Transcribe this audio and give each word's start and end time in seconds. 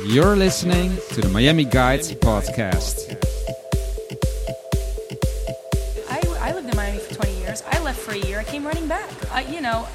You're 0.00 0.36
listening 0.36 0.96
to 1.10 1.20
the 1.20 1.28
Miami 1.28 1.64
Guides 1.64 2.12
podcast. 2.14 3.14
I, 6.08 6.48
I 6.48 6.54
lived 6.54 6.70
in 6.70 6.76
Miami 6.76 6.98
for 6.98 7.14
20 7.14 7.38
years. 7.38 7.62
I 7.70 7.78
left 7.82 8.00
for 8.00 8.12
a 8.12 8.16
year. 8.16 8.40
I 8.40 8.44
came 8.44 8.64
running 8.64 8.88
back. 8.88 9.10
You 9.50 9.60
know, 9.60 9.86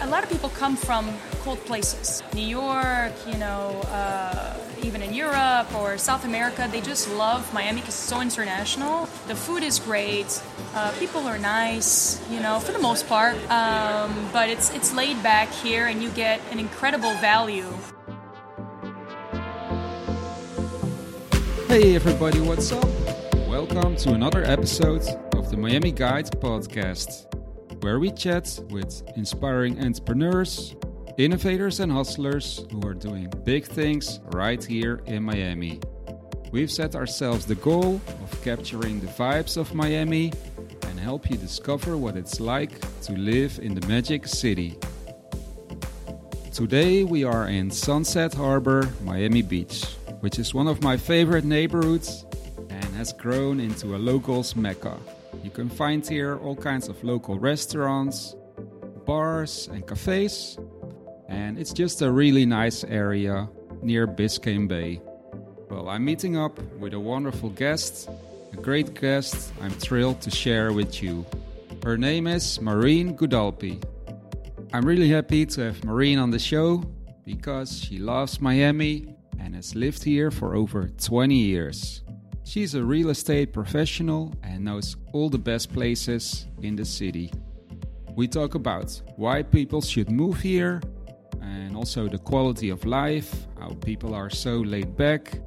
a 0.00 0.06
lot 0.06 0.24
of 0.24 0.30
people 0.30 0.48
come 0.48 0.74
from 0.74 1.12
cold 1.42 1.58
places. 1.66 2.22
New 2.34 2.46
York, 2.46 3.12
you 3.26 3.36
know, 3.36 3.82
uh, 3.92 4.56
even 4.82 5.02
in 5.02 5.12
Europe 5.12 5.72
or 5.74 5.98
South 5.98 6.24
America, 6.24 6.66
they 6.72 6.80
just 6.80 7.10
love 7.12 7.52
Miami 7.52 7.82
because 7.82 7.94
it's 7.94 8.08
so 8.08 8.22
international. 8.22 9.06
The 9.28 9.36
food 9.36 9.62
is 9.62 9.78
great. 9.78 10.42
Uh, 10.74 10.92
people 10.98 11.28
are 11.28 11.38
nice, 11.38 12.18
you 12.30 12.40
know, 12.40 12.58
for 12.58 12.72
the 12.72 12.80
most 12.80 13.06
part. 13.06 13.36
Um, 13.50 14.30
but 14.32 14.48
it's 14.48 14.70
it's 14.72 14.94
laid 14.94 15.22
back 15.22 15.50
here, 15.50 15.86
and 15.86 16.02
you 16.02 16.08
get 16.10 16.40
an 16.50 16.58
incredible 16.58 17.12
value. 17.16 17.68
Hey 21.72 21.94
everybody, 21.94 22.38
what's 22.38 22.70
up? 22.70 22.86
Welcome 23.48 23.96
to 23.96 24.12
another 24.12 24.44
episode 24.44 25.08
of 25.34 25.50
the 25.50 25.56
Miami 25.56 25.90
Guide 25.90 26.26
podcast, 26.38 27.24
where 27.82 27.98
we 27.98 28.10
chat 28.10 28.60
with 28.68 29.02
inspiring 29.16 29.82
entrepreneurs, 29.82 30.76
innovators, 31.16 31.80
and 31.80 31.90
hustlers 31.90 32.66
who 32.70 32.86
are 32.86 32.92
doing 32.92 33.32
big 33.44 33.64
things 33.64 34.20
right 34.32 34.62
here 34.62 35.00
in 35.06 35.22
Miami. 35.22 35.80
We've 36.50 36.70
set 36.70 36.94
ourselves 36.94 37.46
the 37.46 37.54
goal 37.54 38.02
of 38.22 38.44
capturing 38.44 39.00
the 39.00 39.06
vibes 39.06 39.56
of 39.56 39.74
Miami 39.74 40.30
and 40.82 41.00
help 41.00 41.30
you 41.30 41.38
discover 41.38 41.96
what 41.96 42.18
it's 42.18 42.38
like 42.38 42.78
to 43.04 43.12
live 43.14 43.58
in 43.60 43.74
the 43.74 43.86
magic 43.86 44.28
city. 44.28 44.76
Today 46.52 47.04
we 47.04 47.24
are 47.24 47.48
in 47.48 47.70
Sunset 47.70 48.34
Harbor, 48.34 48.90
Miami 49.04 49.40
Beach, 49.40 49.86
which 50.22 50.38
is 50.38 50.54
one 50.54 50.68
of 50.68 50.80
my 50.82 50.96
favorite 50.96 51.44
neighborhoods 51.44 52.24
and 52.70 52.84
has 52.94 53.12
grown 53.12 53.58
into 53.58 53.96
a 53.96 53.98
locals 53.98 54.54
mecca. 54.54 54.96
You 55.42 55.50
can 55.50 55.68
find 55.68 56.06
here 56.06 56.36
all 56.36 56.54
kinds 56.54 56.88
of 56.88 57.02
local 57.02 57.40
restaurants, 57.40 58.36
bars, 59.04 59.68
and 59.72 59.84
cafes, 59.84 60.56
and 61.28 61.58
it's 61.58 61.72
just 61.72 62.02
a 62.02 62.12
really 62.12 62.46
nice 62.46 62.84
area 62.84 63.48
near 63.82 64.06
Biscayne 64.06 64.68
Bay. 64.68 65.00
Well, 65.68 65.88
I'm 65.88 66.04
meeting 66.04 66.36
up 66.36 66.56
with 66.78 66.94
a 66.94 67.00
wonderful 67.00 67.50
guest, 67.50 68.08
a 68.52 68.56
great 68.56 68.94
guest 68.94 69.52
I'm 69.60 69.72
thrilled 69.72 70.20
to 70.20 70.30
share 70.30 70.72
with 70.72 71.02
you. 71.02 71.26
Her 71.82 71.98
name 71.98 72.28
is 72.28 72.60
Marine 72.60 73.16
Guadalpi. 73.16 73.82
I'm 74.72 74.86
really 74.86 75.08
happy 75.08 75.46
to 75.46 75.62
have 75.62 75.84
Marine 75.84 76.20
on 76.20 76.30
the 76.30 76.38
show 76.38 76.84
because 77.24 77.76
she 77.76 77.98
loves 77.98 78.40
Miami 78.40 79.11
and 79.42 79.54
has 79.54 79.74
lived 79.74 80.04
here 80.04 80.30
for 80.30 80.54
over 80.54 80.88
20 80.88 81.34
years. 81.34 82.02
She's 82.44 82.74
a 82.74 82.82
real 82.82 83.10
estate 83.10 83.52
professional 83.52 84.32
and 84.42 84.64
knows 84.64 84.96
all 85.12 85.28
the 85.28 85.38
best 85.38 85.72
places 85.72 86.46
in 86.62 86.76
the 86.76 86.84
city. 86.84 87.32
We 88.14 88.28
talk 88.28 88.54
about 88.54 89.00
why 89.16 89.42
people 89.42 89.80
should 89.80 90.10
move 90.10 90.40
here 90.40 90.80
and 91.40 91.76
also 91.76 92.08
the 92.08 92.18
quality 92.18 92.70
of 92.70 92.84
life, 92.84 93.46
how 93.58 93.70
people 93.84 94.14
are 94.14 94.30
so 94.30 94.58
laid 94.58 94.96
back, 94.96 95.40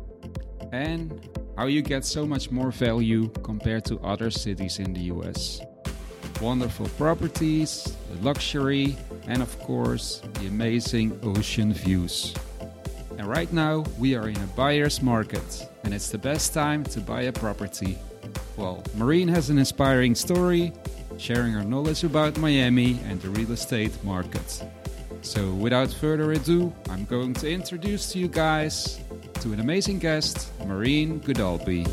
and 0.72 1.30
how 1.58 1.68
you 1.68 1.82
get 1.82 2.06
so 2.06 2.26
much 2.26 2.52
more 2.52 2.72
value 2.72 3.30
compared 3.44 3.86
to 3.86 4.00
other 4.00 4.30
cities 4.30 4.80
in 4.80 4.94
the 4.94 5.04
US. 5.14 5.62
Wonderful 6.42 6.88
properties, 6.98 7.96
luxury, 8.22 8.98
and 9.28 9.42
of 9.42 9.58
course, 9.60 10.22
the 10.34 10.48
amazing 10.48 11.18
ocean 11.24 11.72
views. 11.72 12.34
And 13.18 13.28
right 13.28 13.52
now, 13.54 13.86
we 13.98 14.16
are 14.16 14.28
in 14.28 14.36
a 14.38 14.48
buyer's 14.56 15.02
market, 15.02 15.68
and 15.84 15.94
it's 15.94 16.10
the 16.10 16.18
best 16.18 16.54
time 16.54 16.84
to 16.86 17.00
buy 17.00 17.24
a 17.24 17.32
property. 17.32 17.98
Well, 18.58 18.84
Marine 18.96 19.30
has 19.30 19.50
an 19.50 19.58
inspiring 19.58 20.16
story, 20.16 20.74
sharing 21.18 21.54
her 21.54 21.64
knowledge 21.64 22.04
about 22.04 22.38
Miami 22.38 23.00
and 23.08 23.22
the 23.22 23.30
real 23.30 23.52
estate 23.52 23.92
market. 24.04 24.64
So, 25.22 25.50
without 25.54 25.92
further 25.92 26.34
ado, 26.34 26.74
I'm 26.90 27.06
going 27.06 27.34
to 27.36 27.50
introduce 27.50 28.12
to 28.12 28.20
you 28.20 28.28
guys 28.28 29.00
to 29.42 29.54
an 29.54 29.60
amazing 29.60 30.00
guest, 30.00 30.52
Marine 30.66 31.20
Guadalpi. 31.22 31.88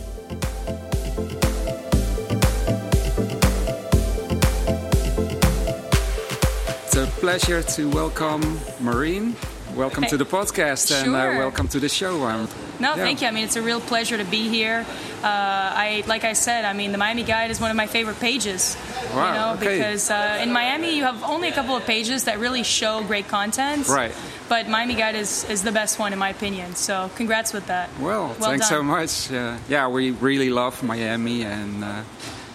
It's 6.84 6.97
a 6.97 7.06
pleasure 7.21 7.62
to 7.62 7.88
welcome 7.91 8.61
Marine. 8.81 9.34
Welcome 9.75 10.05
to 10.05 10.16
the 10.16 10.25
podcast 10.27 10.91
and 10.93 11.10
uh, 11.15 11.38
welcome 11.38 11.66
to 11.69 11.81
the 11.81 11.88
show. 11.88 12.22
Um, 12.25 12.49
No, 12.78 12.91
yeah. 12.91 12.97
thank 12.97 13.22
you. 13.22 13.28
I 13.28 13.31
mean, 13.31 13.44
it's 13.44 13.56
a 13.56 13.62
real 13.62 13.81
pleasure 13.81 14.19
to 14.19 14.25
be 14.25 14.49
here. 14.49 14.84
Uh, 15.22 15.27
I, 15.27 16.05
like 16.06 16.25
I 16.25 16.34
said, 16.34 16.65
I 16.65 16.72
mean, 16.75 16.93
the 16.93 16.99
Miami 16.99 17.22
Guide 17.22 17.50
is 17.50 17.60
one 17.60 17.71
of 17.71 17.77
my 17.77 17.87
favorite 17.87 18.21
pages. 18.21 18.77
Wow, 19.15 19.28
You 19.28 19.38
know, 19.38 19.55
okay. 19.55 19.77
because 19.78 20.11
uh, 20.11 20.41
in 20.43 20.53
Miami 20.53 20.97
you 20.97 21.05
have 21.05 21.22
only 21.25 21.49
a 21.49 21.53
couple 21.53 21.75
of 21.77 21.84
pages 21.87 22.25
that 22.25 22.38
really 22.38 22.62
show 22.65 23.03
great 23.05 23.28
content. 23.28 23.88
Right. 23.88 24.12
But 24.49 24.69
Miami 24.69 24.94
Guide 24.94 25.15
is, 25.15 25.44
is 25.49 25.62
the 25.62 25.72
best 25.72 25.99
one 25.99 26.12
in 26.12 26.19
my 26.19 26.28
opinion. 26.31 26.75
So 26.75 27.11
congrats 27.16 27.53
with 27.53 27.66
that. 27.69 27.88
Well, 27.99 28.27
Well 28.27 28.34
thanks 28.50 28.69
done. 28.69 28.78
so 28.78 28.82
much. 28.82 29.32
Uh, 29.32 29.56
yeah, 29.69 29.88
we 29.88 30.11
really 30.11 30.50
love 30.50 30.82
Miami, 30.82 31.44
and 31.44 31.82
uh, 31.84 32.03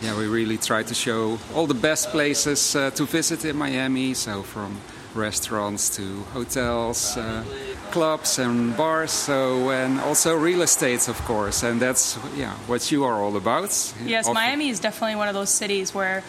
yeah, 0.01 0.15
we 0.17 0.27
really 0.27 0.57
try 0.57 0.83
to 0.83 0.93
show 0.93 1.39
all 1.55 1.65
the 1.67 1.73
best 1.89 2.09
places 2.09 2.75
uh, 2.75 2.91
to 2.91 3.05
visit 3.05 3.43
in 3.45 3.55
Miami. 3.57 4.13
So 4.13 4.43
from 4.43 4.77
restaurants 5.17 5.89
to 5.97 6.23
hotels, 6.33 7.17
uh, 7.17 7.43
clubs 7.91 8.39
and 8.39 8.75
bars. 8.77 9.11
So 9.11 9.69
and 9.71 9.99
also 9.99 10.35
real 10.37 10.61
estate, 10.61 11.07
of 11.09 11.17
course, 11.25 11.63
and 11.63 11.79
that's 11.81 12.17
yeah 12.35 12.53
what 12.67 12.91
you 12.91 13.03
are 13.03 13.21
all 13.23 13.35
about. 13.35 13.71
Yes, 14.05 14.27
Of- 14.27 14.33
Miami 14.33 14.69
is 14.69 14.79
definitely 14.79 15.15
one 15.15 15.27
of 15.27 15.33
those 15.33 15.49
cities 15.49 15.93
where 15.93 16.23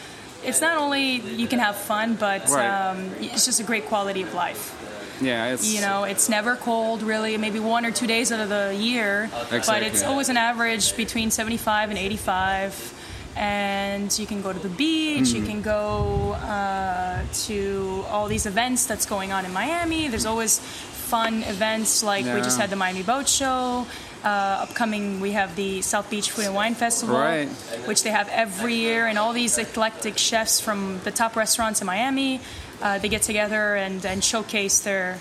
it's 0.45 0.61
not 0.61 0.79
only 0.79 1.21
you 1.21 1.47
can 1.49 1.59
have 1.59 1.77
fun, 1.77 2.15
but 2.15 2.49
Right. 2.49 2.67
um, 2.69 3.11
it's 3.21 3.45
just 3.45 3.61
a 3.61 3.65
great 3.65 3.87
quality 3.89 4.23
of 4.23 4.35
life. 4.35 4.75
Yeah, 5.21 5.53
it's 5.53 5.67
You 5.75 5.81
know, 5.81 6.05
it's 6.05 6.29
never 6.29 6.55
cold 6.55 7.03
really, 7.03 7.37
maybe 7.39 7.59
one 7.59 7.85
or 7.85 7.91
two 7.91 8.07
days 8.07 8.31
out 8.31 8.39
of 8.39 8.49
the 8.49 8.73
year, 8.79 9.29
but 9.51 9.83
it's 9.83 10.05
always 10.05 10.29
an 10.29 10.37
average 10.37 10.97
between 10.97 11.33
75 11.33 11.91
and 11.91 11.99
85. 11.99 12.95
And 13.37 14.17
you 14.19 14.27
can 14.27 14.43
go 14.43 14.53
to 14.53 14.59
the 14.59 14.69
beach, 14.69 15.31
Hmm. 15.31 15.37
you 15.37 15.43
can 15.45 15.63
go 15.63 16.33
uh, 16.43 17.21
to 17.47 18.05
all 18.11 18.27
these 18.27 18.47
events 18.47 18.87
that's 18.87 19.07
going 19.07 19.33
on 19.33 19.45
in 19.45 19.53
Miami. 19.53 20.09
There's 20.09 20.27
always 20.27 20.59
fun 20.59 21.43
events 21.45 22.03
like 22.03 22.25
we 22.27 22.41
just 22.43 22.59
had 22.59 22.71
the 22.71 22.77
Miami 22.77 23.03
Boat 23.03 23.29
Show. 23.29 23.87
Uh, 24.25 24.67
upcoming, 24.67 25.21
we 25.21 25.31
have 25.33 25.55
the 25.55 25.81
South 25.83 26.11
Beach 26.11 26.33
Food 26.33 26.47
and 26.47 26.55
Wine 26.55 26.75
Festival, 26.75 27.17
Right. 27.17 27.49
which 27.87 28.03
they 28.03 28.11
have 28.11 28.29
every 28.31 28.75
year, 28.75 29.07
and 29.07 29.17
all 29.17 29.33
these 29.33 29.57
eclectic 29.59 30.19
chefs 30.19 30.61
from 30.61 31.01
the 31.05 31.13
top 31.13 31.37
restaurants 31.37 31.81
in 31.81 31.87
Miami, 31.87 32.41
uh, 32.83 32.99
they 32.99 33.09
get 33.09 33.23
together 33.23 33.77
and, 33.77 34.05
and 34.05 34.23
showcase 34.25 34.81
their 34.81 35.19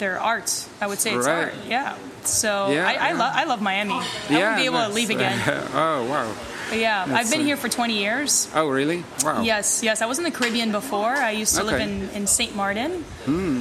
their 0.00 0.18
art. 0.18 0.66
I 0.80 0.86
would 0.88 0.98
say 0.98 1.14
it's 1.14 1.26
Right. 1.26 1.44
art. 1.44 1.54
Yeah. 1.68 1.94
So 2.24 2.70
Yeah, 2.72 2.86
I, 2.88 2.94
I, 2.94 3.08
yeah. 3.12 3.18
lo- 3.18 3.30
I 3.32 3.44
love 3.44 3.60
Miami. 3.62 3.92
I 3.94 4.04
yeah, 4.30 4.36
wouldn't 4.36 4.56
be 4.56 4.64
able 4.64 4.82
to 4.88 4.88
leave 4.92 5.10
again. 5.10 5.38
oh 5.74 6.04
wow! 6.10 6.26
Yeah, 6.72 7.04
That's, 7.06 7.26
I've 7.26 7.30
been 7.30 7.40
uh, 7.42 7.44
here 7.44 7.56
for 7.56 7.68
20 7.68 7.98
years. 7.98 8.48
Oh 8.54 8.68
really? 8.68 9.04
Wow. 9.22 9.42
Yes, 9.42 9.82
yes. 9.82 10.02
I 10.02 10.06
was 10.06 10.18
in 10.18 10.24
the 10.24 10.30
Caribbean 10.30 10.72
before. 10.72 11.10
I 11.10 11.30
used 11.32 11.56
to 11.56 11.64
live 11.64 11.80
in, 11.80 12.08
in 12.10 12.26
St. 12.26 12.54
Martin. 12.54 13.04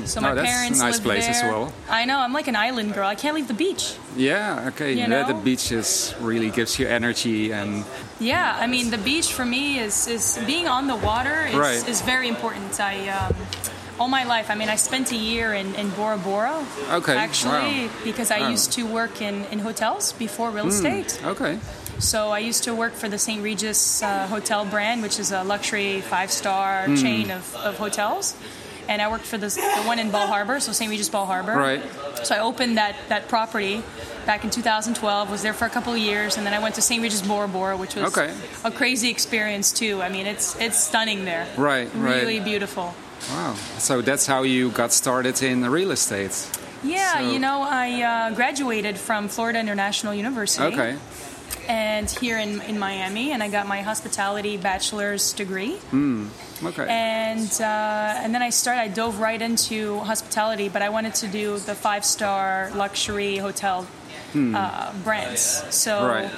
So 0.06 0.22
my 0.22 0.32
Oh, 0.32 0.36
that's 0.36 0.48
a 0.48 0.52
parents 0.52 0.80
nice 0.80 0.94
lived 0.94 1.04
place 1.06 1.28
as 1.28 1.42
well. 1.44 1.74
I 1.90 2.06
know. 2.06 2.20
I'm 2.20 2.34
like 2.34 2.48
an 2.48 2.56
island 2.56 2.94
girl. 2.94 3.08
I 3.08 3.16
can't 3.16 3.36
leave 3.36 3.48
the 3.48 3.54
beach. 3.54 3.96
Yeah. 4.16 4.68
Okay. 4.70 4.94
You 4.94 5.00
yeah, 5.00 5.24
the 5.28 5.34
know? 5.34 5.42
beach 5.42 5.72
is 5.72 6.14
really 6.20 6.50
gives 6.50 6.78
you 6.80 6.88
energy 6.88 7.52
and 7.54 7.84
Yeah, 8.20 8.58
I 8.60 8.68
mean 8.68 8.90
the 8.92 8.98
beach 8.98 9.32
for 9.34 9.46
me 9.46 9.80
is, 9.80 10.08
is 10.08 10.38
being 10.46 10.68
on 10.68 10.88
the 10.88 10.96
water 10.96 11.48
is, 11.48 11.56
Right. 11.56 11.88
is 11.90 12.02
very 12.02 12.28
important. 12.28 12.80
I 12.80 13.10
um, 13.10 13.36
all 14.00 14.08
my 14.08 14.24
life. 14.24 14.50
I 14.50 14.56
mean, 14.56 14.70
I 14.70 14.78
spent 14.78 15.12
a 15.12 15.16
year 15.16 15.54
in, 15.54 15.76
in 15.76 15.90
Bora 15.90 16.18
Bora. 16.18 16.66
Okay, 16.92 17.18
Actually, 17.18 17.88
wow. 17.88 17.90
because 18.06 18.32
I 18.32 18.40
Wow. 18.40 18.50
used 18.56 18.72
to 18.74 18.84
work 18.86 19.22
in, 19.22 19.44
in 19.52 19.60
hotels 19.60 20.14
before 20.14 20.52
real 20.52 20.68
estate. 20.70 21.20
okay. 21.26 21.60
So 22.00 22.30
I 22.30 22.40
used 22.40 22.64
to 22.64 22.74
work 22.74 22.94
for 22.94 23.10
the 23.10 23.18
St. 23.18 23.42
Regis 23.44 24.02
uh, 24.02 24.28
hotel 24.28 24.66
brand, 24.66 25.02
which 25.02 25.20
is 25.20 25.32
a 25.32 25.44
luxury 25.44 26.02
five 26.02 26.32
star 26.32 26.86
Hmm. 26.86 26.96
chain 26.96 27.32
of, 27.32 27.56
of 27.58 27.78
hotels. 27.78 28.36
And 28.88 29.02
I 29.04 29.12
worked 29.12 29.26
for 29.26 29.38
this, 29.38 29.56
the 29.56 29.84
one 29.86 30.00
in 30.00 30.10
Bal 30.10 30.26
Harbor, 30.26 30.60
so 30.60 30.72
St. 30.72 30.90
Regis 30.90 31.10
Bal 31.10 31.28
Harbor. 31.28 31.54
Right. 31.56 31.84
So 32.24 32.34
I 32.36 32.40
opened 32.40 32.78
that, 32.78 32.96
that 33.10 33.28
property 33.28 33.84
back 34.26 34.44
in 34.44 34.50
2012, 34.50 35.30
was 35.30 35.44
there 35.44 35.54
for 35.54 35.66
a 35.66 35.70
couple 35.70 35.94
of 35.94 36.00
years, 36.00 36.38
and 36.38 36.46
then 36.46 36.56
I 36.56 36.60
went 36.60 36.74
to 36.76 36.82
St. 36.82 37.00
Regis 37.04 37.22
Bora 37.22 37.48
Bora, 37.48 37.78
which 37.78 37.94
was 37.96 38.06
Okay. 38.18 38.34
a 38.64 38.72
crazy 38.72 39.10
experience 39.12 39.72
too. 39.72 40.02
I 40.02 40.10
mean, 40.10 40.26
it's 40.26 40.56
it's 40.60 40.80
stunning 40.84 41.24
there. 41.26 41.46
Right, 41.58 41.88
right. 41.96 42.16
Really 42.24 42.40
beautiful. 42.40 42.96
Wow. 43.30 43.54
So 43.78 44.02
that's 44.02 44.26
how 44.26 44.42
you 44.44 44.72
got 44.72 44.92
started 44.92 45.44
in 45.44 45.70
real 45.70 45.92
estate. 45.92 46.34
Yeah, 46.82 47.20
So- 47.20 47.32
you 47.32 47.38
know, 47.40 47.62
I 47.62 48.02
uh, 48.02 48.36
graduated 48.36 48.98
from 48.98 49.28
Florida 49.28 49.60
International 49.60 50.14
University. 50.16 50.64
Okay. 50.74 50.96
And 51.68 52.10
here 52.10 52.38
in, 52.38 52.62
in 52.62 52.80
Miami, 52.80 53.32
and 53.32 53.42
I 53.44 53.50
got 53.50 53.68
my 53.68 53.82
hospitality 53.82 54.58
bachelor's 54.58 55.34
degree. 55.34 55.78
Okay. 56.64 56.86
And 56.90 57.52
uh, 57.62 58.24
and 58.24 58.34
then 58.34 58.42
I 58.42 58.50
started. 58.50 58.82
I 58.82 58.88
dove 58.90 59.20
right 59.20 59.42
into 59.42 60.00
hospitality, 60.00 60.68
but 60.70 60.82
I 60.82 60.90
wanted 60.90 61.16
to 61.16 61.28
do 61.28 61.58
the 61.60 61.76
five 61.76 62.04
star 62.04 62.72
luxury 62.76 63.38
hotel 63.38 63.88
uh, 64.36 64.94
brands. 65.04 65.64
So 65.74 66.08
Right. 66.08 66.32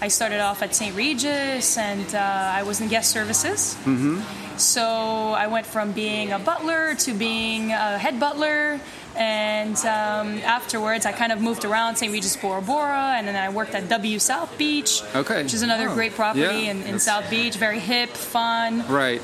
I 0.00 0.08
started 0.08 0.40
off 0.40 0.62
at 0.62 0.74
St. 0.74 0.94
Regis, 0.94 1.78
and 1.78 2.14
uh, 2.14 2.18
I 2.18 2.62
was 2.64 2.80
in 2.80 2.88
guest 2.88 3.10
services. 3.10 3.74
Mm-hmm. 3.84 4.20
So 4.58 4.82
I 4.82 5.46
went 5.48 5.66
from 5.66 5.92
being 5.92 6.32
a 6.32 6.38
butler 6.38 6.94
to 6.96 7.12
being 7.14 7.72
a 7.72 7.98
head 7.98 8.18
butler. 8.20 8.80
And 9.16 9.76
um, 9.78 10.38
afterwards, 10.44 11.06
I 11.06 11.12
kind 11.12 11.32
of 11.32 11.40
moved 11.40 11.64
around 11.64 11.96
St. 11.96 12.12
Regis 12.12 12.36
Bora 12.36 12.60
Bora, 12.60 13.14
and 13.16 13.26
then 13.26 13.34
I 13.34 13.48
worked 13.48 13.74
at 13.74 13.88
W 13.88 14.18
South 14.18 14.56
Beach, 14.58 15.02
Okay. 15.14 15.42
which 15.42 15.54
is 15.54 15.62
another 15.62 15.88
Oh, 15.88 15.94
great 15.94 16.12
property 16.12 16.42
yeah, 16.42 16.70
in, 16.70 16.82
in 16.82 16.98
South 17.00 17.28
Beach. 17.30 17.56
Very 17.56 17.78
hip, 17.80 18.10
fun 18.10 18.86
right. 18.88 19.20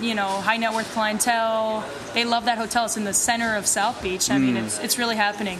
you 0.00 0.14
know, 0.14 0.28
high 0.28 0.56
net 0.58 0.72
worth 0.74 0.90
clientele. 0.92 1.84
They 2.14 2.24
love 2.24 2.44
that 2.44 2.58
hotel. 2.58 2.84
It's 2.84 2.96
in 2.96 3.04
the 3.04 3.14
center 3.14 3.56
of 3.56 3.66
South 3.66 4.00
Beach. 4.02 4.30
I 4.30 4.38
mean, 4.38 4.56
Hmm. 4.56 4.64
it's, 4.64 4.78
it's 4.78 4.98
really 4.98 5.16
happening. 5.16 5.58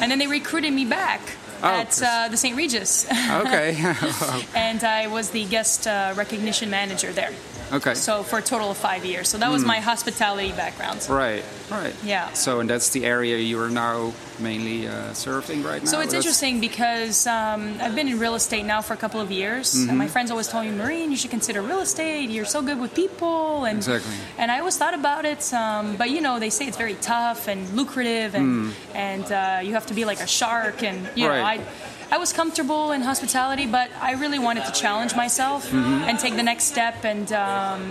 And 0.00 0.10
then 0.10 0.18
they 0.18 0.26
recruited 0.26 0.72
me 0.72 0.84
back 0.84 1.20
Oh, 1.62 1.66
at 1.68 2.00
uh, 2.02 2.28
the 2.30 2.36
St. 2.38 2.56
Regis, 2.56 3.06
okay. 3.10 3.76
and 4.54 4.82
I 4.84 5.08
was 5.08 5.30
the 5.30 5.44
guest 5.44 5.86
uh, 5.86 6.14
recognition 6.16 6.70
manager 6.70 7.12
there. 7.12 7.32
Okay. 7.72 7.94
So 7.94 8.22
for 8.22 8.38
a 8.38 8.42
total 8.42 8.70
of 8.70 8.76
five 8.76 9.04
years. 9.04 9.28
So 9.28 9.38
that 9.38 9.50
was 9.50 9.64
my 9.64 9.80
hospitality 9.80 10.52
background. 10.52 11.06
Right. 11.08 11.44
Right. 11.70 11.94
Yeah. 12.04 12.32
So, 12.32 12.60
and 12.60 12.68
that's 12.68 12.90
the 12.90 13.04
area 13.06 13.36
you 13.38 13.60
are 13.60 13.70
now 13.70 14.12
mainly 14.40 14.88
uh, 14.88 14.92
surfing 15.12 15.64
right 15.64 15.82
now. 15.82 15.90
So 15.90 16.00
it's 16.00 16.12
That's- 16.12 16.14
interesting 16.14 16.60
because 16.60 17.26
um, 17.26 17.76
I've 17.80 17.94
been 17.94 18.08
in 18.08 18.18
real 18.18 18.34
estate 18.34 18.64
now 18.64 18.80
for 18.82 18.94
a 18.94 18.96
couple 18.96 19.20
of 19.20 19.30
years, 19.30 19.74
Mm-hmm. 19.74 19.88
and 19.90 19.98
my 19.98 20.08
friends 20.08 20.30
always 20.30 20.48
told 20.48 20.64
me, 20.66 20.72
"Marine, 20.72 21.10
you 21.10 21.16
should 21.16 21.30
consider 21.30 21.62
real 21.62 21.80
estate. 21.80 22.30
You're 22.30 22.44
so 22.56 22.60
good 22.62 22.80
with 22.80 22.94
people." 22.94 23.64
And 23.64 23.76
Exactly. 23.78 24.14
and 24.38 24.50
I 24.50 24.58
always 24.58 24.76
thought 24.76 24.94
about 24.94 25.24
it, 25.24 25.42
um, 25.54 25.96
but 25.96 26.10
you 26.10 26.20
know, 26.20 26.38
they 26.40 26.50
say 26.50 26.66
it's 26.66 26.76
very 26.78 26.94
tough 26.94 27.46
and 27.48 27.68
lucrative, 27.76 28.34
and 28.34 28.72
and 28.94 29.30
uh, 29.30 29.60
you 29.62 29.74
have 29.74 29.86
to 29.86 29.94
be 29.94 30.04
like 30.04 30.20
a 30.20 30.26
shark, 30.26 30.82
and 30.82 30.98
you 31.14 31.26
know, 31.28 31.34
Mm. 31.34 31.42
Right. 31.42 31.60
I. 31.60 31.64
I 32.12 32.18
was 32.18 32.32
comfortable 32.32 32.90
in 32.92 33.02
hospitality, 33.02 33.66
but 33.66 33.88
I 34.00 34.12
really 34.14 34.38
wanted 34.40 34.64
to 34.66 34.72
challenge 34.72 35.14
myself 35.14 35.70
Mm-hmm. 35.70 36.08
and 36.08 36.18
take 36.18 36.34
the 36.36 36.42
next 36.42 36.64
step 36.64 37.04
and 37.04 37.32
um, 37.32 37.82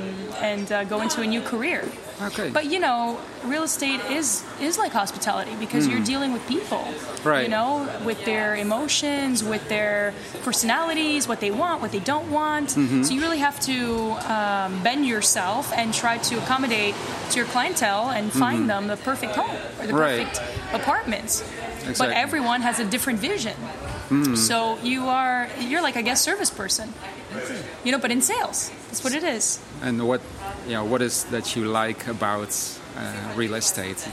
and 0.41 0.69
uh, 0.71 0.83
go 0.83 1.01
into 1.01 1.21
a 1.21 1.27
new 1.27 1.41
career. 1.41 1.87
Okay. 2.21 2.49
But 2.49 2.65
you 2.65 2.79
know, 2.79 3.17
real 3.45 3.63
estate 3.63 4.01
is 4.11 4.43
is 4.59 4.77
like 4.77 4.91
hospitality 4.91 5.55
because 5.59 5.87
you're 5.87 6.03
dealing 6.03 6.33
with 6.33 6.45
people. 6.47 6.79
Hmm. 6.83 7.27
Right. 7.27 7.43
You 7.43 7.49
know, 7.49 7.87
with 8.05 8.23
their 8.25 8.55
emotions, 8.55 9.43
with 9.43 9.67
their 9.69 10.13
personalities, 10.43 11.27
what 11.27 11.39
they 11.39 11.51
want, 11.51 11.81
what 11.81 11.91
they 11.91 11.99
don't 11.99 12.29
want. 12.31 12.69
Mm-hmm. 12.69 13.03
So 13.03 13.13
you 13.13 13.21
really 13.21 13.39
have 13.39 13.59
to 13.61 14.11
um, 14.33 14.83
bend 14.83 15.05
yourself 15.05 15.71
and 15.73 15.93
try 15.93 16.17
to 16.17 16.37
accommodate 16.39 16.95
to 17.31 17.37
your 17.37 17.45
clientele 17.47 18.09
and 18.09 18.31
find 18.31 18.69
them 18.69 18.87
the 18.87 18.97
perfect 18.97 19.35
home 19.35 19.49
or 19.79 19.87
the 19.87 19.93
Mm-hmm. 19.93 19.95
Right. 19.95 20.27
perfect 20.27 20.73
apartments. 20.73 21.41
But 21.41 21.89
Exactly. 21.89 22.07
Hmm. 22.07 22.13
everyone 22.25 22.61
has 22.61 22.79
a 22.79 22.85
different 22.85 23.19
vision. 23.19 23.55
So 24.35 24.77
you 24.83 25.07
are 25.07 25.47
you're 25.59 25.81
like 25.83 25.95
I 25.95 26.01
guess 26.01 26.19
service 26.21 26.49
person. 26.49 26.91
You 27.85 27.91
know, 27.91 27.99
but 27.99 28.11
in 28.11 28.21
sales. 28.21 28.71
That's 28.89 29.03
what 29.03 29.13
it 29.13 29.23
is. 29.23 29.59
And 29.83 30.07
what, 30.07 30.21
you 30.65 30.73
know, 30.73 30.83
what 30.83 31.01
is 31.01 31.23
that 31.25 31.55
you 31.55 31.65
like 31.65 32.07
about 32.07 32.49
uh, 32.97 33.33
real 33.35 33.53
estate? 33.53 34.07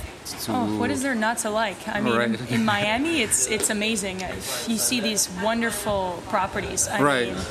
Oh, 0.49 0.79
what 0.79 0.91
is 0.91 1.03
there 1.03 1.15
not 1.15 1.39
to 1.39 1.51
like? 1.51 1.89
I 1.89 2.01
mean, 2.01 2.15
Right. 2.17 2.29
in, 2.41 2.47
in 2.61 2.65
Miami, 2.65 3.23
it's 3.23 3.47
it's 3.49 3.71
amazing. 3.71 4.21
You 4.69 4.77
see 4.79 5.01
these 5.01 5.31
wonderful 5.43 6.23
properties. 6.29 6.89
I 6.89 7.01
Right. 7.01 7.29
mean, 7.33 7.43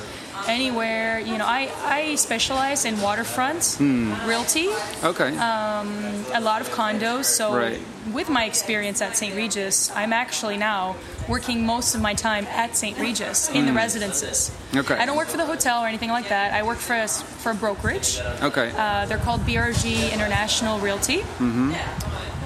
anywhere, 0.47 1.19
you 1.19 1.37
know, 1.37 1.45
I, 1.45 1.69
I 1.85 2.15
specialize 2.15 2.85
in 2.85 2.99
waterfront 3.01 3.75
Hmm. 3.77 4.13
realty, 4.27 4.67
Okay. 5.03 5.35
Um, 5.37 5.89
a 6.33 6.39
lot 6.41 6.61
of 6.61 6.69
condos. 6.69 7.25
So, 7.25 7.55
Right. 7.55 7.79
with 8.13 8.29
my 8.29 8.45
experience 8.45 9.01
at 9.01 9.17
St. 9.17 9.35
Regis, 9.35 9.91
I'm 9.95 10.13
actually 10.13 10.57
now 10.57 10.95
working 11.27 11.65
most 11.65 11.95
of 11.95 12.01
my 12.01 12.13
time 12.13 12.45
at 12.47 12.75
St. 12.77 12.97
Regis 12.99 13.49
in 13.49 13.65
the 13.65 13.73
residences. 13.73 14.49
Hmm. 14.71 14.79
Okay. 14.79 14.95
I 14.95 15.05
don't 15.05 15.17
work 15.17 15.27
for 15.27 15.37
the 15.37 15.45
hotel 15.45 15.81
or 15.83 15.87
anything 15.87 16.09
like 16.11 16.29
that. 16.29 16.53
I 16.53 16.63
work 16.63 16.77
for 16.77 16.95
a, 16.95 17.07
for 17.07 17.51
a 17.51 17.55
brokerage. 17.55 18.19
okay. 18.41 18.71
Uh, 18.77 19.05
they're 19.07 19.17
called 19.17 19.41
BRG 19.45 20.11
International 20.13 20.79
Realty, 20.79 21.19
Mm-hmm. 21.39 21.73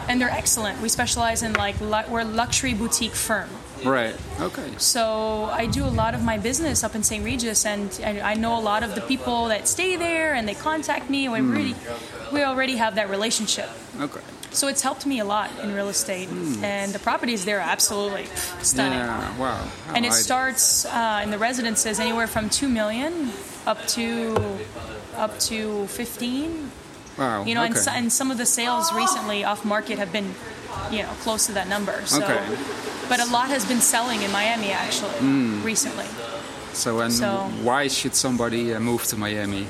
and 0.09 0.19
they're 0.21 0.29
excellent. 0.31 0.81
We 0.81 0.89
specialize 0.89 1.43
in 1.43 1.53
like 1.53 1.79
lu- 1.81 2.07
we're 2.09 2.21
a 2.21 2.25
luxury 2.25 2.73
boutique 2.73 3.13
firm. 3.15 3.49
Right. 3.85 4.15
Okay. 4.39 4.71
So 4.77 5.45
I 5.45 5.65
do 5.65 5.83
a 5.85 5.93
lot 6.03 6.15
of 6.15 6.23
my 6.23 6.37
business 6.37 6.83
up 6.83 6.95
in 6.95 7.03
St. 7.03 7.23
Regis, 7.23 7.65
and 7.65 7.89
I, 8.03 8.31
I 8.31 8.33
know 8.35 8.57
a 8.57 8.61
lot 8.61 8.83
of 8.83 8.95
the 8.95 9.01
people 9.01 9.47
that 9.49 9.67
stay 9.67 9.95
there, 9.95 10.33
and 10.33 10.47
they 10.47 10.55
contact 10.55 11.09
me. 11.09 11.25
And 11.25 11.33
we 11.33 11.41
really, 11.41 11.75
we 12.31 12.43
already 12.43 12.77
have 12.77 12.95
that 12.95 13.09
relationship. 13.09 13.69
Okay. 13.99 14.21
So 14.51 14.67
it's 14.67 14.81
helped 14.81 15.05
me 15.05 15.19
a 15.19 15.25
lot 15.25 15.51
in 15.61 15.75
real 15.75 15.89
estate, 15.89 16.27
and 16.63 16.91
the 16.91 16.99
properties 16.99 17.45
there 17.45 17.57
are 17.59 17.69
absolutely 17.69 18.25
stunning. 18.61 18.97
Yeah. 18.97 19.37
Wow. 19.37 19.67
And 19.93 20.05
it 20.05 20.11
I- 20.11 20.15
starts 20.15 20.85
uh, 20.85 21.21
in 21.23 21.29
the 21.29 21.37
residences 21.37 21.99
anywhere 21.99 22.25
from 22.27 22.49
two 22.49 22.67
million 22.67 23.31
up 23.67 23.85
to 23.89 24.35
up 25.15 25.37
to 25.39 25.85
fifteen. 25.87 26.71
Wow. 27.17 27.43
You 27.43 27.53
know, 27.53 27.65
okay. 27.65 27.73
so, 27.73 27.91
and 27.91 28.11
some 28.11 28.31
of 28.31 28.37
the 28.37 28.45
sales 28.45 28.93
recently 28.93 29.43
off 29.43 29.65
market 29.65 29.99
have 29.99 30.13
been, 30.13 30.33
you 30.91 31.03
know, 31.03 31.09
close 31.23 31.45
to 31.47 31.51
that 31.53 31.67
number. 31.67 32.01
So, 32.05 32.21
Okay. 32.23 32.39
but 33.07 33.19
a 33.19 33.25
lot 33.25 33.49
has 33.49 33.65
been 33.65 33.81
selling 33.81 34.21
in 34.21 34.31
Miami 34.31 34.71
actually 34.71 35.17
Hmm. 35.19 35.63
recently. 35.63 36.05
So, 36.73 36.99
and 36.99 37.13
So- 37.13 37.49
why 37.63 37.87
should 37.89 38.15
somebody 38.15 38.73
uh, 38.73 38.79
move 38.79 39.03
to 39.07 39.17
Miami? 39.17 39.67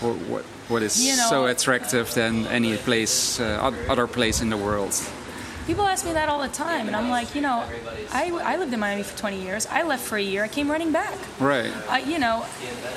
What, 0.00 0.44
what 0.68 0.82
is 0.82 1.00
You 1.00 1.16
know- 1.16 1.28
so 1.30 1.46
attractive 1.46 2.12
than 2.14 2.46
any 2.46 2.76
place, 2.76 3.40
uh, 3.40 3.72
other 3.88 4.06
place 4.06 4.40
in 4.42 4.50
the 4.50 4.56
world? 4.56 4.92
People 5.66 5.86
ask 5.86 6.04
me 6.04 6.12
that 6.12 6.28
all 6.28 6.42
the 6.42 6.48
time, 6.48 6.88
and 6.88 6.94
I'm 6.94 7.08
like, 7.08 7.34
you 7.34 7.40
know, 7.40 7.64
I, 8.12 8.30
I 8.44 8.56
lived 8.56 8.74
in 8.74 8.80
Miami 8.80 9.02
for 9.02 9.16
20 9.16 9.40
years. 9.40 9.66
I 9.66 9.82
left 9.82 10.04
for 10.04 10.18
a 10.18 10.22
year. 10.22 10.44
I 10.44 10.48
came 10.48 10.70
running 10.70 10.92
back. 10.92 11.16
Right. 11.40 11.72
Uh, 11.88 11.96
you 11.96 12.18
know, 12.18 12.44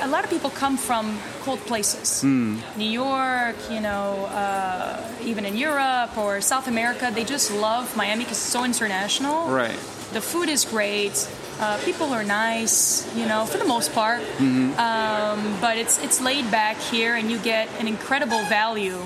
a 0.02 0.08
lot 0.08 0.26
of 0.26 0.30
people 0.30 0.50
come 0.50 0.76
from 0.76 1.18
cold 1.44 1.60
places. 1.62 2.22
Hmm. 2.22 2.58
New 2.76 2.90
York, 2.90 3.56
you 3.72 3.80
know, 3.80 4.26
uh, 4.26 5.02
even 5.24 5.46
in 5.46 5.56
Europe 5.56 6.18
or 6.18 6.42
South 6.42 6.68
America, 6.68 7.10
they 7.14 7.24
just 7.24 7.54
love 7.54 7.96
Miami 7.96 8.26
because 8.26 8.38
it's 8.38 8.52
so 8.52 8.66
international. 8.66 9.48
Right. 9.48 9.80
The 10.12 10.22
food 10.22 10.50
is 10.50 10.66
great. 10.66 11.16
Uh, 11.60 11.80
people 11.86 12.08
are 12.14 12.24
nice, 12.24 13.08
you 13.16 13.26
know, 13.26 13.46
for 13.46 13.58
the 13.58 13.66
most 13.66 13.94
part. 13.94 14.22
Mm-hmm. 14.22 14.78
Um, 14.78 15.58
but 15.62 15.78
it's 15.78 15.98
it's 16.04 16.22
laid 16.22 16.52
back 16.52 16.78
here, 16.78 17.16
and 17.16 17.32
you 17.32 17.40
get 17.40 17.68
an 17.80 17.88
incredible 17.88 18.44
value 18.44 19.00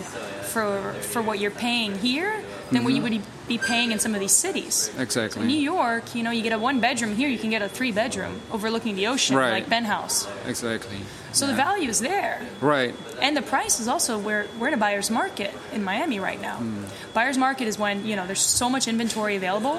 for 0.52 0.94
for 1.12 1.22
what 1.22 1.40
you're 1.40 1.52
paying 1.52 1.98
here 2.00 2.44
than 2.72 2.84
what 2.84 2.94
you 2.94 3.02
would 3.02 3.22
be 3.48 3.58
paying 3.58 3.92
in 3.92 4.00
some 4.00 4.14
of 4.14 4.20
these 4.20 4.32
cities. 4.32 4.90
Mm-hmm. 4.92 5.02
Exactly. 5.02 5.46
New 5.46 5.60
York, 5.60 6.16
you 6.16 6.24
know, 6.24 6.32
you 6.32 6.42
get 6.42 6.54
a 6.54 6.60
one 6.60 6.80
bedroom 6.80 7.16
here, 7.16 7.28
you 7.28 7.38
can 7.38 7.50
get 7.50 7.62
a 7.62 7.70
three 7.70 7.92
bedroom 7.92 8.42
overlooking 8.52 8.96
the 8.96 9.08
ocean, 9.08 9.36
Right. 9.36 9.68
like 9.70 9.84
House. 9.86 10.28
Exactly. 10.48 10.98
So 11.34 11.48
the 11.48 11.54
value 11.54 11.88
is 11.90 12.00
there, 12.02 12.42
Right. 12.60 12.94
and 13.22 13.36
the 13.38 13.42
price 13.42 13.80
is 13.80 13.88
also 13.88 14.18
where 14.20 14.48
we're 14.60 14.68
in 14.68 14.74
a 14.74 14.78
buyer's 14.78 15.10
market 15.10 15.54
in 15.72 15.82
Miami 15.84 16.20
right 16.20 16.40
now. 16.42 16.60
Buyer's 17.14 17.38
market 17.38 17.68
is 17.68 17.80
when 17.80 18.06
you 18.06 18.16
know 18.18 18.26
there's 18.28 18.42
so 18.42 18.70
much 18.70 18.88
inventory 18.88 19.36
available 19.38 19.78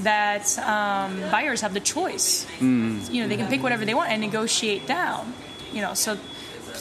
that 0.00 0.58
um, 0.58 1.20
buyers 1.30 1.60
have 1.60 1.72
the 1.74 1.80
choice. 1.80 2.46
You 2.60 3.22
know, 3.22 3.28
they 3.28 3.36
can 3.36 3.48
pick 3.48 3.62
whatever 3.62 3.84
they 3.84 3.94
want 3.94 4.10
and 4.10 4.20
negotiate 4.20 4.86
down. 4.86 5.32
You 5.72 5.82
know, 5.82 5.94
so 5.94 6.18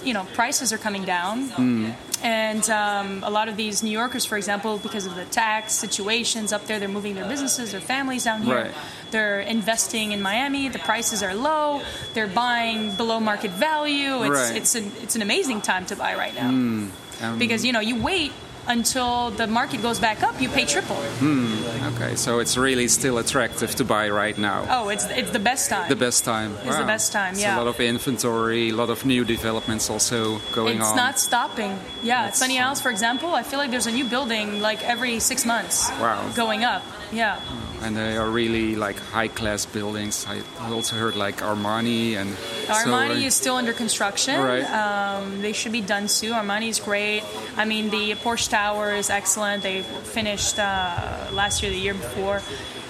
you 0.08 0.14
know 0.14 0.26
prices 0.34 0.72
are 0.74 0.78
coming 0.88 1.04
down. 1.06 1.96
And 2.24 2.68
um, 2.72 3.24
a 3.24 3.30
lot 3.30 3.48
of 3.48 3.56
these 3.58 3.84
New 3.84 3.92
Yorkers, 3.92 4.26
for 4.26 4.38
example, 4.38 4.80
because 4.80 5.06
of 5.06 5.14
the 5.16 5.26
tax 5.26 5.74
situations 5.74 6.52
up 6.52 6.66
there, 6.66 6.80
they're 6.80 6.90
moving 7.00 7.14
their 7.14 7.28
businesses, 7.28 7.72
their 7.74 7.80
families 7.94 8.24
down 8.24 8.42
here. 8.42 8.56
Right. 8.64 8.72
They're 9.12 9.42
investing 9.42 10.14
in 10.14 10.22
Miami. 10.24 10.68
The 10.68 10.80
prices 10.80 11.22
are 11.22 11.36
low. 11.36 11.82
They're 12.16 12.28
buying 12.46 12.96
below 12.96 13.20
market 13.20 13.52
value. 13.52 14.24
It's 14.24 14.30
Right. 14.42 14.56
it's 14.58 14.74
an 14.74 14.92
it's 15.04 15.16
an 15.16 15.22
amazing 15.22 15.62
time 15.62 15.86
to 15.92 15.96
buy 15.96 16.16
right 16.16 16.34
now 16.34 16.50
Um, 16.50 16.92
because 17.38 17.64
you 17.64 17.72
know 17.72 17.82
you 17.82 17.96
wait 18.02 18.32
until 18.68 19.32
the 19.32 19.48
market 19.48 19.82
goes 19.82 20.00
back 20.00 20.24
up, 20.24 20.40
you 20.42 20.50
pay 20.50 20.66
triple. 20.66 20.96
Hmm, 21.20 21.94
okay, 21.96 22.16
so 22.16 22.40
it's 22.40 22.58
really 22.58 22.88
still 22.88 23.18
attractive 23.18 23.76
to 23.76 23.84
buy 23.86 24.10
right 24.10 24.38
now. 24.38 24.66
Oh, 24.70 24.90
it's 24.90 25.06
it's 25.10 25.32
the 25.32 25.40
best 25.40 25.70
time. 25.70 25.90
The 25.90 25.96
best 25.96 26.24
time. 26.26 26.56
It's 26.66 26.78
the 26.78 26.84
best 26.86 27.12
time, 27.12 27.34
It's 27.34 27.42
yeah. 27.42 27.56
a 27.56 27.60
lot 27.60 27.68
of 27.68 27.80
inventory, 27.80 28.70
a 28.70 28.76
lot 28.76 28.90
of 28.90 29.06
new 29.06 29.24
developments 29.26 29.90
also 29.90 30.40
going 30.54 30.78
it's 30.78 30.86
on. 30.86 30.92
It's 30.92 30.96
not 30.96 31.20
stopping. 31.20 31.72
Yeah, 32.04 32.24
That's- 32.24 32.38
Sunny 32.40 32.60
Isles, 32.60 32.82
for 32.82 32.92
example, 32.92 33.30
I 33.34 33.44
feel 33.44 33.60
like 33.60 33.72
there's 33.72 33.88
a 33.88 33.92
new 33.92 34.06
building 34.06 34.62
like 34.62 34.84
every 34.84 35.20
six 35.20 35.46
months. 35.46 35.90
Wow. 36.00 36.22
Going 36.36 36.64
up. 36.64 36.84
Yeah. 37.12 37.40
Hmm. 37.40 37.67
And 37.88 37.96
they 37.96 38.18
are 38.18 38.30
really 38.30 38.76
like 38.76 39.00
high 39.00 39.30
class 39.30 39.66
buildings. 39.66 40.28
I 40.28 40.42
also 40.70 40.98
heard 40.98 41.16
like 41.16 41.38
Armani 41.38 42.16
and 42.18 42.30
Armani 42.68 43.22
so, 43.22 43.28
is 43.28 43.34
still 43.36 43.56
under 43.56 43.72
construction. 43.72 44.40
Right. 44.42 44.66
Um, 44.66 45.42
they 45.42 45.54
should 45.54 45.72
be 45.72 45.80
done 45.82 46.10
soon. 46.10 46.34
Armani 46.34 46.68
is 46.68 46.80
great. 46.80 47.24
I 47.56 47.64
mean, 47.64 47.90
the 47.90 48.16
Porsche 48.16 48.50
Tower 48.50 48.92
is 48.94 49.10
excellent. 49.10 49.64
They 49.64 49.84
finished 49.84 50.60
uh, 50.60 51.28
last 51.32 51.64
year, 51.64 51.72
the 51.72 51.80
year 51.80 51.94
before. 51.94 52.42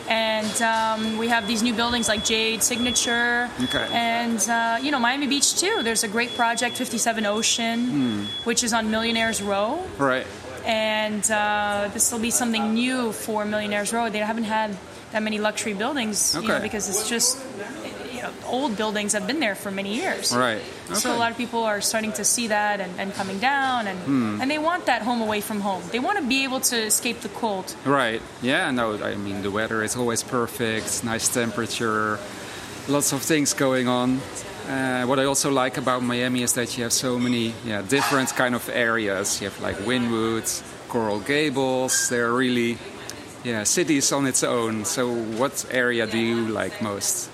And 0.09 0.61
um, 0.61 1.17
we 1.17 1.27
have 1.27 1.47
these 1.47 1.61
new 1.61 1.73
buildings 1.73 2.07
like 2.07 2.23
Jade 2.25 2.63
Signature. 2.63 3.49
Okay. 3.65 3.87
And, 3.91 4.39
uh, 4.49 4.79
you 4.81 4.89
know, 4.89 4.99
Miami 4.99 5.27
Beach, 5.27 5.59
too. 5.59 5.83
There's 5.83 6.03
a 6.03 6.07
great 6.07 6.33
project, 6.35 6.77
57 6.77 7.25
Ocean, 7.25 7.79
Hmm. 7.87 8.23
which 8.45 8.63
is 8.63 8.73
on 8.73 8.89
Millionaires 8.89 9.41
Row. 9.43 9.83
Right. 9.97 10.25
And 10.67 11.23
uh, 11.31 11.89
this 11.93 12.11
will 12.11 12.19
be 12.19 12.29
something 12.31 12.73
new 12.73 13.13
for 13.13 13.45
Millionaires 13.45 13.93
Row. 13.93 14.09
They 14.09 14.19
haven't 14.19 14.43
had 14.43 14.75
that 15.13 15.23
many 15.23 15.39
luxury 15.39 15.73
buildings 15.73 16.35
you 16.35 16.45
know, 16.47 16.59
because 16.59 16.89
it's 16.89 17.07
just 17.07 17.39
you 18.13 18.21
know, 18.21 18.31
old 18.45 18.75
buildings 18.75 19.13
have 19.13 19.25
been 19.25 19.39
there 19.39 19.55
for 19.55 19.71
many 19.71 19.95
years. 19.95 20.35
Right. 20.35 20.61
So 20.93 21.09
a 21.09 21.13
Hmm. 21.13 21.19
lot 21.19 21.31
of 21.31 21.37
people 21.37 21.63
are 21.63 21.79
starting 21.79 22.11
to 22.19 22.25
see 22.25 22.47
that 22.47 22.81
and, 22.81 22.91
and 22.99 23.13
coming 23.13 23.39
down, 23.39 23.87
and 23.87 24.41
and 24.41 24.51
they 24.51 24.59
want 24.59 24.85
that 24.87 25.03
home 25.03 25.21
away 25.21 25.39
from 25.39 25.61
home. 25.61 25.83
They 25.91 25.99
want 25.99 26.17
to 26.19 26.25
be 26.27 26.43
able 26.43 26.59
to 26.59 26.75
escape 26.75 27.21
the 27.21 27.29
cold. 27.29 27.73
Right. 27.85 28.21
Yeah. 28.41 28.69
No. 28.71 28.99
I 29.01 29.15
mean, 29.15 29.43
the 29.43 29.51
weather 29.51 29.83
is 29.83 29.95
always 29.95 30.21
perfect. 30.23 31.03
Nice 31.03 31.29
temperature. 31.29 32.19
Lots 32.89 33.13
of 33.13 33.21
things 33.21 33.53
going 33.53 33.87
on. 33.87 34.19
Uh, 34.67 35.05
what 35.05 35.17
I 35.17 35.23
also 35.23 35.49
like 35.49 35.77
about 35.77 36.03
Miami 36.03 36.43
is 36.43 36.53
that 36.53 36.77
you 36.77 36.83
have 36.83 36.91
so 36.91 37.17
many 37.17 37.53
yeah, 37.65 37.81
different 37.81 38.35
kind 38.35 38.53
of 38.53 38.67
areas. 38.67 39.39
You 39.39 39.49
have 39.49 39.61
like 39.61 39.77
Wynwood, 39.77 40.47
Coral 40.89 41.21
Gables. 41.21 42.09
They're 42.09 42.33
really 42.33 42.77
yeah 43.45 43.63
cities 43.63 44.11
on 44.11 44.27
its 44.27 44.43
own. 44.43 44.83
So, 44.83 45.13
what 45.13 45.65
area 45.71 46.05
do 46.05 46.17
you 46.17 46.47
like 46.49 46.81
most? 46.81 47.29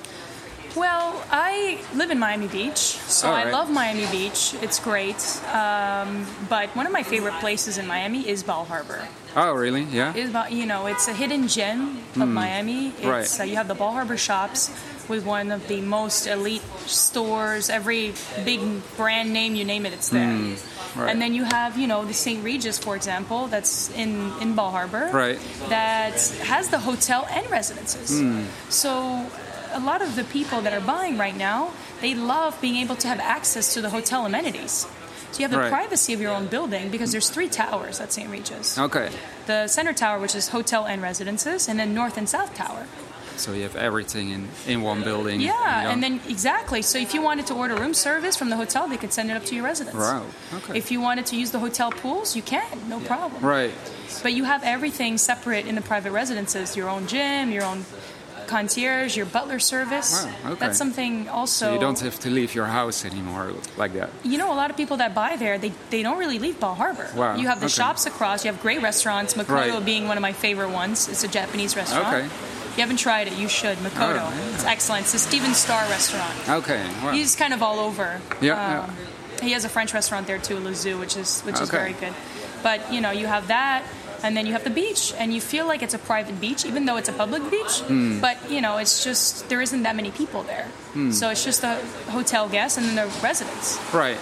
Well, 0.75 1.23
I 1.29 1.79
live 1.93 2.09
in 2.09 2.17
Miami 2.17 2.47
Beach, 2.47 2.77
so 2.77 3.27
All 3.27 3.33
I 3.33 3.49
love 3.51 3.69
Miami 3.69 4.07
Beach. 4.07 4.55
It's 4.61 4.79
great. 4.79 5.21
Um, 5.53 6.25
but 6.49 6.69
one 6.75 6.87
of 6.87 6.91
my 6.91 7.03
favorite 7.03 7.35
places 7.35 7.77
in 7.77 7.85
Miami 7.85 8.27
is 8.27 8.41
Bal 8.41 8.65
Harbor. 8.65 9.07
Oh, 9.35 9.53
really? 9.53 9.83
Yeah. 9.83 10.15
Is 10.15 10.35
you 10.51 10.65
know, 10.65 10.87
it's 10.87 11.07
a 11.07 11.13
hidden 11.13 11.47
gem 11.47 11.99
of 12.15 12.27
Miami. 12.27 12.89
It's. 12.89 13.05
Right. 13.05 13.39
uh, 13.39 13.43
you 13.43 13.55
have 13.55 13.67
the 13.67 13.75
Bal 13.75 13.91
Harbor 13.91 14.17
shops 14.17 14.71
with 15.07 15.25
one 15.25 15.51
of 15.51 15.67
the 15.67 15.81
most 15.81 16.27
elite 16.27 16.63
stores. 16.85 17.69
Every 17.69 18.13
big 18.43 18.61
brand 18.97 19.31
name 19.33 19.55
you 19.55 19.65
name 19.65 19.85
it, 19.85 19.93
it's 19.93 20.09
there. 20.09 20.27
Hmm. 20.27 20.99
right. 20.99 21.09
And 21.11 21.21
then 21.21 21.33
you 21.33 21.43
have, 21.43 21.77
you 21.77 21.87
know, 21.87 22.05
the 22.05 22.13
St. 22.13 22.43
Regis, 22.43 22.79
for 22.79 22.95
example, 22.95 23.47
that's 23.47 23.91
in 23.91 24.31
in 24.41 24.55
Bal 24.55 24.71
Harbor. 24.71 25.09
Right. 25.13 25.39
That 25.69 26.13
has 26.43 26.69
the 26.69 26.79
hotel 26.79 27.27
and 27.29 27.49
residences. 27.51 28.19
Hmm. 28.19 28.43
So 28.69 29.25
a 29.73 29.79
lot 29.79 30.01
of 30.01 30.15
the 30.15 30.23
people 30.23 30.61
that 30.61 30.73
are 30.73 30.81
buying 30.85 31.17
right 31.17 31.35
now, 31.35 31.71
they 32.01 32.13
love 32.15 32.59
being 32.61 32.75
able 32.77 32.95
to 32.97 33.07
have 33.07 33.19
access 33.19 33.73
to 33.73 33.81
the 33.81 33.89
hotel 33.89 34.25
amenities. 34.25 34.85
So 35.31 35.39
you 35.39 35.43
have 35.45 35.51
the 35.51 35.57
Right. 35.57 35.71
privacy 35.71 36.13
of 36.13 36.21
your 36.21 36.31
own 36.31 36.45
building 36.47 36.89
because 36.89 37.11
there's 37.11 37.29
three 37.29 37.49
towers 37.49 37.99
at 37.99 38.13
St. 38.13 38.29
Regis. 38.29 38.77
Okay. 38.77 39.09
The 39.47 39.67
center 39.67 39.91
tower, 39.93 40.19
which 40.19 40.35
is 40.35 40.49
hotel 40.49 40.85
and 40.85 41.01
residences, 41.01 41.67
and 41.67 41.79
then 41.79 41.93
north 41.93 42.17
and 42.17 42.29
south 42.29 42.53
tower. 42.55 42.85
So 43.35 43.51
you 43.53 43.63
have 43.63 43.75
everything 43.75 44.29
in, 44.29 44.47
in 44.67 44.83
one 44.83 45.01
building. 45.01 45.41
Yeah, 45.41 45.83
You 45.83 45.87
and 45.89 46.03
then 46.03 46.21
exactly. 46.29 46.83
So 46.83 46.99
if 46.99 47.15
you 47.15 47.23
wanted 47.23 47.47
to 47.47 47.55
order 47.55 47.73
room 47.75 47.95
service 47.95 48.35
from 48.37 48.51
the 48.51 48.55
hotel, 48.57 48.87
they 48.87 48.95
could 48.97 49.11
send 49.11 49.31
it 49.31 49.33
up 49.35 49.43
to 49.45 49.55
your 49.55 49.63
residence. 49.63 49.95
Wow. 49.97 50.21
Okay. 50.57 50.77
If 50.77 50.91
you 50.91 51.01
wanted 51.01 51.25
to 51.27 51.35
use 51.35 51.49
the 51.49 51.57
hotel 51.57 51.89
pools, 51.89 52.35
you 52.35 52.43
can, 52.43 52.67
no 52.87 52.99
problem. 52.99 53.41
Right. 53.43 53.73
But 54.21 54.33
you 54.33 54.43
have 54.43 54.61
everything 54.63 55.17
separate 55.17 55.65
in 55.65 55.73
the 55.73 55.81
private 55.81 56.11
residences 56.11 56.77
your 56.77 56.89
own 56.89 57.07
gym, 57.07 57.51
your 57.51 57.63
own 57.63 57.85
concierge, 58.47 59.15
your 59.17 59.25
butler 59.25 59.59
service. 59.59 60.11
Wow, 60.25 60.51
okay. 60.51 60.59
That's 60.59 60.77
something 60.77 61.27
also. 61.29 61.65
So 61.67 61.73
you 61.73 61.79
don't 61.79 61.99
have 61.99 62.19
to 62.19 62.29
leave 62.29 62.53
your 62.55 62.65
house 62.65 63.05
anymore 63.05 63.53
like 63.77 63.93
that. 63.93 64.09
You 64.23 64.37
know, 64.37 64.53
a 64.53 64.57
lot 64.61 64.69
of 64.69 64.77
people 64.77 64.97
that 64.97 65.13
buy 65.15 65.35
there, 65.37 65.57
they, 65.57 65.71
they 65.89 66.03
don't 66.03 66.17
really 66.17 66.39
leave 66.39 66.59
Bal 66.59 66.75
Harbor. 66.75 67.09
Wow, 67.15 67.35
You 67.35 67.47
have 67.47 67.59
the 67.59 67.65
okay. 67.67 67.73
shops 67.73 68.05
across. 68.05 68.43
You 68.45 68.51
have 68.51 68.61
great 68.61 68.81
restaurants. 68.81 69.33
Makoto 69.35 69.73
Right. 69.73 69.85
being 69.85 70.07
one 70.07 70.17
of 70.17 70.21
my 70.21 70.33
favorite 70.33 70.69
ones. 70.71 71.07
It's 71.09 71.23
a 71.23 71.27
Japanese 71.27 71.75
restaurant. 71.75 72.07
Okay. 72.07 72.25
If 72.25 72.77
you 72.77 72.81
haven't 72.81 72.97
tried 72.97 73.27
it, 73.27 73.33
you 73.37 73.47
should. 73.47 73.77
Makoto. 73.79 74.21
Oh, 74.23 74.33
yeah. 74.33 74.53
It's 74.55 74.65
excellent. 74.65 75.03
It's 75.05 75.13
a 75.13 75.19
Stephen 75.19 75.53
Starr 75.53 75.87
restaurant. 75.89 76.33
Okay. 76.49 76.83
Wow. 77.03 77.11
He's 77.11 77.35
kind 77.35 77.53
of 77.53 77.61
all 77.61 77.79
over. 77.79 78.19
Yeah, 78.41 78.83
Um, 78.85 78.95
He 79.41 79.51
has 79.51 79.65
a 79.65 79.69
French 79.69 79.93
restaurant 79.93 80.25
there 80.27 80.39
too, 80.39 80.57
Le 80.59 80.73
Zoo, 80.73 80.97
which 80.97 81.15
is 81.17 81.41
which 81.41 81.59
is 81.59 81.69
very 81.69 81.93
good. 81.93 82.13
But 82.63 82.93
you 82.93 83.01
know, 83.01 83.11
you 83.11 83.27
have 83.27 83.47
that, 83.47 83.83
and 84.23 84.35
then 84.37 84.45
you 84.47 84.53
have 84.53 84.63
the 84.63 84.69
beach, 84.69 85.13
and 85.19 85.33
you 85.33 85.41
feel 85.41 85.65
like 85.67 85.81
it's 85.83 85.93
a 85.93 85.99
private 85.99 86.39
beach, 86.41 86.65
even 86.65 86.85
though 86.85 86.97
it's 86.97 87.09
a 87.09 87.13
public 87.13 87.43
beach. 87.51 87.81
Hmm. 87.87 88.19
But 88.19 88.37
you 88.49 88.61
know, 88.61 88.77
it's 88.77 89.03
just 89.03 89.49
there 89.49 89.61
isn't 89.61 89.83
that 89.83 89.95
many 89.95 90.11
people 90.11 90.43
there, 90.43 90.67
so 91.11 91.29
it's 91.29 91.43
just 91.43 91.61
the 91.61 91.75
hotel 92.11 92.47
guests 92.49 92.77
and 92.77 92.85
then 92.87 92.95
the 92.95 93.07
residents. 93.21 93.77
right. 93.93 94.17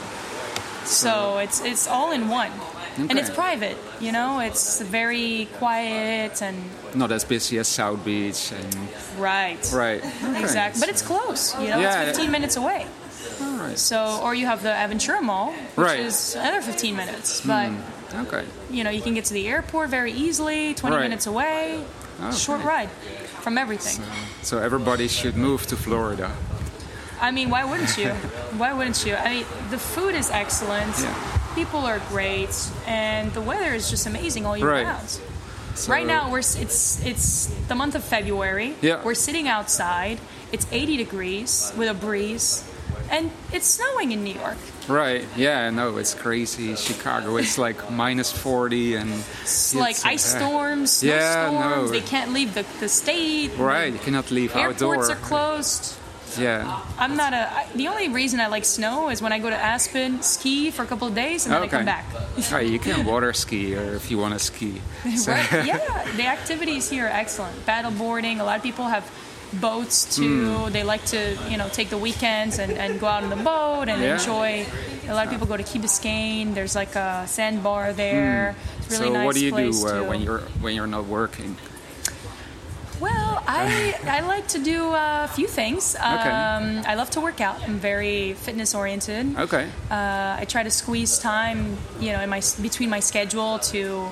So 0.86 1.38
it's 1.38 1.62
it's 1.64 1.88
all 1.88 2.12
in 2.12 2.28
one. 2.30 2.52
And 2.98 3.18
it's 3.18 3.30
private, 3.30 3.78
you 4.02 4.12
know. 4.12 4.42
It's 4.42 4.82
very 4.82 5.48
quiet 5.60 6.42
and 6.42 6.58
Not 6.94 7.12
as 7.12 7.24
busy 7.24 7.58
as 7.60 7.68
South 7.70 8.04
Beach 8.04 8.52
and 8.52 8.76
right, 9.18 9.58
right. 9.74 10.04
Okay. 10.04 10.42
exactly. 10.42 10.80
But 10.82 10.90
it's 10.90 11.02
close, 11.02 11.54
you 11.62 11.70
know. 11.70 11.80
Yeah, 11.80 12.02
it's 12.04 12.18
15 12.18 12.32
minutes 12.32 12.58
away. 12.58 12.86
All 13.42 13.58
right. 13.58 13.78
So, 13.80 14.20
or 14.22 14.36
you 14.36 14.46
have 14.46 14.62
the 14.62 14.70
Aventura 14.76 15.22
Mall, 15.22 15.54
which 15.54 15.88
Right. 15.88 16.00
is 16.02 16.36
another 16.36 16.62
15 16.62 16.96
minutes. 16.98 17.40
But 17.48 17.70
Okay. 18.14 18.44
you 18.70 18.84
know, 18.84 18.90
you 18.90 19.02
can 19.02 19.14
get 19.14 19.26
to 19.26 19.34
the 19.34 19.48
airport 19.48 19.90
very 19.90 20.12
easily, 20.12 20.74
20 20.74 20.96
Right. 20.96 21.02
minutes 21.04 21.28
away, 21.28 21.84
Okay. 22.22 22.36
short 22.38 22.64
ride 22.64 22.90
from 23.42 23.58
everything. 23.58 24.04
So 24.42 24.58
everybody 24.60 25.08
should 25.08 25.36
move 25.38 25.66
to 25.68 25.76
Florida. 25.76 26.32
I 27.22 27.32
mean, 27.32 27.50
why 27.50 27.64
wouldn't 27.66 27.98
you? 27.98 28.10
why 28.58 28.74
wouldn't 28.74 29.06
you? 29.06 29.16
I 29.16 29.30
mean, 29.34 29.46
the 29.70 29.78
food 29.78 30.16
is 30.16 30.30
excellent. 30.32 30.96
Yeah. 31.00 31.14
People 31.56 31.82
are 31.86 32.00
great, 32.10 32.56
and 32.88 33.32
the 33.34 33.42
weather 33.42 33.74
is 33.76 33.90
just 33.90 34.06
amazing 34.08 34.46
all 34.46 34.58
year 34.58 34.70
Right. 34.72 34.86
round. 34.86 35.10
So, 35.76 35.92
Right 35.92 36.06
now, 36.06 36.30
we're 36.32 36.40
it's 36.40 37.00
it's 37.06 37.50
the 37.68 37.76
month 37.76 37.96
of 37.96 38.04
February. 38.04 38.76
Yeah. 38.82 39.02
We're 39.04 39.14
sitting 39.16 39.48
outside. 39.48 40.18
It's 40.52 40.66
80 40.72 40.98
degrees 40.98 41.72
with 41.78 41.88
a 41.90 41.94
breeze, 41.94 42.64
and 43.10 43.32
it's 43.54 43.68
snowing 43.68 44.12
in 44.12 44.24
New 44.24 44.34
York. 44.34 44.58
Right. 44.92 45.26
Yeah. 45.36 45.70
No, 45.70 45.98
it's 45.98 46.14
crazy. 46.14 46.76
Chicago, 46.76 47.38
it's 47.38 47.58
like 47.58 47.90
minus 47.92 48.32
forty 48.32 48.96
and 48.96 49.10
It's 49.42 49.74
like 49.76 49.98
uh, 50.06 50.10
ice 50.10 50.26
storms, 50.26 51.04
Yeah, 51.04 51.50
snowstorms. 51.50 51.92
no. 51.92 52.00
They 52.00 52.06
can't 52.06 52.32
leave 52.34 52.54
the, 52.54 52.66
the 52.80 52.90
state. 52.90 53.52
Right. 53.58 53.92
You 53.94 54.00
cannot 54.00 54.32
leave 54.32 54.56
Airports 54.56 54.82
outdoor. 54.82 55.12
are 55.12 55.16
closed. 55.22 55.98
Yeah. 56.40 56.82
I'm 56.98 57.18
not 57.18 57.34
a. 57.34 57.44
I, 57.52 57.68
the 57.76 57.88
only 57.90 58.08
reason 58.08 58.40
I 58.40 58.48
like 58.48 58.64
snow 58.64 59.10
is 59.10 59.22
when 59.22 59.34
I 59.34 59.40
go 59.40 59.50
to 59.50 59.56
Aspen, 59.56 60.22
ski 60.22 60.72
for 60.72 60.84
a 60.84 60.86
couple 60.88 61.08
of 61.08 61.14
days, 61.14 61.46
and 61.46 61.54
then 61.54 61.62
I 61.64 61.68
come 61.68 61.84
back. 61.86 62.06
Oh, 62.54 62.58
you 62.60 62.80
can 62.80 63.06
water 63.12 63.34
ski 63.34 63.76
or 63.76 63.96
if 63.96 64.10
you 64.10 64.18
want 64.18 64.34
to 64.34 64.40
ski. 64.40 64.82
So- 65.18 65.34
right? 65.34 65.52
Yeah, 65.66 65.78
the 66.16 66.28
activities 66.28 66.90
here 66.90 67.06
are 67.06 67.10
excellent. 67.10 67.66
Paddle 67.66 67.92
boarding. 67.92 68.40
A 68.40 68.46
lot 68.46 68.56
of 68.58 68.64
people 68.64 68.86
have 68.86 69.04
boats 69.54 70.16
too. 70.16 70.56
Hmm. 70.66 70.72
They 70.72 70.84
like 70.84 71.04
to, 71.08 71.38
you 71.50 71.58
know, 71.58 71.68
take 71.70 71.90
the 71.90 71.98
weekends 71.98 72.60
and, 72.60 72.72
and 72.74 73.00
go 73.00 73.08
out 73.08 73.24
on 73.24 73.30
the 73.30 73.36
boat 73.36 73.90
and 73.90 74.02
Yeah. 74.02 74.14
enjoy. 74.20 74.66
A 75.10 75.14
lot 75.14 75.26
of 75.26 75.32
people 75.32 75.48
go 75.48 75.58
to 75.58 75.64
Key 75.64 75.80
Biscayne. 75.80 76.54
There's 76.54 76.76
like 76.76 76.96
a 76.96 77.26
sandbar 77.28 77.92
there. 77.94 78.56
It's 78.80 78.92
really 78.92 79.08
so 79.08 79.14
nice 79.14 79.26
what 79.26 79.36
do 79.36 79.44
you 79.46 79.52
do 79.52 79.88
uh, 79.88 80.04
when 80.04 80.22
you're 80.22 80.40
when 80.62 80.74
you're 80.76 80.88
not 80.88 81.06
working? 81.06 81.58
Well, 83.00 83.42
I 83.48 83.96
I 84.06 84.20
like 84.22 84.48
to 84.50 84.60
do 84.60 84.92
a 84.94 85.28
few 85.34 85.48
things. 85.48 85.96
Um, 85.96 86.84
I 86.86 86.94
love 86.96 87.10
to 87.12 87.22
work 87.22 87.42
out. 87.42 87.58
I'm 87.68 87.80
very 87.80 88.34
fitness 88.34 88.76
oriented. 88.76 89.36
Okay. 89.38 89.68
Uh, 89.90 90.38
I 90.40 90.46
try 90.48 90.62
to 90.64 90.70
squeeze 90.70 91.18
time, 91.20 91.78
you 92.00 92.12
know, 92.14 92.22
in 92.22 92.30
my 92.30 92.42
between 92.62 92.90
my 92.90 93.00
schedule 93.00 93.58
to 93.74 94.08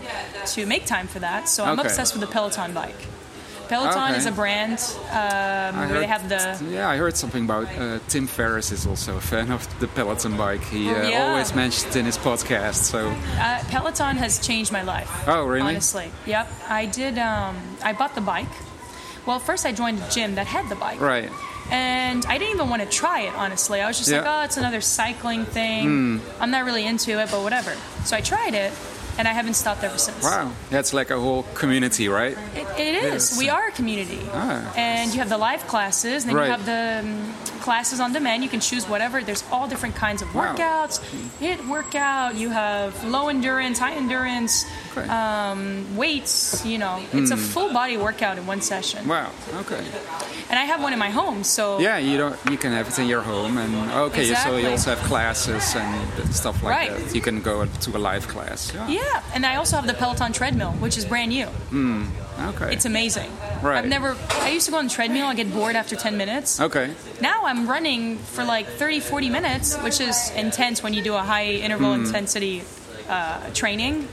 to 0.54 0.66
make 0.66 0.86
time 0.86 1.08
for 1.08 1.20
that. 1.20 1.48
So 1.48 1.64
I'm 1.64 1.80
Okay. 1.80 1.88
obsessed 1.88 2.14
with 2.14 2.22
the 2.22 2.28
Peloton 2.32 2.74
bike. 2.74 3.06
Peloton 3.70 4.10
Okay. 4.10 4.18
is 4.18 4.26
a 4.26 4.32
brand 4.32 4.80
um, 5.12 5.80
I 5.80 5.86
where 5.88 6.00
they 6.00 6.08
have 6.08 6.28
the 6.28 6.60
Yeah, 6.70 6.90
I 6.90 6.98
heard 6.98 7.16
something 7.16 7.46
about 7.46 7.68
uh, 7.78 8.00
Tim 8.08 8.26
Ferriss 8.28 8.72
is 8.72 8.86
also 8.88 9.16
a 9.18 9.22
fan 9.22 9.52
of 9.52 9.62
the 9.80 9.88
Peloton 9.88 10.36
bike. 10.36 10.64
He 10.64 10.90
uh, 10.90 10.96
Oh, 10.96 11.08
yeah. 11.08 11.28
always 11.30 11.54
mentions 11.54 11.96
it 11.96 12.00
in 12.00 12.06
his 12.06 12.18
podcast. 12.18 12.84
So 12.92 13.10
uh, 13.38 13.64
Peloton 13.70 14.18
has 14.18 14.40
changed 14.46 14.72
my 14.72 14.82
life. 14.82 15.10
Oh, 15.28 15.46
really? 15.46 15.70
Honestly, 15.70 16.12
yep. 16.26 16.48
I 16.68 16.88
did. 16.88 17.18
Um, 17.20 17.56
I 17.84 17.94
bought 17.94 18.16
the 18.16 18.22
bike. 18.22 18.50
Well, 19.26 19.40
first 19.40 19.66
I 19.66 19.72
joined 19.72 20.00
a 20.02 20.10
gym 20.10 20.36
that 20.36 20.48
had 20.48 20.68
the 20.70 20.76
bike. 20.76 21.00
right, 21.00 21.30
And 21.70 22.26
I 22.26 22.40
didn't 22.40 22.56
even 22.56 22.70
want 22.70 22.82
to 22.82 22.88
try 22.90 23.22
it, 23.22 23.34
honestly. 23.36 23.80
I 23.82 23.86
was 23.88 23.98
just 24.00 24.10
like, 24.12 24.24
Yeah. 24.24 24.32
Hmm. 24.34 24.42
oh, 24.42 24.46
it's 24.46 24.58
another 24.58 24.82
cycling 24.82 25.46
thing. 25.46 26.20
I'm 26.40 26.50
not 26.50 26.66
really 26.66 26.86
into 26.88 27.12
it, 27.22 27.30
but 27.30 27.44
whatever. 27.44 27.74
So 28.06 28.18
I 28.18 28.22
tried 28.22 28.56
it, 28.56 28.72
and 29.20 29.28
I 29.28 29.34
haven't 29.34 29.56
stopped 29.56 29.84
ever 29.84 29.98
since. 29.98 30.24
wow, 30.24 30.52
that's 30.72 30.94
like 30.94 31.10
a 31.12 31.20
whole 31.20 31.44
community, 31.54 32.08
right? 32.08 32.38
It, 32.56 32.68
it 32.80 32.96
is. 33.04 33.32
Yes. 33.32 33.38
We 33.38 33.50
are 33.50 33.68
a 33.68 33.72
community. 33.72 34.22
Ah. 34.32 34.74
And 34.78 35.12
you 35.14 35.20
have 35.20 35.28
the 35.30 35.38
live 35.38 35.68
classes, 35.68 36.24
then 36.26 36.36
Right. 36.36 36.46
you 36.46 36.52
have 36.52 36.66
the 36.66 36.84
um, 37.04 37.34
classes 37.60 38.00
on 38.00 38.14
demand. 38.14 38.44
You 38.44 38.50
can 38.50 38.62
choose 38.62 38.88
whatever. 38.88 39.22
There's 39.22 39.44
all 39.52 39.68
different 39.68 39.96
kinds 39.96 40.22
of 40.22 40.34
Wow. 40.34 40.56
workouts. 40.56 40.96
HIIT 41.42 41.68
workout. 41.68 42.36
You 42.36 42.50
have 42.50 42.92
low 43.04 43.28
endurance, 43.28 43.78
high 43.80 43.94
endurance, 43.96 44.64
Okay. 44.92 45.08
um, 45.10 45.96
weights. 45.96 46.66
You 46.66 46.78
know, 46.78 47.00
it's 47.14 47.32
a 47.32 47.36
Hmm. 47.36 47.42
full 47.54 47.74
body 47.74 47.98
workout 47.98 48.38
in 48.38 48.46
one 48.48 48.62
session. 48.62 49.08
Wow, 49.08 49.30
okay. 49.62 49.84
And 50.50 50.58
I 50.58 50.66
have 50.66 50.82
one 50.82 50.94
in 50.94 51.00
my 51.00 51.10
home, 51.12 51.44
so 51.44 51.80
Yeah, 51.80 51.98
you 52.00 52.18
don't. 52.18 52.36
You 52.50 52.58
can 52.58 52.72
have 52.74 52.88
it 52.88 52.98
in 53.00 53.08
your 53.08 53.22
home, 53.22 53.58
and 53.58 53.92
okay, 54.08 54.34
so 54.34 54.58
you 54.58 54.70
also 54.70 54.96
have 54.96 55.04
classes 55.08 55.76
and 55.76 56.34
stuff 56.34 56.64
like 56.64 56.76
Right. 56.76 56.92
that. 56.98 57.16
You 57.16 57.22
can 57.22 57.42
go 57.42 57.66
to 57.66 57.98
a 57.98 58.00
live 58.00 58.28
class. 58.28 58.72
Yeah. 58.74 58.88
Yeah, 59.00 59.22
and 59.36 59.46
I 59.46 59.56
also 59.58 59.76
have 59.76 59.86
the 59.88 59.94
Peloton 59.94 60.34
treadmill, 60.34 60.72
which 60.80 60.98
is 60.98 61.06
brand 61.06 61.30
new. 61.30 61.48
Okay. 62.56 62.74
It's 62.74 62.86
amazing. 62.86 63.30
Right. 63.62 63.80
I've 63.84 63.90
never. 63.90 64.16
I 64.42 64.50
used 64.50 64.66
to 64.68 64.72
go 64.72 64.78
on 64.78 64.88
the 64.88 64.94
treadmill. 64.94 65.28
I 65.28 65.36
get 65.36 65.52
bored 65.54 65.76
after 65.76 65.96
10 65.98 66.16
minutes. 66.18 66.60
Okay. 66.62 66.92
Now 67.22 67.44
I'm 67.46 67.68
running 67.68 68.18
for 68.18 68.44
like 68.46 68.66
30, 68.80 69.02
40 69.02 69.30
minutes, 69.30 69.76
which 69.84 70.00
is 70.00 70.32
intense 70.36 70.82
when 70.82 70.94
you 70.94 71.02
do 71.04 71.16
a 71.16 71.22
high 71.22 71.46
interval 71.66 71.92
intensity 71.94 72.64
uh, 73.10 73.40
training. 73.54 74.08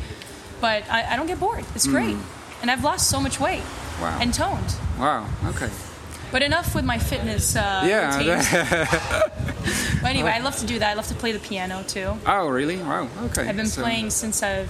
But 0.61 0.85
I, 0.91 1.13
I 1.13 1.17
don't 1.17 1.27
get 1.27 1.39
bored. 1.41 1.65
It's 1.75 1.87
great. 1.87 2.17
And 2.63 2.71
I've 2.71 2.83
lost 2.85 3.09
so 3.11 3.21
much 3.21 3.39
weight 3.39 3.63
Wow. 4.01 4.19
and 4.21 4.33
toned. 4.33 4.75
Wow. 4.99 5.29
Okay. 5.47 5.69
But 6.33 6.43
enough 6.43 6.75
with 6.75 6.85
my 6.85 6.99
fitness 6.99 7.55
uh, 7.57 7.85
Yeah. 7.87 8.91
but 10.03 10.11
anyway, 10.11 10.31
I 10.31 10.41
love 10.41 10.57
to 10.59 10.67
do 10.67 10.79
that. 10.79 10.91
I 10.91 10.95
love 10.95 11.07
to 11.09 11.15
play 11.15 11.33
the 11.33 11.39
piano 11.39 11.83
too. 11.87 12.13
oh, 12.27 12.49
really? 12.49 12.77
Wow. 12.79 13.09
Okay. 13.27 13.47
I've 13.49 13.57
been 13.57 13.67
So- 13.67 13.83
playing 13.83 14.11
since 14.11 14.43
I 14.43 14.67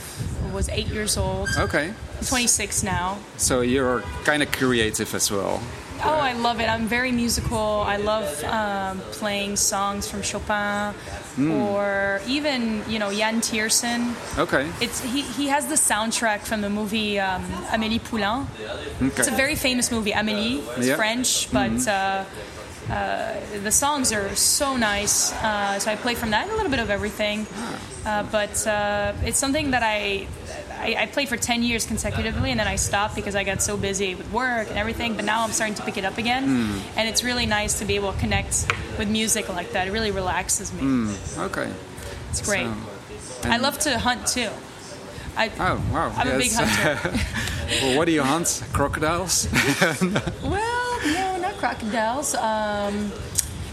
was 0.53 0.69
eight 0.69 0.89
years 0.89 1.17
old. 1.17 1.49
Okay. 1.57 1.89
I'm 2.19 2.25
26 2.25 2.83
now. 2.83 3.19
So 3.37 3.61
you're 3.61 4.01
kind 4.25 4.43
of 4.43 4.51
creative 4.53 5.15
as 5.15 5.31
well. 5.31 5.63
Oh, 6.05 6.19
I 6.21 6.33
love 6.35 6.61
it. 6.61 6.69
I'm 6.69 6.87
very 6.87 7.13
musical. 7.13 7.83
I 7.87 7.97
love 7.97 8.43
um, 8.45 9.01
playing 9.13 9.57
songs 9.57 10.09
from 10.11 10.23
Chopin 10.23 10.95
Hmm. 11.37 11.51
or 11.53 12.21
even, 12.27 12.83
you 12.89 12.99
know, 12.99 13.11
Yann 13.11 13.41
Tiersen. 13.43 14.15
Okay. 14.39 14.67
It's 14.81 15.03
he, 15.03 15.21
he 15.23 15.49
has 15.49 15.67
the 15.67 15.75
soundtrack 15.75 16.41
from 16.41 16.63
the 16.63 16.71
movie 16.71 17.21
um, 17.21 17.43
Amélie 17.69 18.03
Poulain. 18.03 18.47
Okay. 19.03 19.07
It's 19.21 19.29
a 19.29 19.33
very 19.37 19.55
famous 19.55 19.91
movie, 19.93 20.13
Amélie. 20.13 20.59
It's 20.79 20.87
Yeah. 20.87 20.95
Mm-hmm. 20.95 20.97
French, 20.97 21.53
but 21.53 21.89
uh, 21.89 22.25
uh, 22.91 23.35
the 23.63 23.71
songs 23.73 24.13
are 24.13 24.35
so 24.35 24.77
nice. 24.77 25.33
Uh, 25.35 25.79
so 25.79 25.91
I 25.91 25.97
play 25.97 26.15
from 26.15 26.31
that 26.31 26.45
and 26.45 26.53
a 26.53 26.57
little 26.57 26.71
bit 26.71 26.81
of 26.81 26.89
everything. 26.89 27.47
Uh, 28.07 28.23
but 28.31 28.67
uh, 28.67 29.13
it's 29.25 29.39
something 29.39 29.73
that 29.73 29.83
I, 29.83 30.27
I 30.79 30.95
I 31.03 31.07
played 31.07 31.29
for 31.29 31.37
10 31.37 31.63
years 31.63 31.87
consecutively, 31.87 32.51
and 32.51 32.61
then 32.61 32.67
I 32.69 32.77
stopped 32.77 33.15
because 33.15 33.35
I 33.35 33.45
got 33.45 33.63
so 33.63 33.77
busy 33.77 34.15
with 34.15 34.31
work 34.33 34.69
and 34.69 34.79
everything. 34.79 35.15
But 35.17 35.25
now 35.25 35.43
I'm 35.45 35.53
starting 35.53 35.75
to 35.77 35.83
pick 35.83 35.97
it 35.97 36.05
up 36.05 36.19
again, 36.19 36.45
Hmm. 36.45 36.99
and 36.99 37.09
it's 37.09 37.23
really 37.25 37.47
nice 37.47 37.79
to 37.81 37.85
be 37.85 37.97
able 37.97 38.13
to 38.13 38.19
connect 38.19 38.67
with 38.99 39.09
music 39.09 39.49
like 39.49 39.73
that. 39.73 39.89
It 39.89 39.93
really 39.93 40.11
relaxes 40.11 40.73
me. 40.73 41.15
Okay. 41.39 41.69
It's 42.31 42.43
great. 42.43 42.67
So- 42.67 43.51
I 43.51 43.57
love 43.59 43.79
to 43.81 43.99
hunt 43.99 44.27
too. 44.27 44.51
I, 45.37 45.51
Oh 45.61 45.81
wow. 45.93 46.13
I'm 46.17 46.29
a 46.29 46.39
big 46.39 46.53
hunter. 46.53 46.99
well, 47.83 47.97
what 47.99 48.07
do 48.07 48.13
you 48.13 48.23
hunt? 48.23 48.63
Crocodiles? 48.73 49.49
well, 50.43 51.01
no, 51.07 51.39
not 51.41 51.55
crocodiles. 51.59 52.35
Um, 52.35 53.13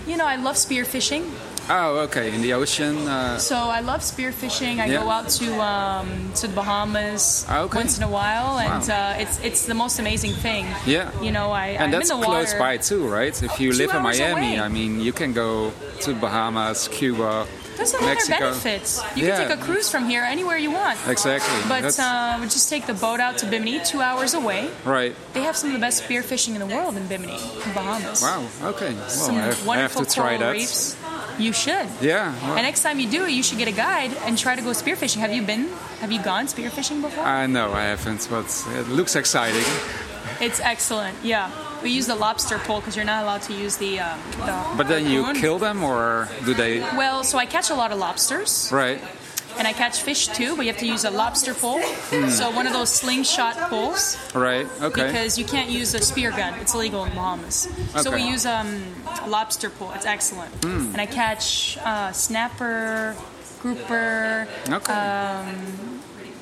you 0.05 0.17
know, 0.17 0.25
I 0.25 0.35
love 0.35 0.55
spearfishing. 0.57 1.23
Oh, 1.69 1.99
okay. 2.07 2.33
In 2.33 2.41
the 2.41 2.53
ocean. 2.53 3.07
Uh, 3.07 3.37
So 3.37 3.55
I 3.55 3.81
love 3.81 4.01
spearfishing. 4.01 4.79
I 4.79 4.85
Yeah. 4.87 5.03
go 5.03 5.09
out 5.09 5.29
to 5.39 5.47
um, 5.61 6.31
to 6.35 6.47
the 6.47 6.53
Bahamas 6.53 7.45
Ah, 7.49 7.61
okay. 7.65 7.77
once 7.79 7.97
in 7.97 8.03
a 8.03 8.09
while, 8.09 8.59
and 8.59 8.83
Wow. 8.87 8.95
uh, 9.15 9.21
it's 9.23 9.37
it's 9.43 9.65
the 9.65 9.73
most 9.73 9.99
amazing 9.99 10.33
thing. 10.45 10.65
Yeah. 10.85 11.09
You 11.21 11.31
know, 11.31 11.51
I 11.51 11.67
and 11.79 11.83
I'm 11.85 11.91
that's 11.91 12.09
in 12.11 12.19
the 12.19 12.25
close 12.25 12.53
water. 12.53 12.59
by 12.59 12.77
too, 12.77 13.07
right? 13.07 13.35
If 13.41 13.59
you 13.59 13.71
Two 13.71 13.77
live 13.81 13.91
in 13.95 14.01
Miami, 14.03 14.55
away. 14.57 14.65
I 14.65 14.69
mean, 14.69 14.99
you 14.99 15.13
can 15.13 15.33
go 15.33 15.71
to 16.05 16.13
Bahamas, 16.13 16.87
Cuba, 16.89 17.45
There's 17.77 17.93
a 17.95 18.05
lot 18.05 18.21
of 18.21 18.29
benefits. 18.29 19.01
You 19.15 19.25
Yeah. 19.25 19.37
can 19.37 19.47
take 19.49 19.53
a 19.59 19.61
cruise 19.65 19.89
from 19.89 20.05
here 20.07 20.21
anywhere 20.23 20.57
you 20.61 20.69
want. 20.69 20.97
Exactly. 21.09 21.57
But 21.67 21.97
uh, 21.99 22.37
we 22.39 22.45
just 22.45 22.69
take 22.69 22.85
the 22.85 22.93
boat 22.93 23.19
out 23.19 23.35
to 23.41 23.45
Bimini, 23.49 23.79
two 23.91 23.99
hours 24.01 24.33
away. 24.35 24.69
right. 24.85 25.13
They 25.33 25.41
have 25.41 25.57
some 25.57 25.69
of 25.71 25.73
the 25.73 25.83
best 25.87 25.97
spearfishing 26.05 26.53
in 26.57 26.61
the 26.65 26.69
world 26.75 26.93
in 27.01 27.07
Bimini, 27.07 27.39
in 27.65 27.71
Bahamas. 27.73 28.21
Wow. 28.21 28.41
Okay. 28.73 28.93
Well, 28.93 29.09
Some 29.09 29.35
I 29.37 29.39
have, 29.39 29.45
I 29.45 29.55
have 29.57 29.65
wonderful 29.65 30.05
to 30.05 30.13
try 30.21 30.37
that. 30.37 30.53
reefs. 30.53 30.95
You 31.39 31.53
should. 31.53 31.87
Yeah. 32.01 32.33
well, 32.43 32.53
And 32.57 32.63
next 32.63 32.83
time 32.83 32.99
you 32.99 33.09
do 33.09 33.25
it, 33.25 33.31
you 33.31 33.43
should 33.43 33.57
get 33.57 33.67
a 33.67 33.71
guide 33.71 34.11
and 34.25 34.37
try 34.37 34.55
to 34.55 34.61
go 34.61 34.69
spearfishing. 34.71 35.17
Have 35.17 35.33
you 35.33 35.41
been? 35.41 35.69
Have 36.01 36.11
you 36.11 36.21
gone 36.21 36.45
spearfishing 36.47 37.01
before? 37.01 37.23
I 37.23 37.47
know 37.47 37.71
I 37.71 37.83
haven't, 37.83 38.27
but 38.29 38.45
it 38.75 38.87
looks 38.89 39.15
exciting. 39.15 39.63
it's 40.39 40.59
excellent. 40.59 41.17
Yeah, 41.23 41.49
we 41.81 41.89
use 41.89 42.07
the 42.07 42.15
lobster 42.15 42.57
pole 42.59 42.79
because 42.79 42.95
you're 42.95 43.05
not 43.05 43.23
allowed 43.23 43.41
to 43.43 43.53
use 43.53 43.77
the. 43.77 43.99
Um, 43.99 44.19
the 44.45 44.63
But 44.77 44.87
then 44.87 45.05
you 45.09 45.33
kill 45.33 45.59
them, 45.59 45.83
or 45.83 46.27
do 46.45 46.53
they? 46.53 46.79
Well, 46.79 47.23
so 47.23 47.37
I 47.37 47.45
catch 47.45 47.69
a 47.69 47.75
lot 47.75 47.91
of 47.91 47.97
lobsters, 47.99 48.69
Right. 48.71 49.01
And 49.57 49.67
I 49.67 49.73
catch 49.73 50.01
fish 50.01 50.27
too. 50.27 50.55
But 50.55 50.65
you 50.65 50.71
have 50.71 50.79
to 50.81 50.87
use 50.87 51.03
a 51.05 51.11
lobster 51.11 51.53
pole. 51.53 51.81
So 52.29 52.51
one 52.51 52.67
of 52.67 52.73
those 52.73 52.89
slingshot 52.89 53.55
poles 53.69 54.17
Right. 54.33 54.67
Okay. 54.81 55.05
because 55.07 55.37
you 55.37 55.45
can't 55.45 55.69
use 55.69 55.93
a 55.93 55.99
spear 56.01 56.31
gun. 56.31 56.53
It's 56.59 56.73
illegal 56.73 57.03
in 57.05 57.13
Bahamas. 57.13 57.67
Okay. 57.67 58.01
So 58.01 58.11
we 58.11 58.23
use 58.23 58.45
um, 58.45 58.83
a 59.23 59.29
lobster 59.29 59.69
pole. 59.69 59.91
It's 59.95 60.05
excellent. 60.05 60.51
And 60.65 60.97
I 60.99 61.05
catch 61.05 61.77
uh, 61.83 62.11
snapper, 62.11 63.15
grouper. 63.61 64.47
okay. 64.69 65.53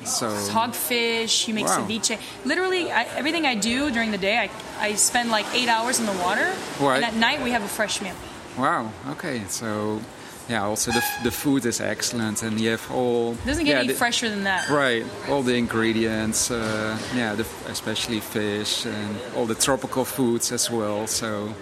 so. 0.04 0.26
hogfish. 0.50 1.46
You 1.48 1.54
make 1.54 1.66
Wow. 1.66 1.86
ceviche. 1.86 2.18
Literally, 2.44 2.90
I, 2.90 3.04
everything 3.16 3.46
I 3.46 3.54
do 3.54 3.90
during 3.90 4.10
the 4.10 4.18
day, 4.18 4.38
I, 4.38 4.50
I 4.80 4.94
spend 4.94 5.30
like 5.30 5.46
eight 5.54 5.68
hours 5.68 6.00
in 6.00 6.06
the 6.06 6.12
water, 6.24 6.52
Right. 6.80 6.96
and 6.96 7.04
at 7.04 7.14
night 7.14 7.42
we 7.42 7.50
have 7.52 7.62
a 7.62 7.68
fresh 7.68 8.00
meal. 8.02 8.14
Wow. 8.58 8.90
Okay. 9.10 9.42
So. 9.48 10.00
Yeah. 10.48 10.64
Also, 10.64 10.90
the, 10.90 11.02
the 11.22 11.30
food 11.30 11.64
is 11.66 11.80
excellent, 11.80 12.42
and 12.42 12.60
you 12.60 12.70
have 12.70 12.90
all. 12.90 13.32
It 13.32 13.46
doesn't 13.46 13.64
get 13.64 13.72
yeah, 13.72 13.78
any 13.80 13.88
the- 13.88 13.94
fresher 13.94 14.28
than 14.28 14.44
that. 14.44 14.68
Right, 14.68 15.04
all 15.28 15.42
the 15.42 15.54
ingredients, 15.56 16.50
uh, 16.50 16.98
yeah, 17.14 17.34
the, 17.34 17.46
especially 17.68 18.20
fish 18.20 18.84
and 18.86 19.16
all 19.36 19.46
the 19.46 19.54
tropical 19.54 20.04
foods 20.04 20.52
as 20.52 20.70
well. 20.70 21.06
So, 21.06 21.54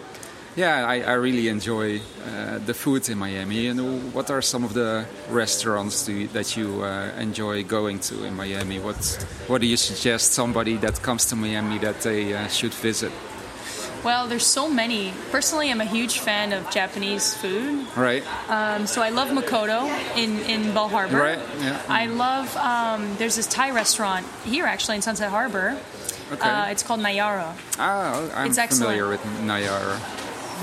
yeah, 0.56 0.84
I, 0.86 1.00
I 1.02 1.12
really 1.12 1.48
enjoy 1.48 2.00
uh, 2.26 2.58
the 2.66 2.74
food 2.74 3.08
in 3.08 3.18
Miami. 3.18 3.68
And 3.68 4.12
what 4.12 4.30
are 4.30 4.42
some 4.42 4.64
of 4.64 4.72
the 4.74 5.04
restaurants 5.28 6.08
you, 6.08 6.26
that 6.28 6.56
you 6.56 6.82
uh, 6.82 7.12
enjoy 7.18 7.62
going 7.64 8.00
to 8.00 8.24
in 8.24 8.34
Miami? 8.34 8.78
What 8.80 8.96
What 9.46 9.60
do 9.60 9.66
you 9.66 9.76
suggest 9.76 10.32
somebody 10.32 10.76
that 10.78 11.02
comes 11.02 11.26
to 11.26 11.36
Miami 11.36 11.78
that 11.78 12.00
they 12.00 12.34
uh, 12.34 12.48
should 12.48 12.74
visit? 12.74 13.12
Well, 14.02 14.26
there's 14.28 14.46
so 14.46 14.68
many. 14.68 15.12
Personally, 15.30 15.70
I'm 15.70 15.80
a 15.80 15.84
huge 15.84 16.20
fan 16.20 16.52
of 16.52 16.70
Japanese 16.70 17.34
food. 17.34 17.86
Right, 17.96 18.22
Um, 18.48 18.86
so 18.86 19.02
I 19.02 19.10
love 19.10 19.28
Makoto 19.28 19.86
in, 20.16 20.38
in 20.48 20.72
Bal 20.72 20.88
Harbor. 20.88 21.18
Right, 21.18 21.38
yeah. 21.60 21.80
I 21.88 22.06
love, 22.06 22.56
um, 22.56 23.14
there's 23.18 23.36
this 23.36 23.46
Thai 23.46 23.72
restaurant 23.72 24.26
here 24.44 24.64
actually 24.64 24.96
in 24.96 25.02
Sunset 25.02 25.28
Harbor. 25.30 25.76
Okay. 26.32 26.48
Uh, 26.48 26.66
it's 26.70 26.82
called 26.82 27.00
NaiYaRa. 27.00 27.54
ah, 27.78 28.30
I'm 28.34 28.46
It's 28.50 28.58
familiar 28.78 29.12
excellent. 29.12 29.40
with 29.42 29.46
NaiYaRa, 29.48 29.98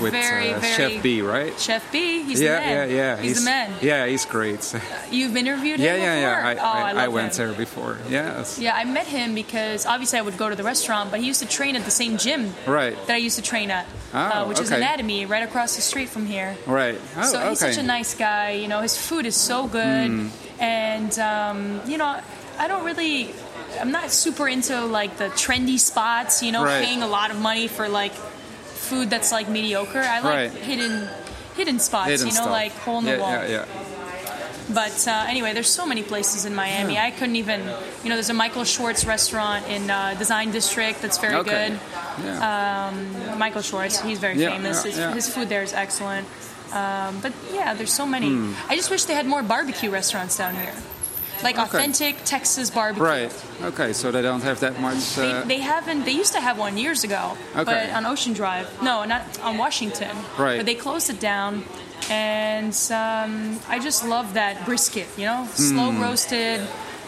with 0.00 0.12
Very, 0.12 0.52
uh, 0.52 0.58
very- 0.58 0.72
Chef 0.94 1.02
Bee, 1.02 1.22
right? 1.22 1.58
Chef 1.58 1.90
Bee, 1.92 2.22
he's 2.22 2.40
yeah, 2.40 2.54
the 2.54 2.60
man. 2.66 2.90
yeah, 2.90 2.94
yeah. 2.96 3.16
He's, 3.16 3.38
the 3.40 3.44
man. 3.44 3.72
Yeah, 3.82 4.06
he's 4.06 4.24
great. 4.24 4.74
You've 5.10 5.36
interviewed 5.36 5.80
him 5.80 5.86
yeah, 5.86 5.94
before? 5.96 6.42
yeah. 6.42 6.48
I, 6.48 6.54
oh, 6.54 6.58
I, 6.62 6.90
I, 6.90 6.92
love 7.06 7.12
went 7.12 7.36
him. 7.38 7.48
there 7.48 7.56
before. 7.56 7.98
Yes. 8.08 8.58
Yeah, 8.58 8.74
I 8.76 8.84
met 8.84 9.06
him 9.06 9.34
because 9.34 9.86
obviously 9.86 10.18
I 10.18 10.22
would 10.22 10.36
go 10.38 10.48
to 10.48 10.56
the 10.56 10.62
restaurant, 10.62 11.10
but 11.10 11.20
he 11.20 11.26
used 11.26 11.40
to 11.40 11.46
train 11.48 11.76
at 11.76 11.84
the 11.84 11.90
same 11.90 12.16
gym 12.18 12.52
Right. 12.66 12.96
that 13.06 13.14
I 13.14 13.18
used 13.18 13.36
to 13.36 13.42
train 13.42 13.70
at, 13.70 13.86
Oh, 14.14 14.18
uh, 14.18 14.44
which 14.46 14.60
is. 14.60 14.70
Anatomy, 14.70 15.26
right 15.26 15.42
across 15.42 15.76
the 15.76 15.82
street 15.82 16.08
from 16.08 16.26
here. 16.26 16.56
Right. 16.66 16.98
Oh, 17.16 17.22
so 17.32 17.48
he's 17.48 17.58
such 17.58 17.78
a 17.78 17.82
nice 17.82 18.14
guy. 18.14 18.52
You 18.52 18.68
know, 18.68 18.80
his 18.80 18.96
food 18.96 19.26
is 19.26 19.34
so 19.36 19.66
good, 19.66 20.08
Hmm. 20.10 20.28
and 20.60 21.18
um, 21.18 21.80
you 21.86 21.98
know, 21.98 22.20
I 22.58 22.68
don't 22.68 22.84
really. 22.84 23.34
I'm 23.80 23.90
not 23.92 24.10
super 24.10 24.48
into 24.48 24.80
like 24.86 25.16
the 25.18 25.26
trendy 25.30 25.78
spots. 25.78 26.42
You 26.42 26.52
know, 26.52 26.64
Right. 26.64 26.84
paying 26.84 27.02
a 27.02 27.06
lot 27.08 27.30
of 27.30 27.38
money 27.40 27.68
for 27.68 27.88
like 27.88 28.12
food 28.90 29.06
that's 29.10 29.30
like 29.32 29.48
mediocre. 29.48 30.00
I 30.16 30.20
like 30.20 30.24
Right. 30.24 30.50
hidden 30.70 31.08
hidden 31.56 31.78
spots. 31.80 32.10
Hidden 32.10 32.28
you 32.28 32.34
know, 32.38 32.46
stuff. 32.46 32.60
like 32.62 32.72
hole 32.84 32.98
in 33.00 33.04
the 33.04 33.12
yeah, 33.12 33.20
wall. 33.22 33.32
Yeah, 33.32 33.48
yeah. 33.48 33.64
But 34.70 34.98
uh, 35.08 35.24
anyway, 35.32 35.54
there's 35.54 35.70
so 35.80 35.86
many 35.86 36.02
places 36.02 36.44
in 36.44 36.54
Miami. 36.54 36.98
I 36.98 37.10
couldn't 37.10 37.36
even, 37.36 37.60
you 38.02 38.08
know, 38.10 38.16
there's 38.20 38.28
a 38.28 38.34
Michael 38.44 38.64
Schwartz 38.64 39.06
restaurant 39.06 39.66
in 39.66 39.88
uh, 39.88 40.14
Design 40.18 40.50
District 40.52 41.00
that's 41.00 41.16
very 41.18 41.36
Okay. 41.36 41.50
good. 41.70 41.80
Yeah. 42.22 42.92
Michael 43.38 43.62
Schwartz, 43.62 44.00
he's 44.02 44.18
very 44.18 44.36
Yeah, 44.36 44.50
famous. 44.52 44.84
yeah, 44.84 44.90
his, 44.90 44.98
yeah. 44.98 45.14
his 45.14 45.26
food 45.34 45.48
there 45.48 45.62
is 45.62 45.72
excellent. 45.72 46.26
Um, 46.72 47.18
but 47.24 47.32
yeah, 47.50 47.72
there's 47.72 47.92
so 47.94 48.04
many. 48.04 48.28
Hmm. 48.28 48.52
I 48.68 48.76
just 48.76 48.90
wish 48.90 49.04
they 49.08 49.14
had 49.14 49.26
more 49.26 49.42
barbecue 49.42 49.88
restaurants 49.90 50.36
down 50.36 50.54
here, 50.54 50.74
like 51.42 51.58
Okay. 51.58 51.62
authentic 51.78 52.16
Texas 52.24 52.70
barbecue. 52.70 53.04
right. 53.04 53.32
Okay. 53.62 53.92
So 53.92 54.10
they 54.10 54.22
don't 54.22 54.42
have 54.42 54.60
that 54.60 54.80
much. 54.80 55.14
They, 55.14 55.32
Uh, 55.32 55.42
they 55.44 55.58
haven't. 55.60 56.04
They 56.04 56.12
used 56.22 56.32
to 56.34 56.40
have 56.40 56.58
one 56.58 56.76
years 56.76 57.04
ago, 57.04 57.36
Okay. 57.56 57.64
but 57.64 57.90
on 57.96 58.06
Ocean 58.06 58.32
Drive. 58.32 58.66
No, 58.82 59.04
not 59.04 59.22
on 59.42 59.58
Washington. 59.58 60.14
Right. 60.38 60.56
But 60.58 60.66
they 60.66 60.74
closed 60.74 61.08
it 61.10 61.20
down, 61.20 61.64
and 62.10 62.74
um, 62.90 63.58
I 63.68 63.78
just 63.78 64.04
love 64.04 64.34
that 64.34 64.64
brisket. 64.64 65.06
You 65.16 65.26
know, 65.26 65.48
slow 65.54 65.92
roasted, 65.92 66.60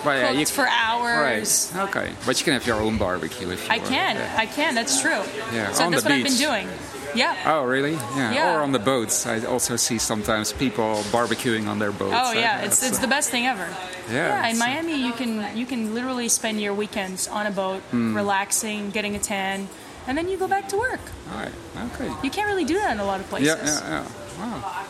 but 0.04 0.10
yeah, 0.18 0.26
cooked 0.28 0.38
you- 0.40 0.46
for 0.46 0.68
hours. 0.68 1.70
Right. 1.74 1.88
Okay. 1.88 2.12
But 2.26 2.38
you 2.38 2.44
can 2.44 2.54
have 2.54 2.66
your 2.66 2.80
own 2.80 2.96
barbecue 2.98 3.50
if 3.50 3.62
you 3.64 3.68
want. 3.68 3.72
I 3.72 3.78
want. 3.78 3.88
can. 3.94 4.16
Yeah. 4.16 4.34
I 4.44 4.46
can. 4.46 4.74
That's 4.74 5.00
true. 5.00 5.22
Yeah, 5.52 5.72
So 5.72 5.84
on 5.84 5.90
that's 5.92 6.02
the 6.04 6.08
what 6.10 6.16
I've 6.18 6.24
been 6.24 6.32
beach. 6.32 6.38
doing. 6.38 6.68
Yeah. 7.14 7.34
Oh, 7.46 7.64
really? 7.64 7.92
Yeah. 8.16 8.32
Yeah. 8.32 8.54
Or 8.56 8.60
on 8.60 8.72
the 8.72 8.78
boats. 8.78 9.26
I 9.26 9.44
also 9.44 9.76
see 9.76 9.98
sometimes 9.98 10.52
people 10.52 11.02
barbecuing 11.12 11.68
on 11.68 11.78
their 11.78 11.92
boats. 11.92 12.14
Oh 12.16 12.32
yeah, 12.32 12.62
it's 12.64 12.82
it's 12.82 12.98
the 12.98 13.08
best 13.08 13.30
thing 13.30 13.46
ever. 13.46 13.66
Yeah, 14.10 14.46
in 14.48 14.58
Miami 14.58 14.96
you 15.06 15.12
can 15.12 15.56
you 15.56 15.66
can 15.66 15.94
literally 15.94 16.28
spend 16.28 16.60
your 16.60 16.74
weekends 16.74 17.28
on 17.28 17.46
a 17.46 17.50
boat, 17.50 17.82
Hmm. 17.90 18.14
relaxing, 18.16 18.90
getting 18.90 19.14
a 19.16 19.18
tan, 19.18 19.68
and 20.06 20.16
then 20.18 20.28
you 20.28 20.36
go 20.36 20.46
back 20.48 20.68
to 20.70 20.76
work. 20.76 21.00
All 21.32 21.38
right. 21.38 21.52
Okay. 21.94 22.10
You 22.22 22.30
can't 22.30 22.48
really 22.48 22.64
do 22.64 22.74
that 22.78 22.92
in 22.92 23.00
a 23.00 23.04
lot 23.04 23.20
of 23.20 23.28
places. 23.28 23.48
Yeah, 23.48 23.64
yeah, 23.64 24.02
yeah. 24.02 24.04
Wow. 24.38 24.84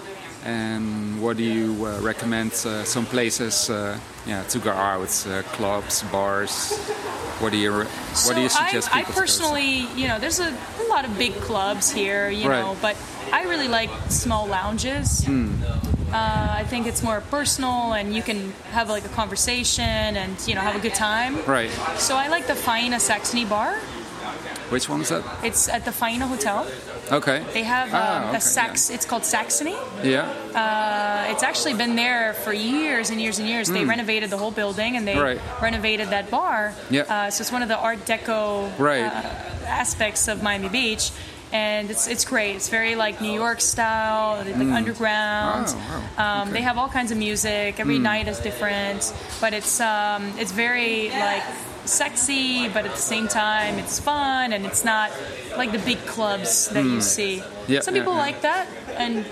And 0.45 1.21
what 1.23 1.37
do 1.37 1.43
you 1.45 1.85
uh, 1.87 2.01
recommend? 2.01 2.53
Uh, 2.53 2.85
some 2.85 3.05
places, 3.07 3.69
uh, 3.69 3.99
yeah, 4.27 4.43
to 4.45 4.59
go 4.59 4.71
out, 4.71 5.27
uh, 5.27 5.43
clubs, 5.53 6.03
bars. 6.05 6.73
what 7.41 7.53
do 7.53 7.59
you 7.59 7.73
what 7.73 7.87
so 8.17 8.35
do 8.35 8.41
you 8.41 8.49
suggest 8.49 8.89
I, 8.95 9.01
I 9.01 9.03
people 9.03 9.13
to 9.15 9.15
go 9.15 9.15
to? 9.15 9.21
personally, 9.21 9.87
you 9.97 10.09
know, 10.09 10.19
there's 10.19 10.41
a, 10.41 10.49
a 10.49 10.87
lot 10.89 11.05
of 11.05 11.17
big 11.19 11.35
clubs 11.43 11.91
here, 11.91 12.31
you 12.31 12.49
Right. 12.49 12.61
know, 12.61 12.77
but 12.81 12.97
I 13.33 13.45
really 13.45 13.69
like 13.69 13.91
small 14.09 14.47
lounges. 14.47 15.27
Uh, 15.29 16.13
I 16.13 16.65
think 16.65 16.87
it's 16.89 17.03
more 17.05 17.21
personal, 17.31 17.93
and 17.93 18.13
you 18.15 18.23
can 18.23 18.51
have 18.73 18.89
like 18.89 19.05
a 19.05 19.09
conversation 19.11 20.17
and 20.17 20.35
you 20.49 20.55
know 20.57 20.61
have 20.61 20.75
a 20.75 20.81
good 20.81 20.95
time. 20.95 21.37
Right. 21.47 21.71
So 21.99 22.17
I 22.17 22.27
like 22.29 22.47
the 22.49 22.55
Faena 22.55 22.99
Saxony 22.99 23.45
Bar. 23.45 23.79
Which 24.71 24.89
one 24.89 25.01
is 25.03 25.09
that? 25.09 25.23
It's 25.45 25.69
at 25.69 25.85
the 25.85 25.91
Faena 25.91 26.27
Hotel. 26.29 26.67
Okay. 27.11 27.43
They 27.53 27.65
have 27.65 27.89
um, 27.89 28.01
Ah, 28.03 28.29
okay, 28.29 28.37
a 28.37 28.41
sax. 28.41 28.89
It's 28.89 29.05
called 29.05 29.25
Saxony. 29.25 29.77
Yeah. 30.05 30.27
Uh, 30.55 31.33
it's 31.33 31.43
actually 31.43 31.75
been 31.75 31.97
there 31.97 32.35
for 32.35 32.53
years 32.53 33.11
and 33.11 33.21
years 33.21 33.39
and 33.41 33.49
years. 33.49 33.69
They 33.69 33.85
renovated 33.85 34.31
the 34.31 34.39
whole 34.39 34.53
building 34.53 34.97
and 34.97 35.07
they 35.07 35.15
Hmm. 35.15 35.21
Right. 35.21 35.41
renovated 35.61 36.11
that 36.11 36.31
bar. 36.31 36.73
Yeah. 36.89 37.03
Uh, 37.03 37.31
so 37.31 37.43
it's 37.43 37.51
one 37.53 37.63
of 37.63 37.69
the 37.69 37.77
Art 37.79 37.99
Deco 38.07 38.71
Right. 38.79 39.03
uh, 39.03 39.23
aspects 39.67 40.29
of 40.29 40.43
Miami 40.43 40.69
Beach. 40.69 41.11
And 41.53 41.91
it's, 41.91 42.07
it's 42.07 42.25
great. 42.25 42.55
It's 42.55 42.69
very 42.69 42.95
like 42.95 43.21
New 43.21 43.33
York 43.33 43.61
style, 43.61 44.39
like 44.45 44.55
underground. 44.55 45.67
Oh, 45.69 45.75
wow. 46.17 46.43
Um, 46.43 46.49
Okay. 46.49 46.53
They 46.59 46.63
have 46.63 46.79
all 46.79 46.89
kinds 46.89 47.11
of 47.11 47.19
music. 47.19 47.81
Every 47.81 47.99
night 47.99 48.29
is 48.29 48.39
different, 48.39 49.13
but 49.41 49.53
it's 49.53 49.81
um, 49.81 50.23
it's 50.39 50.53
very 50.53 51.11
like 51.11 51.43
sexy, 51.91 52.69
but 52.69 52.85
at 52.85 52.93
the 52.93 52.97
same 53.15 53.29
time 53.29 53.79
it's 53.79 53.99
fun 54.01 54.53
and 54.53 54.65
it's 54.65 54.85
not 54.85 55.11
like 55.57 55.73
the 55.73 55.79
big 55.81 55.99
clubs 56.07 56.69
that 56.71 56.85
you 56.85 57.01
see. 57.01 57.39
Hmm. 57.39 57.73
Yeah, 57.73 57.81
Some 57.81 57.95
people 57.95 58.15
yeah. 58.15 58.19
like 58.27 58.41
that, 58.43 58.67
and 58.97 59.25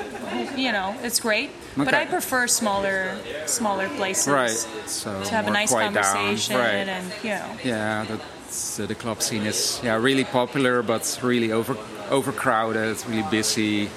you 0.57 0.73
know 0.73 0.94
it's 1.03 1.21
great. 1.21 1.51
But 1.77 1.94
I 1.94 2.05
prefer 2.07 2.47
smaller 2.49 3.16
smaller 3.47 3.88
places 3.90 4.29
Right. 4.29 4.51
So 4.87 5.23
to 5.25 5.31
have 5.31 5.47
a 5.47 5.51
nice 5.51 5.73
conversation 5.73 6.57
Right. 6.57 6.88
and 6.88 7.07
you 7.23 7.31
know. 7.31 7.51
Yeah, 7.64 8.05
that's, 8.09 8.81
uh, 8.81 8.87
the 8.87 8.94
club 8.94 9.23
scene 9.23 9.47
is 9.47 9.81
yeah 9.85 9.97
really 9.97 10.25
popular, 10.25 10.83
but 10.83 11.03
really 11.23 11.53
over 11.53 11.77
overcrowded, 12.11 12.97
really 13.09 13.27
busy. 13.31 13.88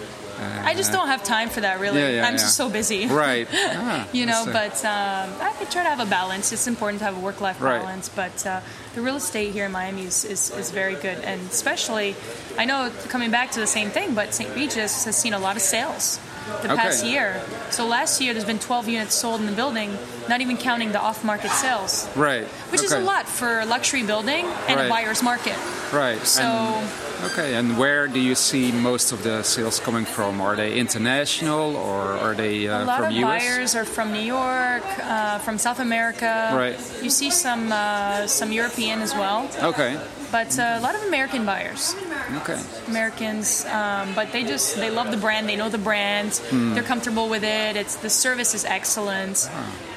I 0.41 0.73
just 0.73 0.91
don't 0.91 1.07
have 1.07 1.23
time 1.23 1.49
for 1.49 1.61
that 1.61 1.79
really. 1.79 2.01
Yeah, 2.01 2.09
yeah, 2.09 2.25
I'm 2.27 2.33
yeah. 2.33 2.39
just 2.39 2.55
so 2.57 2.69
busy. 2.69 3.07
Right. 3.21 3.47
Ah, 3.83 4.07
you 4.11 4.25
know, 4.25 4.43
uh, 4.47 4.53
but 4.53 4.75
um, 4.85 5.29
I 5.41 5.53
try 5.69 5.83
to 5.83 5.89
have 5.89 5.99
a 5.99 6.05
balance. 6.05 6.51
It's 6.51 6.67
important 6.67 6.99
to 6.99 7.05
have 7.05 7.17
a 7.17 7.19
work-life 7.19 7.61
Right. 7.61 7.79
balance, 7.79 8.09
but 8.09 8.45
uh, 8.45 8.59
the 8.95 9.01
real 9.01 9.15
estate 9.15 9.53
here 9.53 9.65
in 9.65 9.71
Miami 9.71 10.03
is, 10.03 10.25
is, 10.25 10.49
is 10.51 10.71
very 10.71 10.95
good, 10.95 11.17
and 11.23 11.39
especially, 11.49 12.15
I 12.57 12.65
know 12.65 12.91
coming 13.09 13.31
back 13.31 13.51
to 13.51 13.59
the 13.59 13.67
same 13.67 13.89
thing, 13.89 14.13
but 14.15 14.33
St. 14.33 14.53
Regis 14.55 15.05
has 15.05 15.15
seen 15.15 15.33
a 15.33 15.39
lot 15.39 15.55
of 15.55 15.61
sales 15.61 16.19
the 16.63 16.71
Okay. 16.73 16.75
past 16.75 17.05
year. 17.05 17.39
So 17.69 17.85
last 17.87 18.19
year, 18.19 18.33
there's 18.33 18.45
been 18.45 18.59
12 18.59 18.87
units 18.89 19.15
sold 19.15 19.39
in 19.41 19.45
the 19.45 19.51
building, 19.53 19.95
not 20.27 20.41
even 20.41 20.57
counting 20.57 20.91
the 20.91 20.99
off-market 20.99 21.51
sales, 21.51 22.09
Right. 22.15 22.45
which 22.71 22.81
is 22.83 22.91
a 22.91 22.99
lot 22.99 23.27
for 23.27 23.59
a 23.59 23.65
luxury 23.65 24.03
building 24.03 24.45
and 24.67 24.77
Right. 24.77 24.85
a 24.87 24.89
buyer's 24.89 25.21
market. 25.23 25.55
Right. 25.93 26.19
So. 26.25 26.41
And, 26.41 26.89
okay. 27.25 27.55
And 27.55 27.77
where 27.77 28.07
do 28.07 28.19
you 28.19 28.35
see 28.35 28.71
most 28.71 29.11
of 29.11 29.23
the 29.23 29.43
sales 29.43 29.79
coming 29.79 30.05
from? 30.05 30.41
Are 30.41 30.55
they 30.55 30.77
international 30.79 31.75
or 31.75 32.01
are 32.01 32.33
they 32.35 32.67
uh, 32.67 32.83
A 32.83 32.85
lot 32.85 32.97
from 32.99 33.07
of 33.07 33.13
US? 33.13 33.23
buyers 33.43 33.75
are 33.75 33.85
from 33.85 34.11
New 34.13 34.21
York, 34.25 34.83
uh, 35.03 35.39
from 35.39 35.57
South 35.57 35.79
America. 35.79 36.51
Right. 36.55 36.77
You 37.03 37.09
see 37.09 37.29
some 37.31 37.71
uh, 37.71 38.27
some 38.27 38.51
European 38.51 39.01
as 39.01 39.13
well, 39.13 39.49
Okay. 39.61 39.99
But 40.31 40.57
uh, 40.57 40.77
a 40.77 40.81
lot 40.81 40.95
of 40.95 41.03
American 41.03 41.45
buyers. 41.45 41.95
Okay. 42.37 42.59
Americans, 42.87 43.65
um, 43.65 44.13
but 44.15 44.31
they 44.31 44.43
just 44.43 44.75
they 44.77 44.89
love 44.89 45.11
the 45.11 45.17
brand. 45.17 45.49
They 45.49 45.55
know 45.55 45.69
the 45.69 45.77
brand. 45.77 46.35
Hmm. 46.49 46.73
They're 46.73 46.83
comfortable 46.83 47.27
with 47.29 47.43
it. 47.43 47.75
It's 47.75 47.95
the 47.97 48.09
service 48.09 48.53
is 48.55 48.63
excellent. 48.65 49.49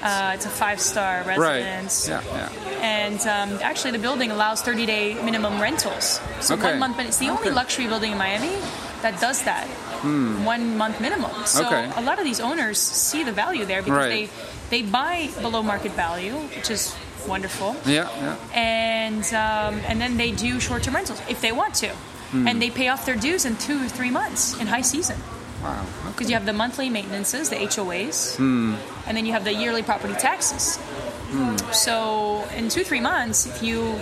Uh, 0.03 0.33
it's 0.35 0.47
a 0.47 0.51
five 0.51 0.81
star 0.81 1.23
Right. 1.27 1.39
residence. 1.39 2.09
Yeah. 2.09 2.23
Yeah. 2.35 2.49
And 2.83 3.21
um, 3.27 3.59
actually, 3.63 3.93
the 3.93 3.99
building 4.03 4.31
allows 4.31 4.63
30 4.63 4.87
day 4.87 5.15
minimum 5.23 5.61
rentals. 5.61 6.21
So 6.41 6.55
Okay. 6.55 6.71
one 6.71 6.79
month, 6.79 6.97
but 6.97 7.07
it's 7.07 7.19
the 7.19 7.29
only 7.29 7.51
luxury 7.51 7.87
building 7.87 8.13
in 8.13 8.19
Miami 8.19 8.57
that 9.03 9.21
does 9.21 9.43
that. 9.45 9.67
One 10.45 10.77
month 10.77 11.01
minimum. 11.01 11.33
So. 11.47 11.65
Okay. 11.67 11.91
a 11.97 12.03
lot 12.03 12.19
of 12.19 12.25
these 12.25 12.41
owners 12.41 12.79
see 12.79 13.23
the 13.25 13.33
value 13.33 13.65
there 13.65 13.81
because 13.83 13.97
Right. 14.09 14.29
they 14.71 14.83
they 14.83 14.83
buy 14.83 15.31
below 15.41 15.63
market 15.63 15.93
value, 15.93 16.35
which 16.57 16.71
is 16.71 16.95
wonderful 17.27 17.77
Yeah. 17.87 18.09
Yeah. 18.21 18.37
and 18.55 19.25
um, 19.35 19.81
and 19.89 20.01
then 20.01 20.17
they 20.17 20.31
do 20.33 20.61
short-term 20.61 20.95
rentals 20.95 21.21
if 21.29 21.41
they 21.41 21.53
want 21.53 21.75
to, 21.77 21.89
Hmm. 22.31 22.49
and 22.49 22.61
they 22.63 22.71
pay 22.71 22.89
off 22.89 23.05
their 23.07 23.17
dues 23.17 23.45
in 23.45 23.57
two 23.57 23.79
or 23.85 23.89
three 23.89 24.11
months 24.11 24.59
in 24.61 24.67
high 24.67 24.83
season 24.83 25.17
Wow. 25.63 25.85
because 26.09 26.29
you 26.31 26.35
have 26.35 26.47
the 26.47 26.53
monthly 26.53 26.89
maintenances, 26.91 27.49
the 27.49 27.57
HOAs, 27.57 28.37
Hmm. 28.37 28.75
and 29.07 29.17
then 29.17 29.25
you 29.27 29.33
have 29.33 29.45
the 29.45 29.53
yearly 29.55 29.83
property 29.83 30.15
taxes. 30.15 30.77
Hmm. 31.31 31.57
So 31.73 32.45
in 32.57 32.69
two 32.69 32.85
three 32.85 33.01
months, 33.01 33.47
if 33.47 33.63
you 33.63 34.01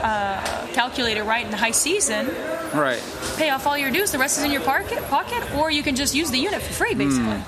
uh, 0.00 0.40
calculate 0.74 1.16
it 1.16 1.24
right 1.24 1.44
in 1.44 1.50
the 1.50 1.56
high 1.56 1.70
season, 1.72 2.26
Right. 2.74 3.00
pay 3.38 3.50
off 3.50 3.66
all 3.66 3.78
your 3.78 3.90
dues, 3.90 4.10
the 4.10 4.18
rest 4.18 4.36
is 4.38 4.44
in 4.44 4.50
your 4.50 4.60
pocket, 4.60 5.00
pocket, 5.08 5.42
or 5.54 5.70
you 5.70 5.82
can 5.82 5.94
just 5.96 6.14
use 6.14 6.30
the 6.30 6.38
unit 6.38 6.60
for 6.60 6.72
free, 6.74 6.94
basically. 6.94 7.40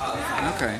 Okay. 0.55 0.79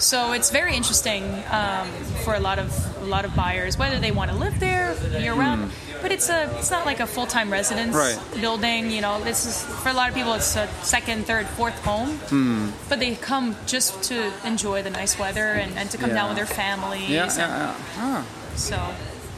So 0.00 0.32
it's 0.32 0.50
very 0.50 0.74
interesting 0.74 1.22
um, 1.50 1.88
for 2.24 2.34
a 2.34 2.40
lot 2.40 2.58
of 2.58 2.68
a 3.02 3.04
lot 3.04 3.24
of 3.24 3.34
buyers, 3.36 3.76
whether 3.78 3.98
they 3.98 4.10
want 4.12 4.30
to 4.30 4.36
live 4.36 4.58
there 4.58 4.94
year 5.20 5.34
round. 5.34 5.70
But 6.02 6.10
it's 6.10 6.30
a 6.30 6.48
it's 6.58 6.70
not 6.70 6.86
like 6.86 7.00
a 7.00 7.06
full 7.06 7.26
time 7.26 7.52
residence. 7.52 7.94
Right. 7.94 8.18
building. 8.40 8.90
You 8.90 9.02
know, 9.02 9.22
this 9.22 9.44
is 9.46 9.62
for 9.82 9.90
a 9.90 9.92
lot 9.92 10.08
of 10.08 10.14
people 10.14 10.32
it's 10.34 10.56
a 10.56 10.66
second, 10.82 11.26
third, 11.26 11.46
fourth 11.48 11.78
home. 11.84 12.16
Hmm. 12.32 12.70
But 12.88 12.98
they 12.98 13.14
come 13.14 13.54
just 13.66 14.02
to 14.04 14.32
enjoy 14.44 14.82
the 14.82 14.90
nice 14.90 15.18
weather 15.18 15.52
and, 15.52 15.76
and 15.76 15.90
to 15.90 15.98
come 15.98 16.10
Yeah. 16.10 16.16
down 16.16 16.28
with 16.30 16.36
their 16.38 16.46
families. 16.64 17.10
Yeah. 17.10 17.24
and 17.24 17.36
Yeah. 17.36 17.48
yeah. 17.48 17.74
Ah, 17.98 18.24
So 18.56 18.76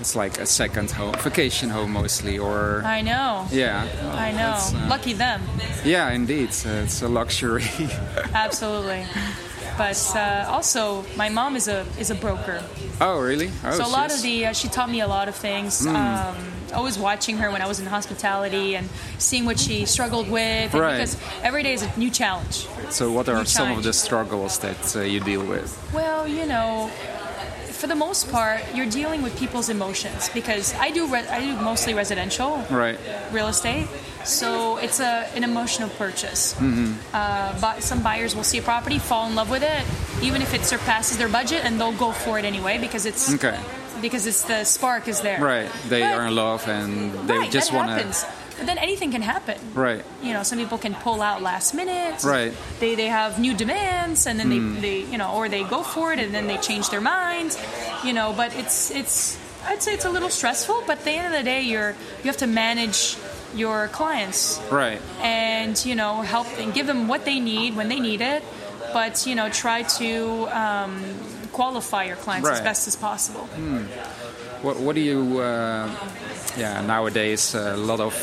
it's 0.01 0.14
like 0.14 0.38
a 0.38 0.46
second 0.46 0.90
home, 0.92 1.14
vacation 1.18 1.70
home 1.70 1.92
mostly, 1.92 2.38
or 2.38 2.83
I 2.85 3.03
know. 3.03 3.46
yeah. 3.51 3.87
I 4.14 4.31
know. 4.31 4.55
Uh, 4.57 4.88
Lucky 4.88 5.12
them. 5.14 5.40
Yeah, 5.85 6.11
indeed. 6.14 6.51
Uh, 6.64 6.85
it's 6.85 7.03
a 7.03 7.09
luxury. 7.09 7.64
Absolutely. 8.35 9.05
But 9.79 10.17
uh, 10.17 10.47
also, 10.49 11.05
my 11.17 11.29
mom 11.29 11.57
is 11.57 11.69
a 11.69 11.87
is 11.99 12.11
a 12.11 12.15
broker. 12.15 12.63
oh, 13.01 13.21
really? 13.21 13.51
Oh, 13.65 13.73
so 13.73 13.87
a 13.87 13.89
lot 13.89 14.13
of 14.13 14.23
the 14.23 14.47
uh, 14.47 14.53
she 14.53 14.69
taught 14.69 14.91
me 14.91 15.01
a 15.01 15.09
lot 15.09 15.29
of 15.29 15.35
things. 15.35 15.85
Hmm. 15.85 15.97
Um, 15.97 16.37
always 16.73 16.99
watching 16.99 17.37
her 17.39 17.51
when 17.51 17.63
I 17.63 17.67
was 17.67 17.81
in 17.81 17.87
hospitality 17.87 18.77
and 18.77 18.89
seeing 19.19 19.45
what 19.45 19.59
she 19.59 19.85
struggled 19.87 20.31
with. 20.31 20.75
Right. 20.75 20.97
Because 20.97 21.17
every 21.43 21.63
day 21.63 21.75
is 21.75 21.83
a 21.83 21.99
new 21.99 22.11
challenge. 22.11 22.67
So, 22.91 23.13
what 23.13 23.29
are 23.29 23.39
new 23.39 23.45
some 23.45 23.73
of 23.73 23.83
the 23.83 23.93
struggles 23.93 24.59
that 24.59 24.97
uh, 24.97 25.01
you 25.01 25.21
deal 25.21 25.45
with? 25.45 25.71
Well, 25.93 26.27
you 26.27 26.47
know, 26.47 26.91
for 27.83 27.88
the 27.88 27.95
most 27.97 28.31
part, 28.31 28.61
you're 28.77 28.87
dealing 29.01 29.23
with 29.23 29.37
people's 29.37 29.68
emotions 29.68 30.31
because 30.33 30.73
I 30.79 30.92
do 30.92 31.03
re- 31.09 31.27
I 31.27 31.40
do 31.40 31.53
mostly 31.71 31.95
residential 31.95 32.51
Right. 32.71 32.97
real 33.33 33.49
estate. 33.49 33.88
So 34.25 34.77
it's 34.77 35.01
a 35.01 35.27
an 35.35 35.42
emotional 35.42 35.88
purchase. 35.99 36.55
Mm-hmm. 36.55 36.92
Uh, 37.12 37.59
but 37.61 37.83
some 37.83 38.01
buyers 38.01 38.37
will 38.37 38.45
see 38.53 38.59
a 38.59 38.62
property, 38.62 38.99
fall 39.01 39.27
in 39.27 39.35
love 39.35 39.51
with 39.51 39.64
it, 39.64 39.83
even 40.23 40.42
if 40.47 40.55
it 40.55 40.62
surpasses 40.64 41.18
their 41.18 41.29
budget, 41.38 41.64
and 41.64 41.73
they'll 41.81 41.99
go 42.07 42.12
for 42.12 42.38
it 42.38 42.45
anyway 42.45 42.79
because 42.79 43.05
it's 43.05 43.35
Okay. 43.35 43.59
because 44.01 44.29
it's 44.31 44.42
the 44.45 44.62
spark 44.62 45.09
is 45.09 45.18
there. 45.27 45.40
Right. 45.42 45.68
They 45.88 46.03
But- 46.03 46.14
are 46.14 46.27
in 46.31 46.35
love 46.37 46.62
and 46.68 47.27
they 47.29 47.38
right, 47.38 47.51
just 47.59 47.73
want 47.73 47.90
to. 47.99 48.07
Then 48.67 48.79
anything 48.79 49.11
can 49.12 49.23
happen. 49.23 49.59
Right. 49.75 50.05
You 50.23 50.33
know, 50.33 50.43
some 50.43 50.59
people 50.59 50.79
can 50.79 50.95
pull 50.95 51.23
out 51.23 51.43
last 51.43 51.75
minute. 51.75 52.23
Right. 52.25 52.53
Hmm. 52.53 52.81
They 52.81 52.95
they 52.95 53.07
have 53.07 53.38
new 53.38 53.55
demands, 53.55 54.27
and 54.27 54.38
then 54.38 54.49
they, 54.51 54.81
they 54.81 54.99
you 55.11 55.19
know, 55.19 55.33
or 55.35 55.49
they 55.49 55.65
go 55.65 55.83
for 55.83 56.12
it, 56.12 56.19
and 56.19 56.33
then 56.35 56.47
they 56.47 56.59
change 56.59 56.91
their 56.91 57.01
mind. 57.01 57.57
You 58.05 58.12
know, 58.12 58.33
but 58.37 58.55
it's 58.57 58.91
it's 58.91 59.38
I'd 59.67 59.83
say 59.83 59.95
it's 59.95 60.05
a 60.05 60.11
little 60.11 60.31
stressful. 60.31 60.85
But 60.87 60.99
at 60.99 61.05
the 61.05 61.12
end 61.12 61.27
of 61.27 61.33
the 61.33 61.45
day, 61.45 61.62
you're 61.62 61.91
you 62.23 62.27
have 62.31 62.38
to 62.38 62.47
manage 62.47 63.17
your 63.55 63.88
clients 63.88 64.59
Right. 64.71 64.99
and 65.21 65.77
you 65.85 65.95
know 65.95 66.23
help 66.23 66.47
and 66.59 66.73
give 66.73 66.87
them 66.87 67.07
what 67.07 67.25
they 67.27 67.38
need 67.38 67.77
when 67.77 67.88
they 67.88 68.01
need 68.01 68.21
it. 68.23 68.43
But 68.93 69.27
you 69.27 69.35
know, 69.35 69.49
try 69.51 69.83
to 69.99 70.49
um, 70.53 71.03
qualify 71.53 72.05
your 72.05 72.17
clients 72.17 72.49
as 72.49 72.61
best 72.61 72.88
as 72.88 72.97
possible. 72.97 73.47
What, 74.62 74.79
what 74.79 74.95
do 74.95 75.01
you? 75.01 75.41
Uh, 75.41 75.91
yeah, 76.57 76.81
nowadays 76.87 77.55
a 77.55 77.77
lot 77.77 78.01
of 78.01 78.15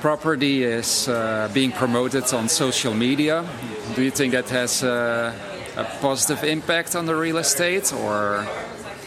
property 0.00 0.62
is 0.64 1.08
uh, 1.08 1.48
being 1.52 1.72
promoted 1.72 2.32
on 2.32 2.48
social 2.48 2.94
media. 2.94 3.44
Do 3.94 4.02
you 4.02 4.10
think 4.10 4.32
that 4.32 4.48
has 4.50 4.82
uh, 4.82 5.32
a 5.76 5.84
positive 6.00 6.44
impact 6.44 6.94
on 6.96 7.06
the 7.06 7.14
real 7.14 7.38
estate, 7.38 7.92
or 7.92 8.44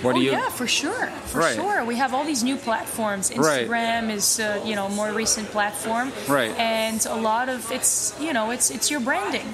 what 0.02 0.16
oh 0.16 0.20
do 0.20 0.24
you? 0.24 0.32
yeah, 0.32 0.50
for 0.50 0.68
sure, 0.68 1.08
for 1.26 1.40
Right. 1.40 1.56
sure. 1.56 1.84
We 1.86 1.96
have 1.98 2.14
all 2.14 2.24
these 2.26 2.44
new 2.44 2.56
platforms. 2.56 3.32
Right. 3.36 3.68
Instagram 3.68 4.10
is 4.12 4.40
uh, 4.40 4.62
you 4.66 4.76
know 4.76 4.86
a 4.88 4.90
more 4.90 5.12
recent 5.12 5.48
platform, 5.50 6.12
Right. 6.28 6.52
And 6.58 7.06
a 7.06 7.16
lot 7.16 7.50
of 7.50 7.72
it's 7.72 8.14
you 8.20 8.34
know 8.34 8.52
it's 8.52 8.70
it's 8.72 8.90
your 8.90 9.02
branding. 9.02 9.46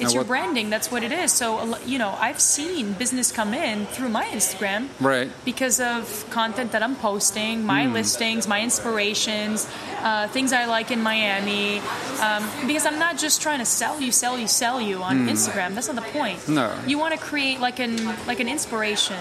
It's. 0.00 0.02
Now 0.02 0.08
your 0.10 0.20
what- 0.20 0.26
branding. 0.28 0.70
That's 0.70 0.90
what 0.90 1.02
it 1.02 1.12
is. 1.12 1.32
So 1.32 1.76
you 1.86 1.98
know 1.98 2.16
I've 2.20 2.40
seen 2.40 2.92
business 2.94 3.30
come 3.32 3.54
in 3.54 3.86
through 3.86 4.08
my 4.10 4.24
Instagram, 4.26 4.88
Right. 5.00 5.30
Because 5.44 5.80
of 5.80 6.24
content 6.30 6.72
that 6.72 6.82
I'm 6.82 6.96
posting, 6.96 7.64
my 7.66 7.84
Hmm. 7.84 7.92
listings, 7.94 8.46
my 8.48 8.60
inspirations, 8.60 9.66
uh, 10.02 10.28
things 10.28 10.52
I 10.52 10.64
like 10.66 10.90
in 10.90 11.02
Miami. 11.02 11.80
Um, 12.20 12.42
because 12.66 12.86
I'm 12.86 12.98
not 12.98 13.18
just 13.18 13.40
trying 13.42 13.58
to 13.58 13.64
sell 13.64 14.00
you, 14.00 14.12
sell 14.12 14.38
you, 14.38 14.46
sell 14.48 14.80
you 14.80 15.02
on 15.02 15.28
Instagram. 15.28 15.74
That's 15.74 15.88
not 15.88 15.96
the 15.96 16.10
point. 16.18 16.48
No. 16.48 16.70
You 16.86 16.98
want 16.98 17.12
to 17.14 17.20
create 17.20 17.60
like 17.60 17.78
an 17.80 17.94
like 18.26 18.40
an 18.40 18.48
inspiration 18.48 19.16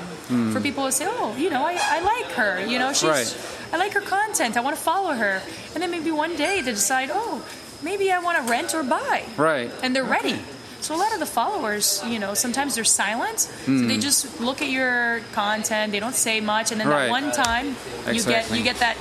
for 0.53 0.59
people 0.61 0.85
to 0.85 0.91
say, 0.91 1.05
oh, 1.07 1.35
you 1.37 1.49
know, 1.49 1.63
I, 1.65 1.77
I 1.79 1.99
like 2.01 2.31
her. 2.33 2.65
You 2.65 2.79
know, 2.79 2.93
she's 2.93 3.09
Right. 3.09 3.37
I 3.73 3.77
like 3.77 3.93
her 3.93 4.01
content. 4.01 4.55
I 4.57 4.61
want 4.61 4.75
to 4.77 4.81
follow 4.81 5.13
her. 5.13 5.41
And 5.73 5.81
then 5.81 5.89
maybe 5.91 6.11
one 6.11 6.35
day 6.35 6.61
they 6.61 6.71
decide, 6.71 7.09
oh, 7.11 7.41
maybe 7.81 8.11
I 8.11 8.19
want 8.19 8.37
to 8.45 8.51
rent 8.51 8.73
or 8.75 8.83
buy. 8.83 9.23
Right. 9.37 9.71
And 9.81 9.95
they're 9.95 10.03
ready. 10.19 10.37
So 10.83 10.93
a 10.93 10.99
lot 10.99 11.13
of 11.13 11.19
the 11.19 11.25
followers, 11.25 12.03
you 12.05 12.19
know, 12.19 12.33
sometimes 12.33 12.75
they're 12.75 12.83
silent. 13.03 13.39
So 13.39 13.49
Hmm. 13.71 13.87
they 13.87 13.97
just 13.97 14.41
look 14.41 14.61
at 14.61 14.67
your 14.69 15.21
content. 15.31 15.93
They 15.93 16.01
don't 16.01 16.13
say 16.27 16.41
much, 16.41 16.71
and 16.71 16.79
then 16.81 16.87
Right. 16.89 17.03
that 17.07 17.09
one 17.19 17.31
time 17.31 17.75
you 18.11 18.21
get 18.21 18.51
you 18.51 18.61
get 18.63 18.77
that 18.79 18.97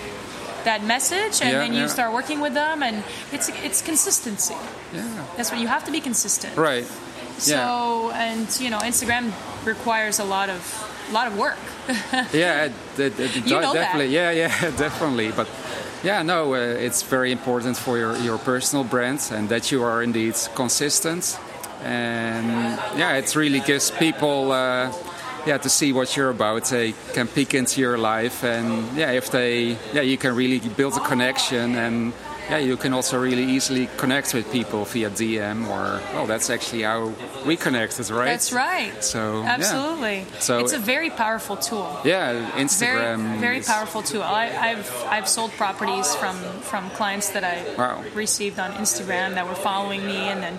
that 0.65 0.81
message, 0.85 1.43
and 1.43 1.51
Yeah, 1.51 1.59
then 1.59 1.73
you 1.75 1.81
yeah. 1.91 1.97
start 1.97 2.13
working 2.13 2.39
with 2.41 2.55
them, 2.55 2.83
and 2.83 3.03
it's 3.33 3.49
it's 3.67 3.83
consistency. 3.83 4.55
Yeah. 4.95 5.03
That's 5.37 5.51
what 5.51 5.59
you 5.61 5.67
have 5.67 5.85
to 5.87 5.91
be 5.91 6.01
consistent. 6.01 6.57
Right. 6.57 6.87
So 7.39 8.13
and 8.15 8.47
you 8.61 8.71
know, 8.71 8.79
Instagram 8.79 9.33
requires 9.65 10.21
a 10.21 10.25
lot 10.25 10.49
of 10.51 10.61
a 11.11 11.13
lot 11.13 11.27
of 11.27 11.35
work. 11.37 11.59
Yeah, 12.33 12.67
it, 12.67 12.73
it, 12.99 13.19
it 13.21 13.35
You 13.47 13.59
know 13.61 13.73
that. 13.73 13.81
definitely. 13.83 14.15
Yeah, 14.15 14.31
yeah, 14.31 14.71
definitely. 14.87 15.33
But 15.33 15.49
yeah, 16.05 16.23
no, 16.23 16.55
uh, 16.55 16.59
it's 16.87 17.03
very 17.03 17.33
important 17.33 17.77
for 17.77 17.99
your, 17.99 18.17
your 18.19 18.39
personal 18.39 18.85
brand 18.85 19.21
and 19.33 19.49
that 19.49 19.71
you 19.73 19.83
are 19.85 20.01
indeed 20.05 20.35
consistent. 20.55 21.39
And 21.85 22.79
yeah, 22.99 23.17
it 23.17 23.35
really 23.35 23.61
gives 23.61 23.91
people. 23.91 24.53
Uh, 24.53 24.93
yeah, 25.45 25.59
to 25.59 25.69
see 25.69 25.93
what 25.93 26.17
you're 26.17 26.31
about, 26.31 26.67
they 26.67 26.95
can 27.15 27.27
peek 27.27 27.55
into 27.55 27.81
your 27.81 27.99
life, 27.99 28.45
and 28.45 28.97
yeah, 28.97 29.11
if 29.11 29.33
they, 29.33 29.77
yeah, 29.93 30.03
you 30.03 30.17
can 30.17 30.37
really 30.37 30.61
build 30.61 30.97
a 30.97 31.01
connection, 31.01 31.75
and 31.75 32.13
yeah, 32.53 32.59
you 32.71 32.77
can 32.77 32.93
also 32.93 33.19
really 33.19 33.45
easily 33.57 33.89
connect 33.97 34.35
with 34.35 34.45
people 34.53 34.85
via 34.85 35.09
DM 35.11 35.59
or, 35.75 36.01
well, 36.15 36.27
that's 36.27 36.51
actually 36.51 36.83
how 36.83 37.01
we 37.47 37.57
connected, 37.57 38.11
right? 38.11 38.27
That's 38.27 38.53
right. 38.53 38.93
So 39.03 39.41
yeah. 39.41 39.55
Absolutely. 39.57 40.19
So- 40.39 40.59
it's 40.61 40.75
a 40.75 40.85
very 40.95 41.09
powerful 41.09 41.57
tool. 41.57 41.89
Yeah, 42.05 42.33
Very, 42.33 42.65
Instagram. 42.65 43.41
very 43.41 43.59
is- 43.59 43.67
powerful 43.67 44.03
tool. 44.03 44.23
I, 44.23 44.47
I've 44.69 44.87
I've 45.15 45.29
sold 45.37 45.51
properties 45.53 46.15
from 46.21 46.37
from 46.71 46.83
clients 46.91 47.29
that 47.35 47.45
I 47.45 47.57
Wow. 47.81 48.05
received 48.15 48.59
on 48.65 48.71
Instagram 48.85 49.29
that 49.37 49.47
were 49.49 49.61
following 49.71 50.03
me, 50.13 50.21
and 50.33 50.43
then 50.45 50.55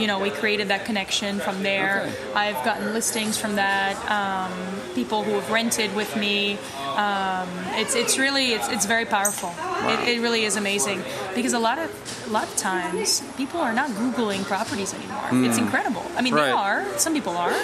you 0.00 0.06
know 0.06 0.18
we 0.26 0.30
created 0.30 0.68
that 0.68 0.84
connection 0.84 1.40
from 1.40 1.62
there. 1.62 2.02
Okay. 2.04 2.32
I've 2.44 2.60
gotten 2.68 2.92
listings 2.98 3.34
from 3.42 3.52
that. 3.56 3.94
Um, 4.18 4.52
people 4.94 5.22
who 5.24 5.32
have 5.40 5.48
rented 5.50 5.90
with 5.96 6.12
me. 6.24 6.58
Um, 7.04 7.48
it's 7.80 7.94
it's 8.02 8.18
really 8.18 8.46
it's, 8.56 8.68
it's 8.74 8.86
very 8.86 9.06
powerful. 9.06 9.50
It, 9.86 10.08
it 10.08 10.20
really 10.20 10.44
is 10.44 10.56
amazing 10.56 11.02
because 11.34 11.52
a 11.52 11.58
lot 11.58 11.78
of 11.78 11.88
a 12.28 12.30
lot 12.30 12.44
of 12.44 12.56
times 12.56 13.22
people 13.36 13.60
are 13.60 13.72
not 13.72 13.90
googling 13.90 14.44
properties 14.44 14.92
anymore. 14.94 15.28
It's 15.48 15.58
incredible. 15.58 16.04
I 16.16 16.22
mean, 16.22 16.34
they 16.34 16.50
Hmm. 16.50 16.56
Are. 16.56 16.98
Some 16.98 17.14
people 17.14 17.36
are, 17.36 17.54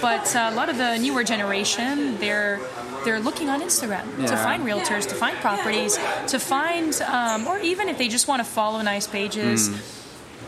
but 0.00 0.34
uh, 0.34 0.50
a 0.52 0.54
lot 0.54 0.68
of 0.68 0.76
the 0.78 0.98
newer 0.98 1.24
generation 1.24 2.18
they're 2.18 2.60
they're 3.04 3.20
looking 3.20 3.48
on 3.50 3.60
Instagram 3.60 4.04
to 4.26 4.36
find 4.36 4.64
realtors, 4.64 5.06
to 5.08 5.14
find 5.14 5.36
properties, 5.38 5.98
to 6.28 6.38
find, 6.38 6.94
um, 7.02 7.46
or 7.46 7.58
even 7.58 7.88
if 7.88 7.98
they 7.98 8.08
just 8.08 8.26
want 8.28 8.40
to 8.40 8.44
follow 8.44 8.80
nice 8.82 9.06
pages. 9.06 9.68
Hmm. 9.68 9.76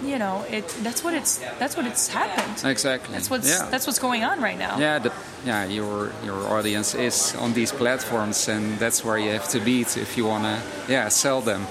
You 0.02 0.18
know, 0.18 0.44
it 0.50 0.68
that's 0.82 1.02
what 1.02 1.14
it's 1.14 1.38
that's 1.58 1.76
what 1.76 1.86
it's 1.86 2.08
happened. 2.08 2.70
Exactly. 2.70 3.14
That's 3.14 3.30
what's 3.30 3.48
yeah. 3.48 3.68
that's 3.70 3.86
what's 3.86 3.98
going 3.98 4.24
on 4.24 4.40
right 4.42 4.58
now. 4.58 4.78
yeah, 4.78 4.98
the, 4.98 5.12
yeah. 5.44 5.64
Your 5.64 6.12
your 6.22 6.48
audience 6.48 6.94
is 6.94 7.34
on 7.36 7.54
these 7.54 7.72
platforms, 7.72 8.48
and 8.48 8.78
that's 8.78 9.04
where 9.04 9.18
you 9.18 9.30
have 9.30 9.48
to 9.50 9.60
be 9.60 9.84
to- 9.84 10.00
if 10.00 10.16
you 10.16 10.26
wanna, 10.26 10.60
yeah, 10.88 11.08
sell 11.08 11.40
them. 11.40 11.62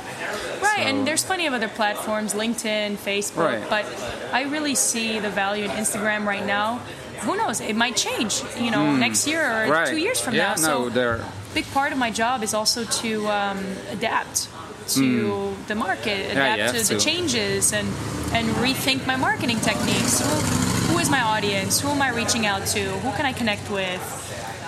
Right, 0.62 0.78
So- 0.78 0.82
and 0.90 1.08
there's 1.08 1.24
plenty 1.24 1.46
of 1.46 1.54
other 1.54 1.68
platforms, 1.70 2.34
LinkedIn, 2.34 2.98
Facebook, 2.98 3.62
Right. 3.62 3.70
but 3.70 3.86
I 4.34 4.44
really 4.44 4.76
see 4.76 5.20
the 5.20 5.30
value 5.30 5.66
in 5.66 5.72
Instagram 5.72 6.26
right 6.26 6.46
now. 6.46 6.80
Who 7.22 7.38
knows? 7.38 7.62
It 7.62 7.76
might 7.76 7.96
change, 7.96 8.42
you 8.60 8.72
know, 8.72 8.96
next 8.96 9.28
year 9.28 9.42
or. 9.42 9.72
Right. 9.72 9.88
two 9.88 9.98
years 9.98 10.20
from 10.20 10.34
yeah, 10.34 10.56
now. 10.56 10.62
no, 10.62 10.62
so 10.62 10.90
they're 10.90 11.22
big 11.54 11.66
part 11.72 11.94
of 11.94 11.98
my 11.98 12.12
job 12.12 12.44
is 12.44 12.54
also 12.54 12.84
to 12.84 13.28
um, 13.30 13.64
adapt 13.90 14.50
to 14.90 15.56
the 15.68 15.76
market, 15.76 16.32
Hmm. 16.32 16.38
Yeah, 16.38 16.54
adapt 16.56 16.78
to 16.88 16.94
the 16.94 17.00
changes, 17.00 17.74
and 17.74 17.88
and 18.34 18.48
rethink 18.58 19.06
my 19.08 19.16
marketing 19.16 19.60
techniques. 19.60 20.20
Who, 20.22 20.94
who 20.94 21.00
is 21.00 21.10
my 21.10 21.22
audience? 21.22 21.80
Who 21.80 21.90
am 21.90 22.02
I 22.02 22.10
reaching 22.10 22.46
out 22.46 22.66
to? 22.68 22.80
Who 23.04 23.12
can 23.18 23.26
I 23.26 23.34
connect 23.34 23.70
with? 23.72 24.02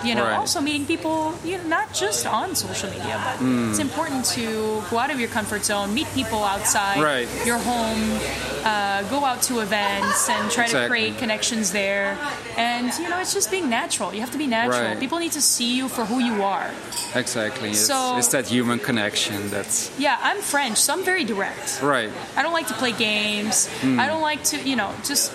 You 0.04 0.14
know, 0.14 0.24
Right. 0.24 0.36
also 0.38 0.60
meeting 0.60 0.86
people, 0.86 1.34
you 1.44 1.58
know, 1.58 1.64
not 1.64 1.92
just 1.92 2.26
on 2.26 2.54
social 2.54 2.88
media, 2.90 3.20
but 3.24 3.36
Hmm. 3.38 3.70
it's 3.70 3.78
important 3.80 4.24
to 4.36 4.82
go 4.90 4.98
out 4.98 5.10
of 5.10 5.18
your 5.18 5.28
comfort 5.28 5.64
zone, 5.64 5.92
meet 5.92 6.06
people 6.14 6.44
outside 6.44 7.00
Right. 7.02 7.28
your 7.44 7.58
home, 7.58 8.20
uh, 8.64 9.02
go 9.14 9.24
out 9.24 9.42
to 9.48 9.60
events 9.60 10.28
and 10.28 10.50
try 10.50 10.66
to 10.68 10.86
create 10.88 11.18
connections 11.18 11.72
there. 11.72 12.16
And 12.56 12.92
you 12.98 13.08
know, 13.08 13.18
it's 13.18 13.34
just 13.34 13.50
being 13.50 13.68
natural. 13.68 14.14
You 14.14 14.20
have 14.20 14.30
to 14.32 14.38
be 14.38 14.46
natural. 14.46 14.88
Right. 14.88 15.00
People 15.00 15.18
need 15.18 15.32
to 15.32 15.40
see 15.42 15.74
you 15.78 15.88
for 15.88 16.04
who 16.04 16.18
you 16.20 16.42
are. 16.42 16.70
exactly. 17.14 17.74
So- 17.74 18.16
it's 18.18 18.28
that 18.28 18.46
human 18.46 18.78
connection. 18.78 19.50
That's 19.50 19.90
Yeah, 19.98 20.16
I'm 20.22 20.40
French, 20.40 20.78
so 20.78 20.92
I'm 20.94 21.02
very 21.04 21.24
direct. 21.24 21.80
right. 21.82 22.10
I 22.36 22.42
don't 22.42 22.52
like 22.52 22.68
to 22.68 22.74
play 22.74 22.92
games. 22.92 23.68
I 23.82 24.06
don't 24.06 24.22
like 24.30 24.42
to, 24.50 24.56
you 24.70 24.76
know, 24.76 24.90
just. 25.04 25.32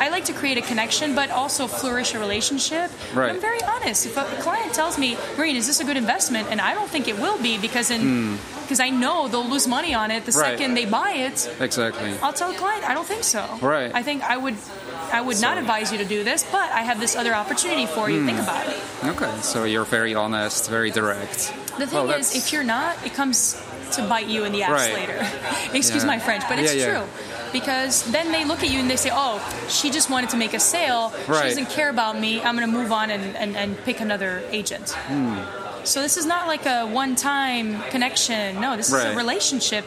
I 0.00 0.08
like 0.08 0.24
to 0.24 0.32
create 0.32 0.58
a 0.58 0.62
connection, 0.62 1.14
but 1.14 1.30
also 1.30 1.66
flourish 1.68 2.14
a 2.14 2.18
relationship. 2.18 2.90
Right. 3.14 3.30
I'm 3.30 3.40
very 3.40 3.62
honest. 3.62 4.06
If 4.06 4.16
a 4.16 4.24
client 4.42 4.74
tells 4.74 4.98
me, 4.98 5.16
"Marine, 5.38 5.54
is 5.56 5.66
this 5.66 5.80
a 5.80 5.84
good 5.84 5.96
investment?" 5.96 6.48
and 6.50 6.60
I 6.60 6.74
don't 6.74 6.90
think 6.90 7.06
it 7.06 7.18
will 7.18 7.38
be 7.40 7.58
because 7.58 7.90
in 7.90 8.00
hmm. 8.00 8.36
because 8.62 8.80
I 8.80 8.90
know 8.90 9.28
they'll 9.28 9.48
lose 9.48 9.68
money 9.68 9.94
on 9.94 10.10
it 10.10 10.24
the 10.24 10.32
Right. 10.32 10.58
second 10.58 10.74
they 10.74 10.86
buy 10.86 11.12
it, 11.12 11.48
Exactly. 11.60 12.12
I'll 12.22 12.32
tell 12.32 12.50
the 12.52 12.58
client, 12.58 12.88
"I 12.88 12.94
don't 12.94 13.06
think 13.06 13.22
so." 13.22 13.42
Right. 13.60 13.92
I 13.94 14.02
think 14.02 14.22
I 14.22 14.36
would. 14.36 14.56
I 15.12 15.20
would 15.20 15.40
not 15.42 15.58
advise 15.58 15.92
you 15.92 15.98
to 15.98 16.06
do 16.06 16.24
this, 16.24 16.42
but 16.50 16.72
I 16.72 16.82
have 16.88 16.98
this 16.98 17.14
other 17.16 17.34
opportunity 17.34 17.84
for 17.84 18.08
you. 18.08 18.24
Think 18.24 18.38
hmm. 18.38 18.44
about 18.48 18.66
it. 18.66 18.80
Okay, 19.04 19.30
so 19.42 19.64
you're 19.64 19.84
very 19.84 20.14
honest, 20.14 20.70
very 20.70 20.90
direct. 20.90 21.52
The 21.78 21.86
thing 21.86 22.08
Well, 22.08 22.18
is, 22.18 22.34
if 22.34 22.50
you're 22.52 22.64
not, 22.64 22.96
it 23.04 23.12
comes 23.12 23.60
to 23.92 24.02
bite 24.08 24.26
you 24.26 24.44
in 24.44 24.52
the 24.52 24.62
ass 24.62 24.70
Right. 24.72 24.94
later. 24.94 25.18
Excuse 25.74 26.02
Yeah. 26.02 26.06
my 26.14 26.18
French, 26.18 26.44
but 26.48 26.58
it's 26.58 26.74
Yeah, 26.74 26.80
yeah. 26.80 26.92
true. 26.92 27.04
Because 27.52 28.10
then 28.10 28.32
they 28.32 28.44
look 28.44 28.62
at 28.62 28.70
you 28.70 28.78
and 28.80 28.88
they 28.90 28.96
say, 28.96 29.10
oh, 29.12 29.38
she 29.68 29.90
just 29.90 30.08
wanted 30.10 30.30
to 30.30 30.36
make 30.36 30.54
a 30.54 30.60
sale. 30.60 31.12
She 31.26 31.32
doesn't 31.32 31.70
care 31.70 31.90
about 31.90 32.18
me. 32.18 32.40
I'm 32.40 32.56
going 32.56 32.70
to 32.70 32.76
move 32.76 32.92
on 32.92 33.10
and, 33.10 33.36
and, 33.36 33.56
and 33.56 33.76
pick 33.84 34.00
another 34.00 34.42
agent. 34.50 34.90
Hmm. 34.90 35.38
So 35.84 36.00
this 36.00 36.16
is 36.16 36.24
not 36.26 36.46
like 36.46 36.64
a 36.66 36.86
one 36.86 37.16
time 37.16 37.82
connection. 37.90 38.60
No, 38.60 38.76
this 38.76 38.88
is 38.92 39.04
a 39.04 39.14
relationship 39.16 39.84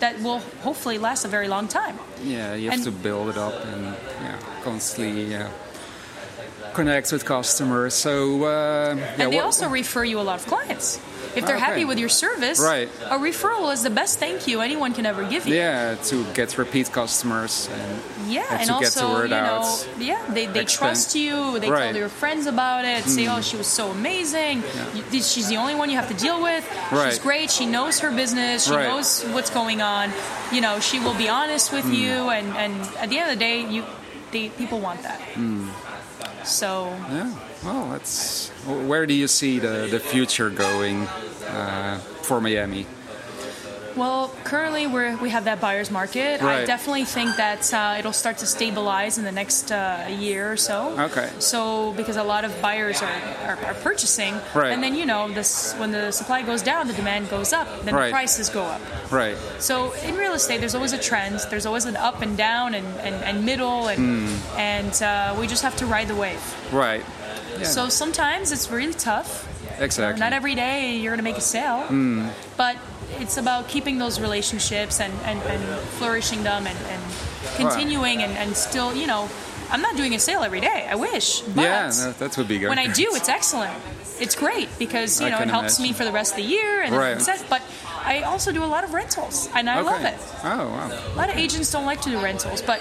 that 0.00 0.20
will 0.20 0.40
hopefully 0.62 0.98
last 0.98 1.24
a 1.24 1.28
very 1.28 1.48
long 1.48 1.68
time. 1.68 1.98
Yeah, 2.22 2.54
you 2.54 2.70
have 2.70 2.74
And- 2.80 2.84
to 2.84 2.90
build 2.90 3.28
it 3.30 3.38
up 3.38 3.54
and 3.64 3.84
yeah, 4.20 4.38
constantly 4.64 5.24
yeah, 5.30 5.50
connect 6.74 7.12
with 7.12 7.24
customers. 7.24 7.94
So 7.94 8.44
uh, 8.44 8.94
yeah, 8.96 9.24
and 9.24 9.32
they 9.32 9.38
also 9.38 9.68
refer 9.68 10.04
you 10.04 10.18
a 10.20 10.22
lot 10.22 10.40
of 10.40 10.46
clients. 10.46 10.98
If 11.36 11.46
they're 11.46 11.56
Okay. 11.56 11.64
happy 11.64 11.84
with 11.84 11.98
your 11.98 12.08
service, 12.08 12.58
Right. 12.60 12.88
a 13.10 13.18
referral 13.18 13.72
is 13.72 13.82
the 13.82 13.90
best 13.90 14.18
thank 14.18 14.46
you 14.48 14.60
anyone 14.60 14.92
can 14.94 15.06
ever 15.06 15.22
give 15.24 15.46
you. 15.48 15.54
yeah 15.56 15.94
to 16.10 16.24
get 16.34 16.56
repeat 16.58 16.86
customers 16.92 17.68
and 17.76 17.92
Yeah, 18.26 18.42
and 18.50 18.60
and, 18.60 18.68
to 18.68 18.74
also, 18.74 18.84
get 18.84 18.92
the 19.04 19.08
word 19.18 19.30
you 19.30 19.36
know, 19.36 19.60
out. 19.60 19.86
yeah, 19.98 20.20
they, 20.36 20.46
they 20.46 20.64
trust 20.64 21.14
you. 21.14 21.58
They 21.60 21.68
Right. 21.70 21.78
Hmm. 21.78 21.84
tell 21.84 21.92
their 22.00 22.08
friends 22.22 22.46
about 22.46 22.82
it. 22.94 23.04
Say, 23.16 23.26
oh, 23.32 23.40
she 23.42 23.56
was 23.62 23.66
so 23.80 23.84
amazing. 23.90 24.62
You- 25.12 25.22
She's 25.34 25.48
the 25.52 25.58
only 25.62 25.74
one 25.80 25.86
you 25.90 25.96
have 26.02 26.08
to 26.14 26.18
deal 26.26 26.38
with. 26.42 26.64
Right. 26.90 27.10
She's 27.12 27.18
great. 27.28 27.48
She 27.58 27.66
knows 27.66 27.94
her 28.04 28.10
business. 28.22 28.64
She 28.66 28.72
Right. 28.72 28.88
knows 28.88 29.08
what's 29.34 29.50
going 29.60 29.80
on. 29.82 30.06
You 30.54 30.60
know, 30.64 30.74
she 30.80 30.98
will 31.04 31.14
be 31.24 31.28
honest 31.28 31.66
with 31.76 31.84
Hmm. 31.84 32.00
you. 32.02 32.14
And, 32.36 32.46
and 32.62 32.72
at 33.02 33.08
the 33.10 33.16
end 33.18 33.26
of 33.30 33.34
the 33.38 33.42
day, 33.48 33.58
you, 33.74 33.80
they, 34.32 34.48
people 34.60 34.78
want 34.80 35.02
that. 35.02 35.20
Hmm. 35.36 35.68
So 36.44 36.88
Yeah. 37.10 37.32
Well, 37.64 37.90
that's 37.90 38.50
where 38.66 39.06
do 39.06 39.14
you 39.14 39.28
see 39.28 39.58
the 39.58 39.88
the 39.90 40.00
future 40.00 40.50
going 40.50 41.06
uh, 41.48 41.98
for 42.22 42.40
Miami? 42.40 42.86
Well, 43.96 44.28
currently 44.42 44.86
we're, 44.88 45.16
we 45.18 45.30
have 45.30 45.44
that 45.44 45.60
buyer's 45.60 45.90
market. 45.90 46.42
I 46.42 46.64
definitely 46.64 47.04
think 47.04 47.36
that 47.36 47.72
uh, 47.72 47.96
it'll 47.98 48.12
start 48.12 48.38
to 48.38 48.46
stabilize 48.46 49.18
in 49.18 49.24
the 49.24 49.30
next 49.32 49.70
uh, 49.70 50.06
year 50.10 50.50
or 50.50 50.56
so. 50.56 50.98
Okay. 50.98 51.30
So 51.38 51.92
because 51.92 52.16
a 52.16 52.24
lot 52.24 52.44
of 52.44 52.60
buyers 52.60 53.02
are, 53.02 53.20
are, 53.46 53.56
are 53.66 53.74
purchasing, 53.74 54.34
Right. 54.54 54.72
and 54.72 54.82
then 54.82 54.96
you 54.96 55.06
know 55.06 55.30
this 55.30 55.74
when 55.74 55.92
the 55.92 56.10
supply 56.10 56.42
goes 56.42 56.60
down, 56.62 56.88
the 56.88 56.94
demand 56.94 57.30
goes 57.30 57.52
up, 57.52 57.68
then 57.84 57.94
Right. 57.94 58.06
the 58.06 58.12
prices 58.12 58.48
go 58.48 58.62
up. 58.64 58.80
Right. 59.12 59.36
So 59.60 59.92
in 60.02 60.16
real 60.16 60.32
estate, 60.34 60.58
there's 60.58 60.74
always 60.74 60.92
a 60.92 60.98
trend. 60.98 61.40
There's 61.50 61.66
always 61.66 61.84
an 61.84 61.96
up 61.96 62.20
and 62.20 62.36
down 62.36 62.74
and, 62.74 62.86
and, 62.98 63.14
and 63.24 63.44
middle, 63.46 63.88
and 63.88 64.28
Hmm. 64.28 64.58
and 64.58 65.02
uh, 65.02 65.36
we 65.38 65.46
just 65.46 65.62
have 65.62 65.76
to 65.76 65.86
ride 65.86 66.08
the 66.08 66.16
wave. 66.16 66.42
Right. 66.72 67.04
Yeah. 67.58 67.64
So 67.64 67.88
sometimes 67.88 68.50
it's 68.50 68.68
really 68.70 68.92
tough. 68.94 69.48
exactly. 69.80 70.20
Not 70.20 70.32
every 70.32 70.54
day 70.54 70.96
you're 70.96 71.10
going 71.12 71.18
to 71.24 71.30
make 71.30 71.38
a 71.38 71.40
sale, 71.40 71.82
Hmm. 71.82 72.28
but 72.56 72.76
it's 73.20 73.36
about 73.36 73.68
keeping 73.68 73.98
those 73.98 74.20
relationships 74.20 75.00
and, 75.00 75.12
and, 75.24 75.40
and 75.42 75.62
flourishing 75.98 76.42
them 76.42 76.66
and, 76.66 76.78
and 76.88 77.02
continuing 77.56 78.22
and, 78.22 78.32
and 78.32 78.56
still, 78.56 78.94
you 78.94 79.06
know, 79.06 79.28
I'm 79.70 79.80
not 79.80 79.96
doing 79.96 80.14
a 80.14 80.18
sale 80.18 80.42
every 80.42 80.60
day. 80.60 80.86
I 80.88 80.94
wish. 80.94 81.40
But 81.40 81.62
yeah, 81.62 81.90
that, 81.90 82.18
that 82.18 82.36
would 82.38 82.48
be 82.48 82.58
good. 82.58 82.68
when 82.68 82.78
I 82.78 82.88
do, 82.92 83.06
it's 83.14 83.28
excellent. 83.28 83.72
It's 84.20 84.36
great 84.36 84.68
because 84.78 85.20
you 85.20 85.28
know 85.28 85.40
it 85.40 85.48
helps 85.48 85.80
me 85.80 85.92
for 85.92 86.04
the 86.04 86.12
rest 86.12 86.32
of 86.32 86.36
the 86.36 86.44
year 86.44 86.82
and 86.82 86.94
Right. 86.94 87.18
but 87.50 87.60
I 88.04 88.20
also 88.22 88.52
do 88.52 88.62
a 88.62 88.66
lot 88.66 88.84
of 88.84 88.94
rentals 88.94 89.48
and 89.56 89.68
I 89.68 89.80
okay. 89.80 89.90
love 89.90 90.04
it. 90.04 90.14
Oh 90.44 90.68
wow. 90.68 91.12
A 91.14 91.16
lot 91.16 91.30
of 91.30 91.36
agents 91.36 91.72
don't 91.72 91.84
like 91.84 92.00
to 92.02 92.10
do 92.10 92.20
rentals, 92.22 92.62
but 92.62 92.78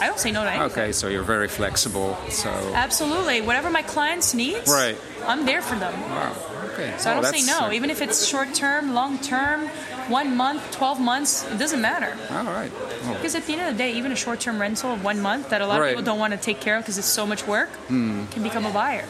I 0.00 0.08
don't 0.08 0.18
say 0.18 0.32
no 0.32 0.42
to 0.42 0.50
anything. 0.50 0.72
Okay, 0.72 0.90
so 0.90 1.06
you're 1.06 1.22
very 1.22 1.46
flexible. 1.46 2.16
So 2.30 2.50
Absolutely. 2.74 3.40
Whatever 3.40 3.70
my 3.70 3.82
clients 3.82 4.34
need, 4.34 4.66
Right. 4.66 4.96
I'm 5.26 5.46
there 5.46 5.62
for 5.62 5.76
them. 5.78 5.94
wow. 6.10 6.34
Okay. 6.74 6.92
So 6.98 7.10
I 7.10 7.14
don't 7.20 7.24
say 7.32 7.42
no, 7.46 7.72
even 7.72 7.88
if 7.90 8.02
it's 8.02 8.26
short 8.26 8.52
term, 8.54 8.94
long 8.94 9.18
term, 9.18 9.68
one 10.08 10.36
month, 10.36 10.70
12 10.72 11.00
months, 11.00 11.44
it 11.50 11.58
doesn't 11.58 11.80
matter. 11.80 12.14
all 12.30 12.44
right. 12.44 12.70
Well, 13.04 13.14
Because 13.14 13.34
at 13.34 13.46
the 13.46 13.52
end 13.54 13.62
of 13.62 13.68
the 13.72 13.78
day, 13.78 13.92
even 13.92 14.12
a 14.12 14.16
short 14.16 14.40
term 14.40 14.60
rental 14.60 14.92
of 14.92 15.02
one 15.04 15.20
month 15.20 15.48
that 15.50 15.60
a 15.62 15.66
lot 15.66 15.80
Right. 15.80 15.88
of 15.90 15.96
people 15.98 16.04
don't 16.04 16.18
want 16.18 16.32
to 16.32 16.38
take 16.38 16.60
care 16.60 16.76
of 16.76 16.82
because 16.82 16.98
it's 16.98 17.06
so 17.06 17.26
much 17.26 17.46
work 17.46 17.70
can 17.88 18.26
become 18.42 18.66
a 18.66 18.70
buyer. 18.70 19.04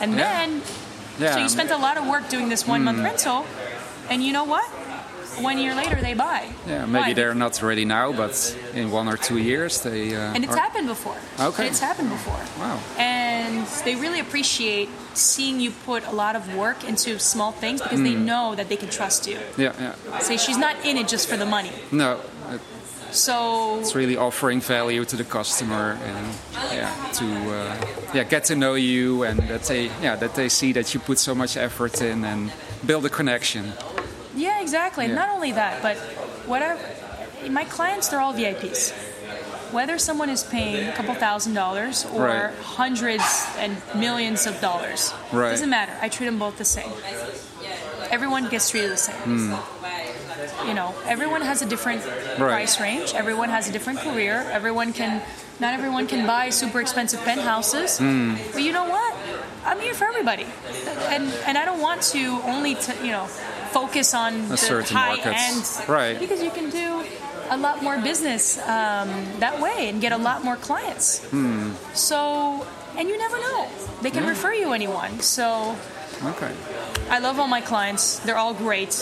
And 0.00 0.12
Yeah. 0.12 0.18
then, 0.18 0.62
yeah. 1.18 1.34
so 1.34 1.38
you 1.40 1.48
spent 1.48 1.70
a 1.70 1.76
lot 1.78 1.96
of 1.96 2.06
work 2.06 2.28
doing 2.28 2.48
this 2.48 2.66
one 2.66 2.82
month 2.84 2.98
rental, 3.00 3.46
and 4.10 4.22
you 4.22 4.32
know 4.32 4.44
what? 4.44 4.68
One 5.40 5.58
year 5.58 5.74
later, 5.74 6.00
they 6.00 6.14
buy. 6.14 6.48
Yeah, 6.66 6.86
maybe 6.86 7.08
Why? 7.08 7.12
they're 7.14 7.34
not 7.34 7.60
ready 7.62 7.84
now, 7.84 8.12
but 8.12 8.34
in 8.74 8.90
one 8.90 9.06
or 9.08 9.16
two 9.16 9.38
years 9.38 9.82
they. 9.82 10.14
Uh, 10.14 10.34
And 10.34 10.44
it's 10.44 10.54
are- 10.54 10.58
happened 10.60 10.86
before. 10.88 11.16
Okay. 11.38 11.66
It's 11.68 11.80
happened 11.80 12.10
before. 12.10 12.40
Wow. 12.58 12.78
And 12.98 13.66
they 13.84 13.94
really 13.96 14.20
appreciate 14.20 14.88
seeing 15.14 15.60
you 15.60 15.70
put 15.84 16.06
a 16.06 16.12
lot 16.12 16.36
of 16.36 16.42
work 16.54 16.84
into 16.84 17.18
small 17.18 17.52
things 17.52 17.80
because 17.82 18.00
they 18.02 18.14
know 18.14 18.54
that 18.54 18.68
they 18.68 18.76
can 18.76 18.88
trust 18.88 19.26
you. 19.26 19.38
Yeah, 19.58 19.72
yeah. 19.80 20.18
Say 20.20 20.36
she's 20.38 20.58
not 20.58 20.74
in 20.84 20.96
it 20.96 21.08
just 21.08 21.28
for 21.28 21.36
the 21.36 21.46
money. 21.46 21.72
No, 21.92 22.18
So 23.12 23.78
it's 23.80 23.94
really 23.94 24.16
offering 24.16 24.60
value 24.60 25.04
to 25.04 25.16
the 25.16 25.24
customer 25.24 25.96
and 26.04 26.26
yeah, 26.72 26.90
to 27.18 27.24
uh, 27.24 28.14
yeah 28.14 28.24
get 28.28 28.44
to 28.50 28.54
know 28.54 28.74
you 28.74 29.24
and 29.24 29.38
that 29.48 29.62
they 29.70 29.84
yeah 30.02 30.16
that 30.18 30.34
they 30.34 30.48
see 30.48 30.72
that 30.72 30.92
you 30.92 31.00
put 31.00 31.18
so 31.18 31.34
much 31.34 31.56
effort 31.56 32.00
in 32.02 32.24
and 32.24 32.52
build 32.84 33.04
a 33.06 33.08
connection. 33.08 33.72
Exactly. 34.66 35.06
Yeah. 35.06 35.14
Not 35.14 35.28
only 35.36 35.52
that, 35.52 35.74
but 35.86 35.96
whatever. 36.52 36.78
My 37.60 37.64
clients, 37.64 38.08
they're 38.08 38.20
all 38.20 38.34
VIPs. 38.34 38.82
Whether 39.72 39.98
someone 39.98 40.30
is 40.30 40.42
paying 40.42 40.88
a 40.88 40.92
couple 40.98 41.14
thousand 41.14 41.54
dollars 41.54 42.04
or 42.14 42.22
Right. 42.24 42.54
hundreds 42.80 43.28
and 43.62 43.76
millions 43.94 44.46
of 44.46 44.54
dollars, 44.60 45.12
Right. 45.32 45.50
doesn't 45.50 45.70
matter. 45.70 45.92
I 46.02 46.08
treat 46.08 46.26
them 46.26 46.38
both 46.38 46.56
the 46.58 46.64
same. 46.64 46.90
Everyone 48.10 48.48
gets 48.48 48.70
treated 48.70 48.90
the 48.92 48.96
same. 48.96 49.58
You 50.68 50.74
know, 50.74 50.94
everyone 51.06 51.42
has 51.42 51.62
a 51.62 51.66
different. 51.66 52.02
Right. 52.38 52.52
price 52.56 52.80
range. 52.80 53.14
Everyone 53.14 53.48
has 53.56 53.64
a 53.68 53.72
different 53.72 53.98
career. 54.00 54.34
Everyone 54.52 54.92
can, 54.92 55.22
not 55.58 55.72
everyone 55.78 56.06
can 56.06 56.26
buy 56.26 56.50
super 56.50 56.80
expensive 56.80 57.20
penthouses. 57.24 57.98
Hmm. 57.98 58.34
But 58.52 58.62
you 58.62 58.72
know 58.72 58.84
what? 58.96 59.12
I'm 59.64 59.80
here 59.80 59.94
for 59.94 60.04
everybody, 60.12 60.46
and 61.14 61.24
and 61.48 61.54
I 61.58 61.64
don't 61.64 61.80
want 61.88 62.00
to 62.14 62.22
only 62.54 62.74
to 62.86 62.90
you 63.06 63.12
know 63.16 63.26
focus 63.80 64.08
on 64.14 64.48
the 64.48 64.56
certain 64.56 64.96
high 64.96 65.16
markets. 65.16 65.80
end, 65.80 65.88
Right. 65.88 66.16
Because 66.24 66.40
you 66.46 66.50
can 66.58 66.70
do 66.70 66.88
a 67.50 67.56
lot 67.66 67.76
more 67.86 67.96
business 68.10 68.58
um, 68.76 69.08
that 69.44 69.54
way 69.64 69.88
and 69.90 70.00
get 70.00 70.12
a 70.12 70.20
lot 70.28 70.38
more 70.48 70.56
clients. 70.68 71.06
So, 71.94 72.18
and 72.98 73.04
you 73.10 73.16
never 73.18 73.38
know; 73.46 73.68
they 74.02 74.10
can 74.10 74.24
Yeah. 74.24 74.34
refer 74.34 74.52
you 74.62 74.72
anyone. 74.72 75.20
So. 75.20 75.76
Okay. 76.32 76.52
I 77.10 77.18
love 77.26 77.38
all 77.40 77.48
my 77.58 77.60
clients. 77.60 78.04
They're 78.24 78.40
all 78.44 78.54
great. 78.54 78.92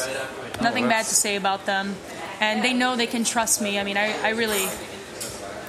Nothing 0.61 0.89
bad 0.89 1.05
to 1.07 1.15
say 1.15 1.37
about 1.37 1.65
them. 1.65 1.95
And 2.41 2.63
they 2.67 2.75
know 2.75 2.97
they 2.97 3.07
can 3.07 3.25
trust 3.25 3.63
me. 3.63 3.79
I 3.81 3.85
mean, 3.85 3.97
I, 3.97 4.07
I 4.29 4.31
really, 4.31 4.67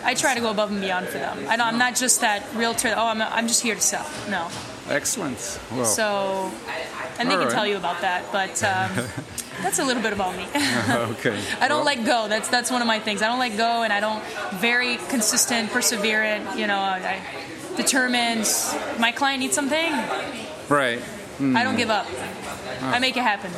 I 0.04 0.16
try 0.16 0.34
to 0.34 0.42
go 0.42 0.50
above 0.50 0.72
and 0.72 0.82
beyond 0.82 1.06
for 1.08 1.20
them. 1.20 1.38
I 1.48 1.56
I'm 1.70 1.78
not 1.78 1.94
just 1.96 2.22
that 2.22 2.42
realtor, 2.56 2.92
oh, 2.98 3.08
I'm, 3.14 3.22
I'm 3.22 3.48
just 3.48 3.62
here 3.62 3.76
to 3.76 3.82
sell. 3.94 4.08
No. 4.30 4.48
Excellent. 4.90 5.40
Well, 5.72 5.86
So, 5.86 6.52
and 7.20 7.30
they 7.30 7.34
All 7.34 7.40
can 7.42 7.48
right. 7.48 7.54
tell 7.54 7.68
you 7.68 7.78
about 7.78 8.02
that, 8.02 8.24
but 8.32 8.62
um, 8.74 9.06
that's 9.62 9.80
a 9.80 9.84
little 9.86 10.04
bit 10.04 10.14
about 10.14 10.36
me. 10.36 10.44
okay. 10.56 11.40
I 11.60 11.68
don't 11.68 11.86
Well, 11.86 11.96
let 11.96 12.06
go. 12.06 12.28
That's 12.28 12.48
that's 12.50 12.70
one 12.72 12.82
of 12.82 12.88
my 12.88 13.00
things. 13.00 13.22
I 13.22 13.28
don't 13.28 13.40
let 13.40 13.58
go, 13.58 13.84
and 13.84 13.92
I 13.94 14.00
don't 14.00 14.24
very 14.60 14.98
consistent, 15.10 15.70
perseverant. 15.72 16.58
You 16.58 16.68
know, 16.68 16.78
I, 16.80 17.22
determined. 17.78 18.48
My 19.00 19.12
client 19.12 19.40
needs 19.42 19.54
something. 19.56 19.92
Right. 20.70 21.02
I 21.40 21.64
don't 21.64 21.76
give 21.76 21.90
up. 21.90 22.06
Ah. 22.82 22.94
I 22.96 23.00
make 23.00 23.18
it 23.18 23.24
happen. 23.24 23.52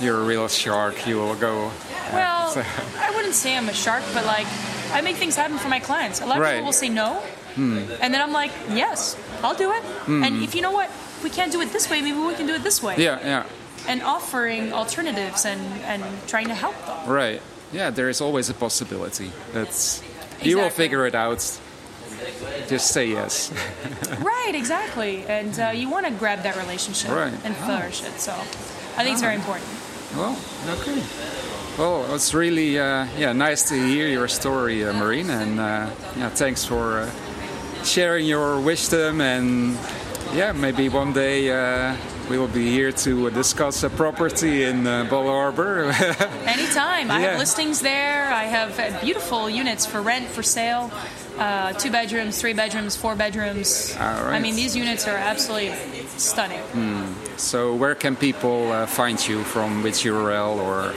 You're 0.00 0.20
a 0.20 0.24
real 0.24 0.46
shark. 0.48 1.06
You 1.06 1.16
will 1.16 1.34
go. 1.34 1.70
Well, 2.12 2.50
so- 2.52 2.62
I 3.00 3.10
wouldn't 3.14 3.34
say 3.34 3.56
I'm 3.56 3.68
a 3.68 3.72
shark, 3.74 4.04
but 4.14 4.24
like 4.24 4.46
I 4.92 5.00
make 5.00 5.16
things 5.16 5.34
happen 5.34 5.58
for 5.58 5.68
my 5.68 5.80
clients. 5.80 6.20
A 6.20 6.26
lot 6.26 6.36
of 6.38 6.42
Right. 6.42 6.52
people 6.54 6.66
will 6.66 6.72
say 6.72 6.88
no, 6.88 7.20
and 7.56 7.88
then 8.14 8.20
I'm 8.20 8.32
like, 8.32 8.52
yes, 8.70 9.16
I'll 9.42 9.54
do 9.56 9.72
it. 9.72 9.82
And 10.06 10.42
if 10.44 10.54
you 10.54 10.62
know 10.62 10.70
what, 10.72 10.90
we 11.26 11.30
can't 11.30 11.50
do 11.50 11.60
it 11.60 11.72
this 11.72 11.90
way, 11.90 12.00
maybe 12.00 12.18
we 12.18 12.34
can 12.34 12.46
do 12.46 12.54
it 12.54 12.62
this 12.62 12.80
way. 12.80 12.94
Yeah, 12.98 13.18
yeah. 13.24 13.44
And 13.88 14.00
offering 14.02 14.72
alternatives 14.72 15.44
and 15.44 15.60
and 15.92 16.02
trying 16.28 16.48
to 16.48 16.54
help 16.54 16.76
them. 16.86 16.98
Right. 17.20 17.42
Yeah, 17.72 17.90
there 17.90 18.08
is 18.08 18.20
always 18.20 18.48
a 18.50 18.54
possibility. 18.54 19.30
That's 19.52 20.02
you 20.42 20.56
will 20.58 20.70
figure 20.70 21.04
it 21.06 21.14
out. 21.14 21.38
Just 22.68 22.86
say 22.96 23.06
yes. 23.08 23.52
right, 24.32 24.54
exactly. 24.54 25.24
And 25.28 25.58
uh, 25.58 25.72
you 25.80 25.90
want 25.90 26.06
to 26.06 26.12
grab 26.12 26.42
that 26.42 26.56
relationship 26.56 27.10
Right. 27.10 27.34
and 27.44 27.54
flourish 27.56 28.02
it. 28.08 28.20
So 28.20 28.32
I 28.32 29.02
think 29.02 29.12
it's 29.14 29.20
very 29.28 29.34
important. 29.34 29.68
Well, 30.16 30.34
okay. 30.78 31.02
Well, 31.78 32.14
it's 32.14 32.32
really 32.34 32.78
uh, 32.78 33.06
yeah 33.18 33.32
nice 33.32 33.68
to 33.70 33.74
hear 33.74 34.08
your 34.08 34.28
story, 34.28 34.84
uh, 34.84 34.92
Marine, 34.92 35.30
and 35.30 35.58
uh, 35.60 35.90
yeah, 36.16 36.30
thanks 36.30 36.64
for 36.64 36.84
uh, 36.98 37.10
sharing 37.84 38.26
your 38.26 38.60
wisdom. 38.60 39.20
And 39.20 39.76
yeah, 40.34 40.52
maybe 40.52 40.88
one 40.88 41.12
day 41.12 41.50
uh, 41.50 41.96
we 42.28 42.38
will 42.38 42.48
be 42.48 42.70
here 42.70 42.92
to 42.92 43.30
discuss 43.30 43.82
a 43.82 43.90
property 43.90 44.64
in 44.64 44.86
uh, 44.86 45.04
Bal 45.04 45.24
Harbor. 45.26 45.84
Anytime. 46.46 47.10
I 47.10 47.20
Yeah. 47.20 47.30
have 47.30 47.38
listings 47.38 47.80
there. 47.80 48.30
I 48.32 48.44
have 48.44 48.78
uh, 48.78 49.00
beautiful 49.00 49.48
units 49.48 49.86
for 49.86 50.02
rent, 50.02 50.26
for 50.28 50.42
sale. 50.42 50.90
Uh, 51.38 51.72
two 51.74 51.90
bedrooms, 51.90 52.38
three 52.40 52.54
bedrooms, 52.54 52.96
four 52.96 53.14
bedrooms. 53.14 53.94
All 54.00 54.24
right. 54.24 54.36
I 54.36 54.40
mean, 54.40 54.56
these 54.56 54.74
units 54.74 55.06
are 55.06 55.16
absolutely 55.16 55.74
stunning. 56.16 56.62
so, 57.36 57.74
where 57.74 57.94
can 57.94 58.16
people 58.16 58.72
uh, 58.72 58.86
find 58.86 59.18
you 59.28 59.44
from? 59.44 59.82
Which 59.82 60.02
URL 60.04 60.56
or 60.56 60.94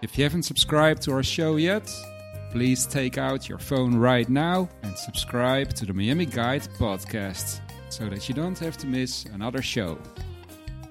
If 0.00 0.16
you 0.16 0.24
haven't 0.24 0.44
subscribed 0.44 1.02
to 1.02 1.12
our 1.12 1.22
show 1.22 1.56
yet, 1.56 1.94
please 2.52 2.86
take 2.86 3.18
out 3.18 3.50
your 3.50 3.58
phone 3.58 3.96
right 3.96 4.30
now 4.30 4.70
and 4.82 4.96
subscribe 4.96 5.74
to 5.74 5.84
the 5.84 5.92
Miami 5.92 6.24
Guide 6.24 6.62
podcast 6.78 7.60
so 7.94 8.08
that 8.08 8.28
you 8.28 8.34
don't 8.34 8.58
have 8.58 8.76
to 8.78 8.88
miss 8.88 9.24
another 9.26 9.62
show. 9.62 9.96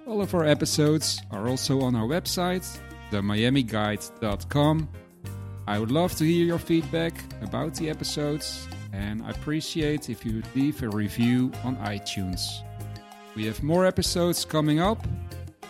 All 0.08 0.22
of 0.22 0.34
our 0.34 0.46
episodes 0.46 1.22
are 1.32 1.50
also 1.50 1.82
on 1.82 1.96
our 1.96 2.08
website, 2.08 2.66
themiamiguide.com. 3.12 4.88
I 5.68 5.80
would 5.80 5.92
love 5.92 6.16
to 6.16 6.24
hear 6.24 6.46
your 6.46 6.60
feedback 6.60 7.14
about 7.42 7.76
the 7.76 7.90
episodes 7.90 8.68
and 8.94 9.22
I 9.24 9.32
appreciate 9.32 10.10
if 10.10 10.26
you 10.26 10.36
would 10.36 10.56
leave 10.56 10.82
a 10.82 10.90
review 10.90 11.52
on 11.66 11.76
iTunes. 11.78 12.42
We 13.36 13.46
have 13.48 13.62
more 13.64 13.86
episodes 13.86 14.46
coming 14.46 14.80
up. 14.80 15.06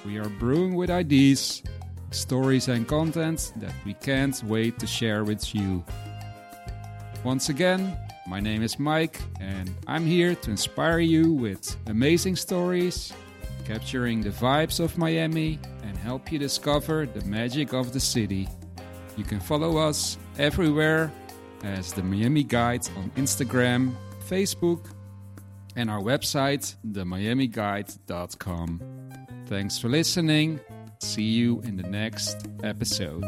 We 0.06 0.20
are 0.20 0.30
brewing 0.30 0.76
with 0.76 0.92
ideas, 0.92 1.64
stories, 2.12 2.68
and 2.68 2.88
content 2.88 3.54
that 3.56 3.74
we 3.86 3.96
can't 3.96 4.44
wait 4.44 4.78
to 4.80 4.88
share 4.88 5.24
with 5.24 5.56
you. 5.56 5.84
Once 7.24 7.50
again, 7.50 7.98
my 8.28 8.40
name 8.40 8.64
is 8.64 8.80
Mike, 8.80 9.20
and 9.40 9.74
I'm 9.88 10.06
here 10.06 10.36
to 10.36 10.52
inspire 10.52 11.00
you 11.00 11.34
with 11.34 11.76
amazing 11.88 12.36
stories, 12.36 13.14
capturing 13.66 14.22
the 14.22 14.30
vibes 14.30 14.80
of 14.80 14.98
Miami, 14.98 15.60
and 15.84 15.98
help 15.98 16.32
you 16.32 16.40
discover 16.40 17.06
the 17.06 17.26
magic 17.26 17.74
of 17.74 17.92
the 17.94 18.00
city. 18.00 18.48
You 19.18 19.24
can 19.24 19.40
follow 19.40 19.78
us 19.78 20.18
everywhere 20.38 21.12
as 21.64 21.94
the 21.94 22.04
Miami 22.04 22.44
Guide 22.44 22.88
on 22.98 23.12
Instagram, 23.12 23.94
Facebook, 24.28 24.92
and 25.76 25.90
our 25.90 26.02
website, 26.02 26.76
themiamiguide.com. 26.88 28.82
Thanks 29.48 29.78
for 29.80 29.90
listening. 29.90 30.60
See 31.00 31.24
you 31.24 31.62
in 31.62 31.76
the 31.76 31.84
next 31.84 32.48
episode. 32.64 33.26